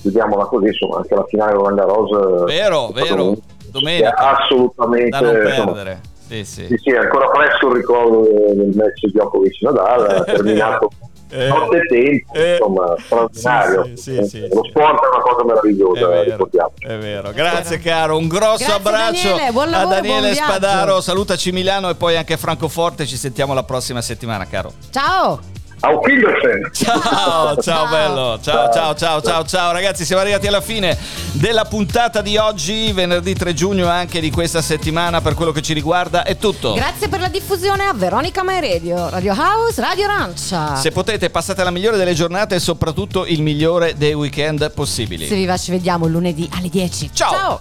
chiudiamola 0.00 0.44
così, 0.44 0.66
insomma, 0.66 0.96
anche 0.98 1.14
la 1.14 1.24
finale 1.28 1.52
Roland 1.52 1.78
Garros. 1.78 2.10
eh, 2.10 2.44
Vero, 2.44 2.88
è 2.90 2.92
vero. 3.02 3.28
un- 3.30 3.38
Domenica. 3.70 4.14
è 4.14 4.42
Assolutamente. 4.42 5.10
Da 5.10 5.20
non 5.20 5.34
insomma, 5.46 5.72
perdere. 5.72 6.00
Sì, 6.26 6.44
sì. 6.44 6.66
Sì, 6.66 6.76
sì, 6.82 6.90
è 6.90 6.96
ancora 6.98 7.28
presto 7.28 7.68
il 7.68 7.74
ricordo 7.76 8.22
del 8.22 8.72
match 8.74 9.00
di 9.02 9.10
Djokovic 9.12 9.60
Nadal, 9.62 10.06
ha 10.08 10.24
terminato 10.24 10.90
Eh. 11.30 11.48
notte 11.48 11.80
tempo, 11.88 12.32
Eh. 12.34 12.52
insomma, 12.52 12.94
straordinario. 12.98 13.84
Sì, 13.84 13.96
sì, 13.96 14.14
sì, 14.22 14.28
sì, 14.28 14.40
Lo 14.52 14.62
sì. 14.64 14.70
sport 14.70 15.02
è 15.04 15.08
una 15.12 15.22
cosa 15.22 15.42
È 15.42 15.44
meravigliosa, 15.44 16.06
vero, 16.08 16.22
ricordiamo. 16.30 16.72
è 16.78 16.96
vero. 16.98 17.30
Grazie 17.32 17.78
caro, 17.78 18.16
un 18.16 18.28
grosso 18.28 18.64
Grazie, 18.64 18.74
abbraccio 18.74 19.28
Daniele, 19.28 19.52
buon 19.52 19.70
lavoro, 19.70 19.88
a 19.96 20.00
Daniele. 20.00 20.34
Spadaro, 20.34 21.00
salutaci 21.00 21.52
Milano 21.52 21.90
e 21.90 21.94
poi 21.96 22.16
anche 22.16 22.36
Francoforte, 22.36 23.04
ci 23.06 23.16
sentiamo 23.16 23.52
la 23.54 23.62
prossima 23.64 24.00
settimana 24.00 24.46
caro. 24.46 24.72
Ciao! 24.90 25.40
Auf 25.80 26.04
Wiedersehen! 26.06 26.70
Ciao, 26.72 27.54
ciao 27.60 27.60
Ciao. 27.60 27.88
bello, 27.88 28.38
ciao 28.40 28.72
ciao 28.72 28.94
ciao 28.94 29.20
ciao 29.20 29.44
ciao 29.44 29.72
ragazzi, 29.72 30.06
siamo 30.06 30.22
arrivati 30.22 30.46
alla 30.46 30.62
fine 30.62 30.96
della 31.32 31.64
puntata 31.64 32.22
di 32.22 32.38
oggi, 32.38 32.92
venerdì 32.92 33.34
3 33.34 33.52
giugno 33.52 33.86
anche 33.86 34.20
di 34.20 34.30
questa 34.30 34.62
settimana 34.62 35.20
per 35.20 35.34
quello 35.34 35.52
che 35.52 35.60
ci 35.60 35.74
riguarda 35.74 36.24
è 36.24 36.38
tutto. 36.38 36.72
Grazie 36.72 37.08
per 37.08 37.20
la 37.20 37.28
diffusione 37.28 37.84
a 37.84 37.92
Veronica 37.92 38.42
My 38.42 38.58
Radio, 38.60 39.10
Radio 39.10 39.34
House, 39.36 39.80
Radio 39.80 40.04
Arancia. 40.06 40.76
Se 40.76 40.90
potete 40.92 41.28
passate 41.28 41.62
la 41.62 41.70
migliore 41.70 41.98
delle 41.98 42.14
giornate 42.14 42.54
e 42.54 42.58
soprattutto 42.58 43.26
il 43.26 43.42
migliore 43.42 43.94
dei 43.96 44.14
weekend 44.14 44.72
possibili. 44.72 45.26
Se 45.26 45.34
vi 45.34 45.44
va 45.44 45.58
ci 45.58 45.70
vediamo 45.72 46.06
lunedì 46.06 46.48
alle 46.56 46.70
10. 46.70 47.10
Ciao. 47.12 47.30
Ciao. 47.30 47.60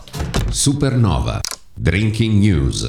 Supernova. 0.49 1.41
Drinking 1.77 2.41
News. 2.41 2.83